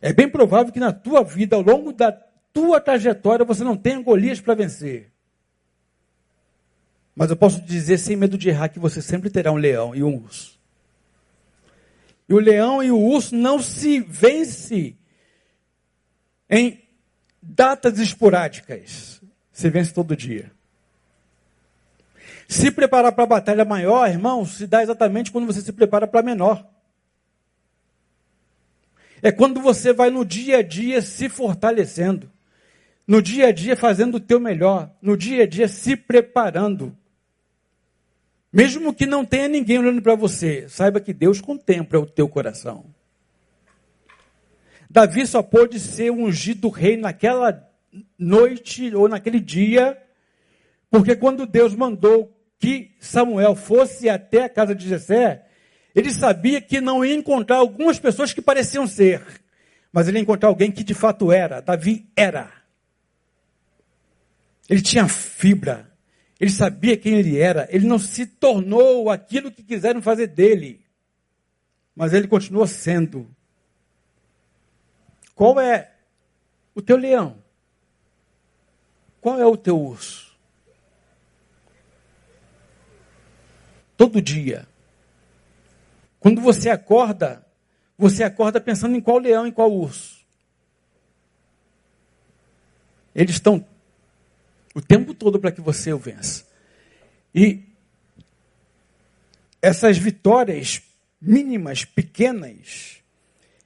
É 0.00 0.12
bem 0.12 0.28
provável 0.28 0.72
que 0.72 0.80
na 0.80 0.92
tua 0.92 1.24
vida, 1.24 1.56
ao 1.56 1.62
longo 1.62 1.92
da 1.92 2.12
tua 2.52 2.80
trajetória, 2.80 3.44
você 3.44 3.64
não 3.64 3.76
tenha 3.76 4.00
Golias 4.00 4.40
para 4.40 4.54
vencer. 4.54 5.12
Mas 7.14 7.30
eu 7.30 7.36
posso 7.36 7.62
dizer 7.62 7.98
sem 7.98 8.14
medo 8.16 8.36
de 8.36 8.50
errar 8.50 8.68
que 8.68 8.78
você 8.78 9.00
sempre 9.00 9.30
terá 9.30 9.50
um 9.50 9.56
leão 9.56 9.94
e 9.94 10.02
um 10.02 10.14
urso. 10.16 10.60
E 12.28 12.34
o 12.34 12.38
leão 12.38 12.82
e 12.82 12.90
o 12.90 12.98
urso 12.98 13.34
não 13.34 13.60
se 13.60 14.00
vence 14.00 14.96
em 16.50 16.82
datas 17.40 17.98
esporádicas. 17.98 19.22
Se 19.50 19.70
vence 19.70 19.94
todo 19.94 20.16
dia. 20.16 20.52
Se 22.48 22.70
preparar 22.70 23.12
para 23.12 23.24
a 23.24 23.26
batalha 23.26 23.64
maior, 23.64 24.08
irmão, 24.08 24.44
se 24.44 24.66
dá 24.66 24.82
exatamente 24.82 25.32
quando 25.32 25.46
você 25.46 25.60
se 25.60 25.72
prepara 25.72 26.06
para 26.06 26.20
a 26.20 26.22
menor. 26.22 26.64
É 29.22 29.32
quando 29.32 29.60
você 29.60 29.92
vai 29.92 30.10
no 30.10 30.24
dia 30.24 30.58
a 30.58 30.62
dia 30.62 31.02
se 31.02 31.28
fortalecendo. 31.28 32.30
No 33.06 33.20
dia 33.20 33.48
a 33.48 33.52
dia 33.52 33.76
fazendo 33.76 34.16
o 34.16 34.20
teu 34.20 34.38
melhor. 34.38 34.90
No 35.00 35.16
dia 35.16 35.44
a 35.44 35.46
dia 35.46 35.66
se 35.66 35.96
preparando. 35.96 36.96
Mesmo 38.52 38.94
que 38.94 39.06
não 39.06 39.24
tenha 39.24 39.48
ninguém 39.48 39.78
olhando 39.78 40.00
para 40.00 40.14
você, 40.14 40.68
saiba 40.68 41.00
que 41.00 41.12
Deus 41.12 41.40
contempla 41.40 42.00
o 42.00 42.06
teu 42.06 42.28
coração. 42.28 42.86
Davi 44.88 45.26
só 45.26 45.42
pôde 45.42 45.78
ser 45.78 46.10
ungido 46.10 46.68
rei 46.68 46.96
naquela 46.96 47.68
noite 48.18 48.94
ou 48.94 49.08
naquele 49.08 49.40
dia, 49.40 50.00
porque 50.90 51.16
quando 51.16 51.44
Deus 51.44 51.74
mandou 51.74 52.35
que 52.58 52.90
Samuel 53.00 53.54
fosse 53.54 54.08
até 54.08 54.44
a 54.44 54.48
casa 54.48 54.74
de 54.74 54.88
Jessé, 54.88 55.46
ele 55.94 56.10
sabia 56.10 56.60
que 56.60 56.80
não 56.80 57.04
ia 57.04 57.14
encontrar 57.14 57.56
algumas 57.56 57.98
pessoas 57.98 58.32
que 58.32 58.42
pareciam 58.42 58.86
ser, 58.86 59.22
mas 59.92 60.08
ele 60.08 60.18
ia 60.18 60.22
encontrar 60.22 60.48
alguém 60.48 60.70
que 60.70 60.84
de 60.84 60.94
fato 60.94 61.32
era. 61.32 61.60
Davi 61.60 62.06
era. 62.14 62.52
Ele 64.68 64.82
tinha 64.82 65.08
fibra. 65.08 65.90
Ele 66.38 66.50
sabia 66.50 66.96
quem 66.96 67.14
ele 67.14 67.38
era. 67.38 67.66
Ele 67.70 67.86
não 67.86 67.98
se 67.98 68.26
tornou 68.26 69.10
aquilo 69.10 69.50
que 69.50 69.62
quiseram 69.62 70.02
fazer 70.02 70.26
dele. 70.26 70.84
Mas 71.94 72.12
ele 72.12 72.28
continuou 72.28 72.66
sendo. 72.66 73.26
Qual 75.34 75.58
é 75.60 75.92
o 76.74 76.82
teu 76.82 76.96
leão? 76.96 77.42
Qual 79.20 79.40
é 79.40 79.46
o 79.46 79.56
teu 79.56 79.80
urso? 79.80 80.25
Todo 83.96 84.20
dia. 84.20 84.66
Quando 86.20 86.40
você 86.40 86.68
acorda, 86.68 87.46
você 87.96 88.22
acorda 88.22 88.60
pensando 88.60 88.96
em 88.96 89.00
qual 89.00 89.18
leão 89.18 89.46
e 89.46 89.52
qual 89.52 89.72
urso. 89.72 90.24
Eles 93.14 93.36
estão 93.36 93.64
o 94.74 94.82
tempo 94.82 95.14
todo 95.14 95.38
para 95.38 95.50
que 95.50 95.60
você 95.60 95.92
o 95.92 95.98
vença. 95.98 96.44
E 97.34 97.62
essas 99.62 99.96
vitórias 99.96 100.82
mínimas, 101.20 101.84
pequenas, 101.84 102.98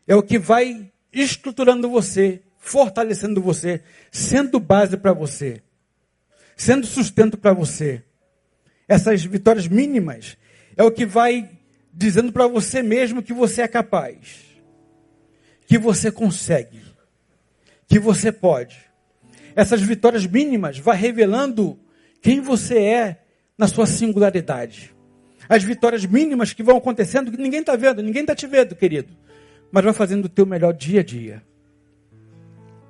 é 0.07 0.15
o 0.15 0.23
que 0.23 0.39
vai 0.39 0.91
estruturando 1.13 1.91
você, 1.91 2.43
fortalecendo 2.59 3.43
você, 3.43 3.83
sendo 4.11 4.61
base 4.61 4.97
para 4.97 5.13
você, 5.13 5.63
sendo 6.57 6.87
sustento 6.87 7.37
para 7.37 7.53
você. 7.53 8.05
Essas 8.91 9.25
vitórias 9.25 9.67
mínimas 9.67 10.37
é 10.77 10.83
o 10.83 10.91
que 10.91 11.07
vai 11.07 11.49
dizendo 11.95 12.33
para 12.33 12.47
você 12.47 12.83
mesmo 12.83 13.23
que 13.23 13.33
você 13.33 13.63
é 13.63 13.69
capaz, 13.69 14.45
que 15.67 15.79
você 15.79 16.13
consegue, 16.13 16.83
que 17.87 17.99
você 17.99 18.31
pode 18.31 18.91
essas 19.55 19.81
vitórias 19.83 20.27
mínimas 20.27 20.79
vai 20.79 20.97
revelando 20.97 21.79
quem 22.21 22.41
você 22.41 22.79
é 22.79 23.23
na 23.57 23.67
sua 23.67 23.87
singularidade. 23.87 24.95
As 25.49 25.63
vitórias 25.63 26.07
mínimas 26.07 26.53
que 26.53 26.63
vão 26.63 26.77
acontecendo, 26.77 27.31
que 27.31 27.37
ninguém 27.37 27.61
está 27.61 27.77
vendo, 27.77 28.03
ninguém 28.03 28.23
está 28.23 28.35
te 28.35 28.47
vendo, 28.47 28.77
querido. 28.77 29.13
Mas 29.73 29.85
vai 29.85 29.93
fazendo 29.93 30.27
o 30.27 30.29
teu 30.29 30.47
melhor 30.47 30.73
dia 30.73 31.01
a 31.01 31.05
dia. 31.05 31.43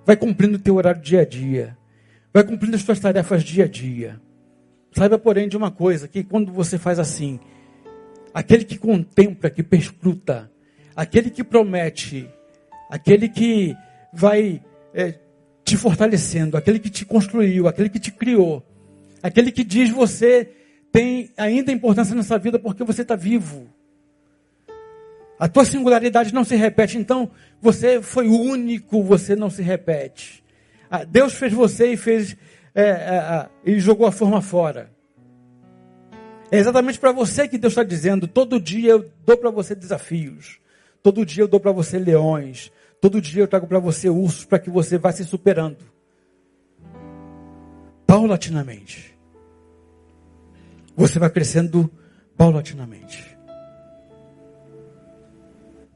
Vai 0.04 0.16
cumprindo 0.16 0.56
o 0.56 0.60
teu 0.60 0.74
horário 0.76 1.00
dia 1.00 1.22
a 1.22 1.24
dia. 1.24 1.76
Vai 2.32 2.44
cumprindo 2.44 2.76
as 2.76 2.82
suas 2.82 3.00
tarefas 3.00 3.42
dia 3.42 3.64
a 3.64 3.68
dia. 3.68 4.20
Saiba, 4.92 5.18
porém, 5.18 5.48
de 5.48 5.56
uma 5.56 5.70
coisa, 5.70 6.08
que 6.08 6.24
quando 6.24 6.52
você 6.52 6.78
faz 6.78 6.98
assim, 6.98 7.38
aquele 8.34 8.64
que 8.64 8.76
contempla, 8.76 9.50
que 9.50 9.62
perscruta, 9.62 10.50
aquele 10.96 11.30
que 11.30 11.44
promete, 11.44 12.28
aquele 12.88 13.28
que 13.28 13.76
vai 14.12 14.62
é, 14.92 15.14
te 15.64 15.76
fortalecendo, 15.76 16.56
aquele 16.56 16.78
que 16.78 16.90
te 16.90 17.04
construiu, 17.04 17.68
aquele 17.68 17.88
que 17.88 18.00
te 18.00 18.10
criou, 18.10 18.64
aquele 19.22 19.52
que 19.52 19.62
diz 19.62 19.90
você 19.90 20.50
tem 20.90 21.30
ainda 21.36 21.70
importância 21.70 22.14
nessa 22.14 22.38
vida 22.38 22.58
porque 22.58 22.82
você 22.82 23.02
está 23.02 23.14
vivo. 23.14 23.68
A 25.38 25.48
tua 25.48 25.64
singularidade 25.64 26.34
não 26.34 26.44
se 26.44 26.56
repete, 26.56 26.98
então 26.98 27.30
você 27.62 28.02
foi 28.02 28.28
único, 28.28 29.02
você 29.02 29.34
não 29.36 29.48
se 29.48 29.62
repete. 29.62 30.44
Ah, 30.90 31.04
Deus 31.04 31.34
fez 31.34 31.52
você 31.52 31.92
e 31.92 31.96
fez 31.96 32.36
é, 32.74 32.84
é, 32.84 33.48
e 33.64 33.78
jogou 33.80 34.06
a 34.06 34.12
forma 34.12 34.40
fora. 34.40 34.90
É 36.50 36.58
exatamente 36.58 36.98
para 36.98 37.12
você 37.12 37.46
que 37.46 37.58
Deus 37.58 37.72
está 37.72 37.82
dizendo: 37.82 38.26
todo 38.26 38.60
dia 38.60 38.90
eu 38.90 39.10
dou 39.24 39.36
para 39.36 39.50
você 39.50 39.74
desafios, 39.74 40.58
todo 41.02 41.26
dia 41.26 41.44
eu 41.44 41.48
dou 41.48 41.60
para 41.60 41.72
você 41.72 41.98
leões, 41.98 42.72
Todo 43.00 43.20
dia 43.20 43.42
eu 43.42 43.48
trago 43.48 43.66
para 43.66 43.78
você 43.78 44.10
ursos 44.10 44.44
para 44.44 44.58
que 44.58 44.68
você 44.68 44.98
vá 44.98 45.10
se 45.10 45.24
superando. 45.24 45.78
Paulatinamente. 48.06 49.18
Você 50.94 51.18
vai 51.18 51.30
crescendo 51.30 51.90
paulatinamente. 52.36 53.38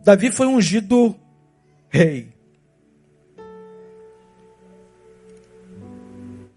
Davi 0.02 0.30
foi 0.30 0.46
ungido 0.46 1.14
rei. 1.90 2.32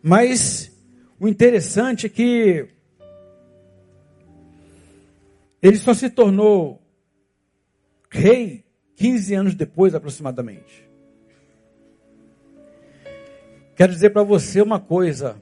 Mas 0.07 0.71
o 1.19 1.27
interessante 1.27 2.05
é 2.05 2.09
que 2.09 2.65
ele 5.61 5.75
só 5.75 5.93
se 5.93 6.09
tornou 6.09 6.81
rei 8.09 8.63
15 8.95 9.33
anos 9.33 9.53
depois, 9.53 9.93
aproximadamente. 9.93 10.87
Quero 13.75 13.91
dizer 13.91 14.11
para 14.11 14.23
você 14.23 14.61
uma 14.61 14.79
coisa: 14.79 15.35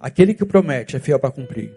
aquele 0.00 0.32
que 0.32 0.46
promete 0.46 0.96
é 0.96 0.98
fiel 0.98 1.20
para 1.20 1.30
cumprir. 1.30 1.74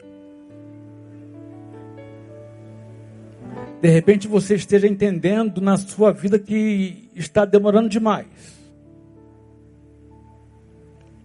De 3.81 3.89
repente 3.89 4.29
você 4.29 4.55
esteja 4.55 4.87
entendendo 4.87 5.59
na 5.59 5.75
sua 5.75 6.13
vida 6.13 6.39
que 6.39 7.09
está 7.13 7.43
demorando 7.43 7.89
demais. 7.89 8.56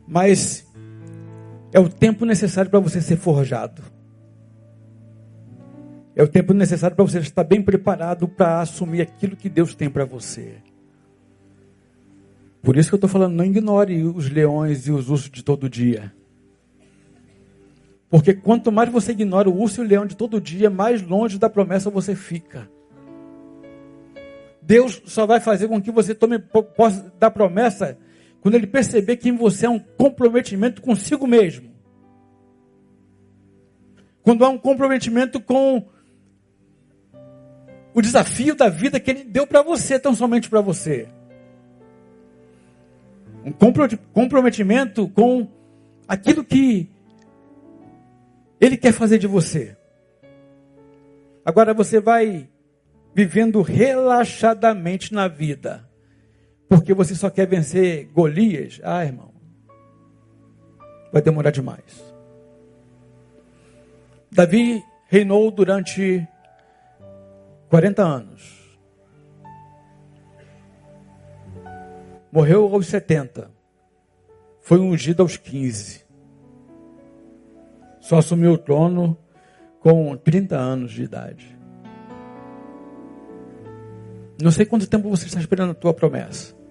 Mas 0.07 0.67
é 1.73 1.81
o 1.81 1.89
tempo 1.89 2.25
necessário 2.25 2.71
para 2.71 2.81
você 2.81 3.01
ser 3.01 3.17
forjado. 3.17 3.83
É 6.15 6.23
o 6.23 6.29
tempo 6.29 6.53
necessário 6.53 6.95
para 6.95 7.05
você 7.05 7.19
estar 7.19 7.45
bem 7.45 7.63
preparado 7.63 8.29
para 8.29 8.61
assumir 8.61 9.01
aquilo 9.01 9.37
que 9.37 9.49
Deus 9.49 9.75
tem 9.75 9.89
para 9.89 10.05
você. 10.05 10.57
Por 12.63 12.77
isso 12.77 12.91
que 12.91 12.95
eu 12.95 12.99
estou 12.99 13.11
falando, 13.11 13.35
não 13.35 13.45
ignore 13.45 14.05
os 14.05 14.31
leões 14.31 14.87
e 14.87 14.93
os 14.93 15.09
ursos 15.09 15.31
de 15.31 15.43
todo 15.43 15.69
dia. 15.69 16.13
Porque 18.11 18.35
quanto 18.35 18.71
mais 18.71 18.93
você 18.93 19.13
ignora 19.13 19.49
o 19.49 19.59
urso 19.59 19.81
e 19.81 19.85
o 19.85 19.89
leão 19.89 20.05
de 20.05 20.15
todo 20.15 20.39
dia, 20.41 20.69
mais 20.69 21.01
longe 21.01 21.39
da 21.39 21.49
promessa 21.49 21.89
você 21.89 22.15
fica. 22.15 22.69
Deus 24.61 25.03
só 25.07 25.27
vai 25.27 25.41
fazer 25.41 25.67
com 25.67 25.81
que 25.81 25.91
você 25.91 26.15
tome 26.15 26.39
posse 26.39 27.03
da 27.19 27.31
promessa 27.31 27.99
quando 28.43 28.57
ele 28.57 28.67
perceber 28.67 29.17
que 29.17 29.29
em 29.29 29.37
você 29.37 29.67
há 29.67 29.71
um 29.71 29.79
comprometimento 29.79 30.83
consigo 30.83 31.27
mesmo. 31.27 31.71
Quando 34.23 34.45
há 34.45 34.49
um 34.49 34.59
comprometimento 34.59 35.41
com 35.41 35.89
o 37.95 38.03
desafio 38.03 38.55
da 38.57 38.69
vida 38.69 38.99
que 38.99 39.11
ele 39.11 39.25
deu 39.25 39.47
para 39.47 39.63
você, 39.63 39.99
tão 39.99 40.15
somente 40.15 40.51
para 40.51 40.61
você. 40.61 41.09
Um 43.45 43.53
comprometimento 44.13 45.09
com 45.09 45.49
aquilo 46.07 46.45
que 46.45 46.91
ele 48.61 48.77
quer 48.77 48.93
fazer 48.93 49.19
de 49.19 49.27
você. 49.27 49.77
Agora 51.45 51.73
você 51.73 52.01
vai 52.01 52.49
vivendo 53.15 53.63
relaxadamente 53.63 55.13
na 55.13 55.29
vida, 55.29 55.89
porque 56.73 56.95
você 56.95 57.15
só 57.15 57.29
quer 57.29 57.47
vencer 57.47 58.07
Golias. 58.15 58.81
Ah, 58.83 59.05
irmão, 59.05 59.31
vai 61.13 61.21
demorar 61.21 61.51
demais. 61.51 62.03
Davi 64.31 64.83
reinou 65.07 65.51
durante 65.51 66.27
40 67.69 68.03
anos. 68.03 68.79
Morreu 72.33 72.75
aos 72.75 72.87
70. 72.87 73.51
Foi 74.63 74.79
ungido 74.79 75.21
aos 75.21 75.37
15. 75.37 76.07
Só 78.01 78.17
assumiu 78.17 78.53
o 78.53 78.59
trono 78.59 79.15
com 79.79 80.17
30 80.17 80.57
anos 80.57 80.93
de 80.93 81.03
idade. 81.03 81.55
Não 84.43 84.51
sei 84.51 84.65
quanto 84.65 84.89
tempo 84.89 85.11
você 85.11 85.27
está 85.27 85.39
esperando 85.39 85.73
a 85.73 85.75
tua 85.75 85.93
promessa. 85.93 86.62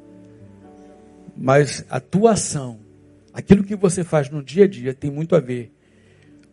Mas 1.36 1.86
a 1.90 2.00
tua 2.00 2.32
ação, 2.32 2.80
aquilo 3.34 3.64
que 3.64 3.76
você 3.76 4.04
faz 4.04 4.30
no 4.30 4.44
dia 4.44 4.66
a 4.66 4.68
dia, 4.68 4.94
tem 4.94 5.10
muito 5.10 5.36
a 5.36 5.40
ver 5.40 5.74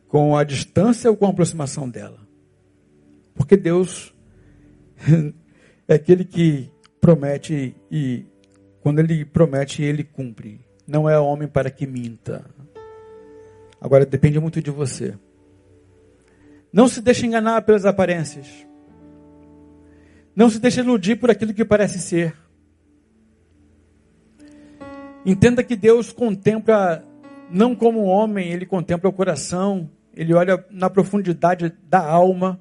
com 0.06 0.36
a 0.36 0.44
distância 0.44 1.10
ou 1.10 1.16
com 1.16 1.26
a 1.26 1.30
aproximação 1.30 1.88
dela. 1.88 2.18
Porque 3.34 3.56
Deus 3.56 4.14
é 5.86 5.94
aquele 5.94 6.24
que 6.24 6.70
promete 7.00 7.76
e 7.90 8.24
quando 8.80 9.00
ele 9.00 9.24
promete, 9.24 9.82
ele 9.82 10.02
cumpre. 10.02 10.60
Não 10.86 11.08
é 11.08 11.18
homem 11.18 11.46
para 11.46 11.70
que 11.70 11.86
minta. 11.86 12.44
Agora 13.80 14.06
depende 14.06 14.40
muito 14.40 14.62
de 14.62 14.70
você. 14.70 15.14
Não 16.72 16.88
se 16.88 17.00
deixe 17.00 17.26
enganar 17.26 17.62
pelas 17.62 17.84
aparências. 17.84 18.46
Não 20.34 20.48
se 20.48 20.58
deixe 20.58 20.80
iludir 20.80 21.16
por 21.16 21.30
aquilo 21.30 21.52
que 21.52 21.64
parece 21.64 21.98
ser. 21.98 22.34
Entenda 25.24 25.62
que 25.62 25.76
Deus 25.76 26.12
contempla, 26.12 27.04
não 27.50 27.74
como 27.74 28.04
homem, 28.04 28.52
ele 28.52 28.64
contempla 28.64 29.10
o 29.10 29.12
coração, 29.12 29.90
ele 30.14 30.32
olha 30.32 30.64
na 30.70 30.88
profundidade 30.88 31.72
da 31.88 32.04
alma. 32.04 32.60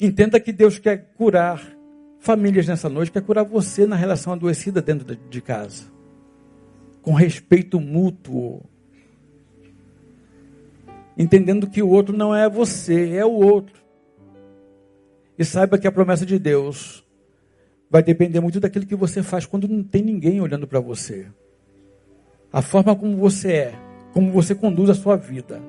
Entenda 0.00 0.38
que 0.40 0.52
Deus 0.52 0.78
quer 0.78 1.12
curar 1.16 1.60
famílias 2.18 2.66
nessa 2.68 2.88
noite, 2.88 3.10
quer 3.10 3.22
curar 3.22 3.44
você 3.44 3.86
na 3.86 3.96
relação 3.96 4.32
adoecida 4.32 4.80
dentro 4.80 5.16
de 5.16 5.40
casa. 5.40 5.84
Com 7.02 7.14
respeito 7.14 7.80
mútuo. 7.80 8.62
Entendendo 11.16 11.68
que 11.68 11.82
o 11.82 11.88
outro 11.88 12.16
não 12.16 12.34
é 12.34 12.48
você, 12.48 13.14
é 13.14 13.24
o 13.24 13.32
outro. 13.32 13.80
E 15.38 15.44
saiba 15.44 15.78
que 15.78 15.86
a 15.86 15.92
promessa 15.92 16.24
de 16.24 16.38
Deus 16.38 17.04
vai 17.90 18.02
depender 18.02 18.40
muito 18.40 18.60
daquilo 18.60 18.86
que 18.86 18.94
você 18.94 19.22
faz 19.22 19.44
quando 19.44 19.66
não 19.66 19.82
tem 19.82 20.02
ninguém 20.02 20.40
olhando 20.40 20.66
para 20.66 20.80
você. 20.80 21.26
A 22.52 22.62
forma 22.62 22.94
como 22.94 23.16
você 23.16 23.52
é, 23.52 23.74
como 24.12 24.30
você 24.30 24.54
conduz 24.54 24.88
a 24.88 24.94
sua 24.94 25.16
vida, 25.16 25.60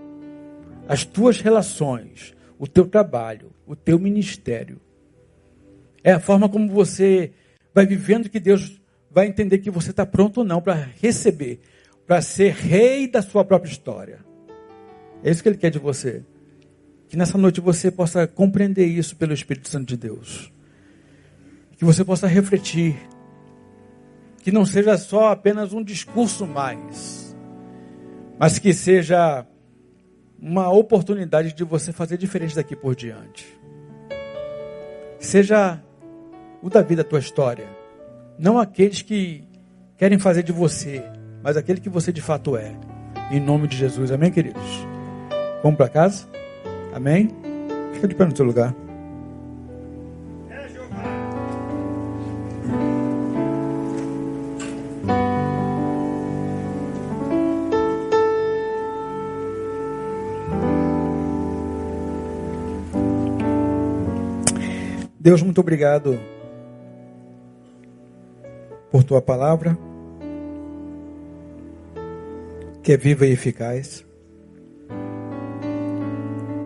as 0.87 1.03
tuas 1.03 1.41
relações, 1.41 2.35
o 2.59 2.67
teu 2.67 2.85
trabalho, 2.85 3.51
o 3.65 3.75
teu 3.75 3.97
ministério 3.97 4.79
é 6.03 6.11
a 6.11 6.19
forma 6.19 6.49
como 6.49 6.67
você 6.69 7.31
vai 7.73 7.85
vivendo 7.85 8.29
que 8.29 8.39
Deus 8.39 8.81
vai 9.09 9.27
entender 9.27 9.59
que 9.59 9.69
você 9.69 9.91
está 9.91 10.05
pronto 10.05 10.39
ou 10.39 10.43
não 10.43 10.61
para 10.61 10.89
receber, 10.99 11.59
para 12.07 12.21
ser 12.21 12.53
rei 12.53 13.07
da 13.07 13.21
sua 13.21 13.45
própria 13.45 13.71
história. 13.71 14.19
É 15.23 15.29
isso 15.29 15.43
que 15.43 15.49
Ele 15.49 15.57
quer 15.57 15.69
de 15.69 15.79
você. 15.79 16.23
Que 17.07 17.17
nessa 17.17 17.37
noite 17.37 17.61
você 17.61 17.91
possa 17.91 18.25
compreender 18.25 18.85
isso 18.85 19.15
pelo 19.15 19.33
Espírito 19.33 19.69
Santo 19.69 19.85
de 19.85 19.97
Deus. 19.97 20.51
Que 21.81 21.85
você 21.85 22.05
possa 22.05 22.27
refletir. 22.27 22.95
Que 24.43 24.51
não 24.51 24.67
seja 24.67 24.95
só 24.99 25.29
apenas 25.29 25.73
um 25.73 25.83
discurso 25.83 26.45
mais, 26.45 27.35
mas 28.37 28.59
que 28.59 28.71
seja 28.71 29.47
uma 30.39 30.69
oportunidade 30.69 31.53
de 31.53 31.63
você 31.63 31.91
fazer 31.91 32.19
diferente 32.19 32.55
daqui 32.55 32.75
por 32.75 32.95
diante. 32.95 33.59
Seja 35.19 35.81
o 36.61 36.69
Davi 36.69 36.95
da 36.95 37.03
tua 37.03 37.17
história. 37.17 37.65
Não 38.37 38.59
aqueles 38.59 39.01
que 39.01 39.43
querem 39.97 40.19
fazer 40.19 40.43
de 40.43 40.51
você, 40.51 41.03
mas 41.41 41.57
aquele 41.57 41.81
que 41.81 41.89
você 41.89 42.13
de 42.13 42.21
fato 42.21 42.55
é. 42.55 42.75
Em 43.31 43.39
nome 43.39 43.67
de 43.67 43.75
Jesus. 43.75 44.11
Amém, 44.11 44.29
queridos? 44.29 44.85
Vamos 45.63 45.77
para 45.77 45.89
casa? 45.89 46.27
Amém? 46.93 47.31
Fica 47.95 48.07
de 48.07 48.13
pé 48.13 48.25
no 48.25 48.37
seu 48.37 48.45
lugar. 48.45 48.71
Deus, 65.31 65.41
muito 65.41 65.61
obrigado 65.61 66.19
por 68.91 69.01
tua 69.01 69.21
palavra, 69.21 69.77
que 72.83 72.91
é 72.91 72.97
viva 72.97 73.25
e 73.25 73.31
eficaz. 73.31 74.05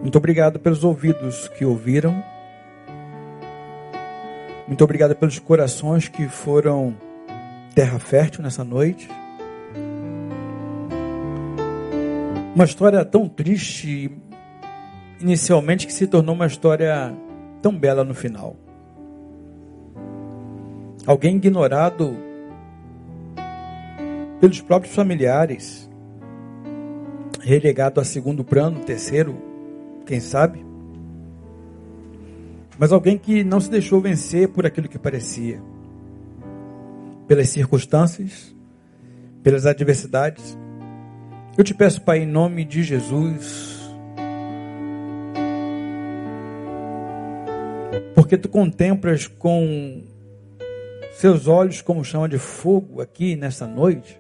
Muito 0.02 0.18
obrigado 0.18 0.58
pelos 0.60 0.84
ouvidos 0.84 1.48
que 1.50 1.64
ouviram. 1.64 2.24
Muito 4.68 4.84
obrigado 4.84 5.16
pelos 5.16 5.38
corações 5.38 6.08
que 6.08 6.28
foram 6.28 6.98
terra 7.76 8.00
fértil 8.00 8.42
nessa 8.42 8.64
noite. 8.64 9.08
Uma 12.56 12.66
história 12.66 13.06
tão 13.06 13.30
triste 13.30 14.12
inicialmente 15.22 15.86
que 15.86 15.94
se 15.94 16.08
tornou 16.08 16.34
uma 16.34 16.48
história 16.48 17.16
tão 17.66 17.76
bela 17.76 18.04
no 18.04 18.14
final. 18.14 18.56
Alguém 21.04 21.38
ignorado 21.38 22.16
pelos 24.40 24.62
próprios 24.62 24.94
familiares, 24.94 25.90
relegado 27.42 28.00
a 28.00 28.06
segundo 28.06 28.44
plano, 28.44 28.82
terceiro, 28.82 29.36
quem 30.06 30.20
sabe? 30.20 30.64
Mas 32.78 32.92
alguém 32.92 33.18
que 33.18 33.44
não 33.44 33.60
se 33.60 33.72
deixou 33.72 34.00
vencer 34.00 34.50
por 34.50 34.68
aquilo 34.68 34.88
que 34.88 35.00
parecia, 35.00 35.60
pelas 37.28 37.50
circunstâncias, 37.50 38.56
pelas 39.42 39.66
adversidades. 39.66 40.56
Eu 41.58 41.64
te 41.64 41.74
peço, 41.74 42.00
Pai, 42.04 42.20
em 42.20 42.28
nome 42.28 42.64
de 42.64 42.84
Jesus, 42.84 43.75
porque 48.16 48.38
tu 48.38 48.48
contemplas 48.48 49.28
com 49.28 50.02
seus 51.12 51.48
olhos 51.48 51.82
como 51.82 52.04
chama 52.04 52.30
de 52.30 52.40
fogo 52.40 53.02
aqui 53.02 53.36
nessa 53.36 53.68
noite? 53.68 54.20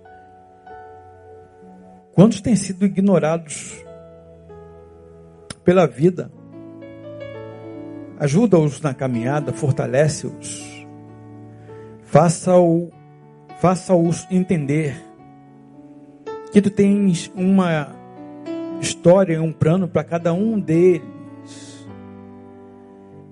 Quantos 2.13 2.41
têm 2.41 2.55
sido 2.55 2.85
ignorados 2.85 3.73
pela 5.63 5.87
vida? 5.87 6.31
Ajuda-os 8.19 8.79
na 8.81 8.93
caminhada, 8.93 9.51
fortalece-os. 9.51 10.85
Faça-os 12.03 12.89
faça 13.59 13.93
entender 14.29 14.95
que 16.51 16.61
tu 16.61 16.69
tens 16.69 17.31
uma 17.35 17.95
história 18.79 19.41
um 19.41 19.51
plano 19.51 19.87
para 19.87 20.03
cada 20.03 20.33
um 20.33 20.59
deles. 20.59 21.14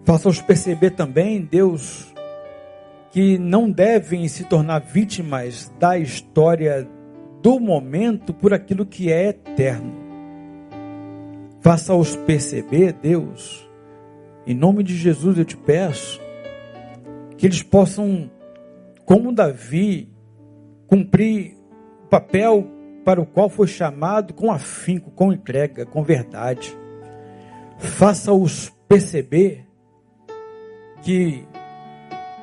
Faça-os 0.03 0.41
perceber 0.41 0.91
também, 0.91 1.41
Deus, 1.41 2.13
que 3.11 3.37
não 3.37 3.71
devem 3.71 4.27
se 4.27 4.43
tornar 4.43 4.79
vítimas 4.79 5.71
da 5.79 5.97
história 5.97 6.87
do 7.41 7.59
momento 7.59 8.33
por 8.33 8.53
aquilo 8.53 8.85
que 8.85 9.11
é 9.11 9.29
eterno. 9.29 9.93
Faça-os 11.61 12.15
perceber, 12.17 12.93
Deus, 12.93 13.69
em 14.45 14.53
nome 14.53 14.83
de 14.83 14.95
Jesus 14.95 15.37
eu 15.37 15.45
te 15.45 15.55
peço, 15.55 16.19
que 17.37 17.45
eles 17.45 17.63
possam, 17.63 18.29
como 19.05 19.31
Davi, 19.31 20.09
cumprir 20.85 21.55
o 22.03 22.07
papel 22.07 22.67
para 23.05 23.21
o 23.21 23.25
qual 23.25 23.49
foi 23.49 23.67
chamado 23.67 24.33
com 24.33 24.51
afinco, 24.51 25.11
com 25.11 25.31
entrega, 25.31 25.85
com 25.85 26.03
verdade. 26.03 26.77
Faça-os 27.77 28.69
perceber 28.87 29.65
que 31.03 31.45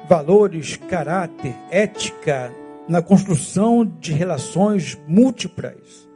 valores, 0.09 0.77
caráter, 0.77 1.55
ética 1.71 2.53
na 2.89 3.03
construção 3.03 3.85
de 3.85 4.13
relações 4.13 5.01
múltiplas 5.09 6.09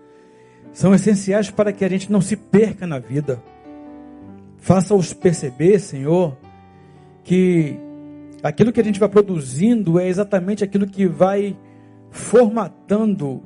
são 0.73 0.95
essenciais 0.95 1.51
para 1.51 1.73
que 1.73 1.85
a 1.85 1.89
gente 1.89 2.11
não 2.11 2.21
se 2.21 2.37
perca 2.37 2.87
na 2.87 2.99
vida. 2.99 3.43
Faça-os 4.59 5.13
perceber, 5.13 5.79
Senhor, 5.79 6.37
que 7.23 7.77
aquilo 8.43 8.73
que 8.73 8.81
a 8.81 8.85
gente 8.85 9.01
vai 9.01 9.09
produzindo 9.09 9.99
é 9.99 10.09
exatamente 10.09 10.65
aquilo 10.65 10.87
que 10.87 11.07
vai 11.07 11.57
formatando 12.11 13.43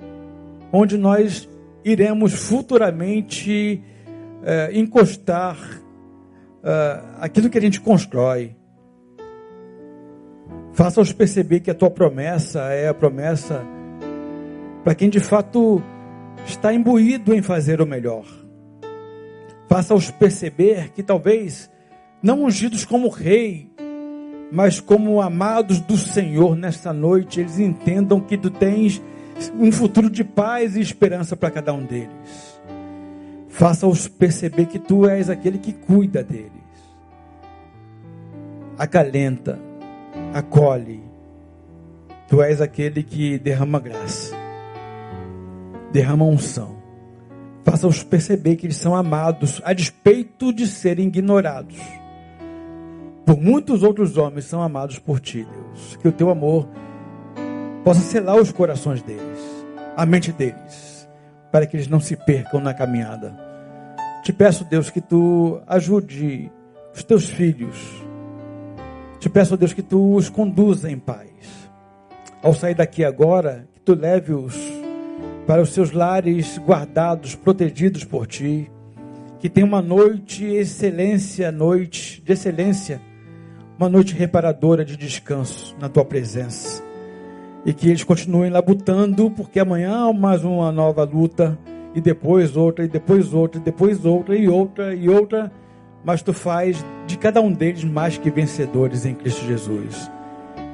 onde 0.73 0.97
nós 0.97 1.49
iremos 1.85 2.33
futuramente 2.33 3.83
eh, 4.43 4.71
encostar 4.73 5.57
eh, 6.63 7.01
aquilo 7.21 7.49
que 7.51 7.59
a 7.59 7.61
gente 7.61 7.81
constrói. 7.81 8.58
Faça-os 10.79 11.13
perceber 11.13 11.59
que 11.59 11.73
a 11.73 11.75
tua 11.75 11.91
promessa 11.91 12.61
é 12.73 12.89
a 12.89 12.95
promessa 12.95 13.67
para 14.85 14.95
quem 14.95 15.11
de 15.11 15.19
fato 15.19 15.83
está 16.47 16.73
imbuído 16.73 17.35
em 17.35 17.43
fazer 17.43 17.81
o 17.81 17.87
melhor. 17.87 18.25
Faça-os 19.69 20.13
perceber 20.13 20.91
que 20.91 21.03
talvez 21.03 21.69
não 22.23 22.45
ungidos 22.45 22.85
como 22.85 23.09
rei, 23.09 23.69
mas 24.53 24.79
como 24.79 25.21
amados 25.21 25.81
do 25.81 25.97
Senhor 25.97 26.55
nesta 26.55 26.93
noite, 26.93 27.41
eles 27.41 27.59
entendam 27.59 28.21
que 28.21 28.39
tu 28.39 28.49
tens 28.49 29.03
um 29.59 29.73
futuro 29.73 30.09
de 30.09 30.23
paz 30.23 30.77
e 30.77 30.81
esperança 30.81 31.37
para 31.37 31.51
cada 31.51 31.73
um 31.73 31.85
deles. 31.85 32.61
Faça-os 33.49 34.07
perceber 34.07 34.67
que 34.67 34.79
tu 34.79 35.09
és 35.09 35.29
aquele 35.29 35.59
que 35.59 35.73
cuida 35.73 36.23
deles. 36.23 36.53
Acalenta 38.79 39.67
acolhe. 40.33 41.03
Tu 42.29 42.43
és 42.43 42.61
aquele 42.61 43.03
que 43.03 43.39
derrama 43.39 43.81
graça, 43.81 44.35
derrama 45.93 46.25
unção. 46.25 46.77
Faça-os 47.65 48.03
perceber 48.03 48.57
que 48.57 48.67
eles 48.67 48.77
são 48.77 48.95
amados, 48.95 49.61
a 49.65 49.73
despeito 49.73 50.53
de 50.53 50.67
serem 50.67 51.09
ignorados. 51.09 51.79
Por 53.25 53.39
muitos 53.39 53.83
outros 53.83 54.17
homens 54.17 54.47
são 54.47 54.63
amados 54.63 54.99
por 54.99 55.21
ti, 55.21 55.45
Deus. 55.45 55.97
Que 55.97 56.09
o 56.09 56.13
teu 56.13 56.31
amor 56.31 56.67
possa 57.85 58.01
selar 58.01 58.37
os 58.37 58.53
corações 58.53 59.03
deles, 59.03 59.67
a 59.97 60.07
mente 60.07 60.33
deles, 60.33 61.09
para 61.53 61.67
que 61.67 61.77
eles 61.77 61.89
não 61.89 62.01
se 62.01 62.17
percam 62.17 62.61
na 62.61 62.73
caminhada. 62.73 63.35
Te 64.23 64.33
peço, 64.33 64.65
Deus, 64.65 64.91
que 64.91 65.01
tu 65.01 65.61
ajude 65.67 66.51
os 66.95 67.03
teus 67.03 67.29
filhos. 67.29 68.08
Te 69.19 69.29
peço, 69.29 69.57
Deus, 69.57 69.73
que 69.73 69.83
tu 69.83 70.15
os 70.15 70.29
conduza 70.29 70.91
em 70.91 70.99
paz. 70.99 71.29
Ao 72.41 72.55
sair 72.55 72.75
daqui 72.75 73.05
agora, 73.05 73.67
que 73.75 73.81
tu 73.81 73.95
leve-os 73.95 74.57
para 75.45 75.61
os 75.61 75.73
seus 75.73 75.91
lares 75.91 76.59
guardados, 76.59 77.35
protegidos 77.35 78.05
por 78.05 78.27
ti. 78.29 78.71
Que 79.41 79.49
tenha 79.49 79.67
uma 79.67 79.83
noite 79.83 80.45
excelência, 80.45 81.51
noite 81.51 82.23
de 82.25 82.33
excelência, 82.33 83.01
uma 83.77 83.89
noite 83.89 84.15
reparadora 84.15 84.85
de 84.85 84.97
descanso 84.97 85.77
na 85.81 85.89
tua 85.89 86.05
presença. 86.05 86.83
E 87.67 87.73
que 87.73 87.89
eles 87.89 88.05
continuem 88.05 88.51
labutando, 88.51 89.31
porque 89.33 89.59
amanhã 89.59 90.09
há 90.09 90.13
mais 90.13 90.45
uma 90.45 90.71
nova 90.71 91.03
luta, 91.03 91.59
e 91.93 92.01
depois 92.01 92.57
outra, 92.57 92.85
e 92.85 92.89
depois 92.89 93.35
outra, 93.35 93.61
e 93.61 93.65
depois 93.65 94.05
outra, 94.05 94.37
e 94.37 94.49
outra, 94.49 94.95
e 94.95 95.09
outra. 95.09 95.51
Mas 96.05 96.23
tu 96.23 96.33
faz 96.33 96.85
de 97.07 97.19
cada 97.19 97.41
um 97.41 97.53
deles 97.53 97.85
mais 97.85 98.17
que 98.17 98.31
vencedores 98.31 99.05
em 99.05 99.15
Cristo 99.15 99.45
Jesus. 99.47 100.11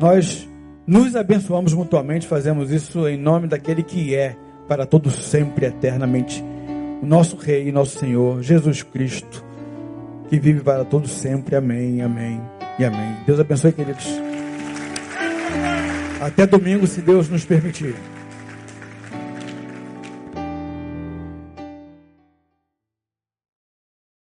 Nós 0.00 0.48
nos 0.86 1.16
abençoamos 1.16 1.72
mutuamente, 1.72 2.26
fazemos 2.26 2.70
isso 2.70 3.08
em 3.08 3.16
nome 3.16 3.48
daquele 3.48 3.82
que 3.82 4.14
é 4.14 4.36
para 4.68 4.86
todo 4.86 5.10
sempre, 5.10 5.66
eternamente. 5.66 6.44
O 7.02 7.06
nosso 7.06 7.36
Rei 7.36 7.68
e 7.68 7.72
nosso 7.72 7.98
Senhor, 7.98 8.42
Jesus 8.42 8.82
Cristo, 8.82 9.44
que 10.28 10.38
vive 10.38 10.60
para 10.60 10.84
todo 10.84 11.08
sempre. 11.08 11.56
Amém, 11.56 12.02
amém 12.02 12.40
e 12.78 12.84
amém. 12.84 13.16
Deus 13.26 13.40
abençoe, 13.40 13.72
queridos. 13.72 14.06
Até 16.20 16.46
domingo, 16.46 16.86
se 16.86 17.00
Deus 17.00 17.28
nos 17.28 17.44
permitir. 17.44 17.94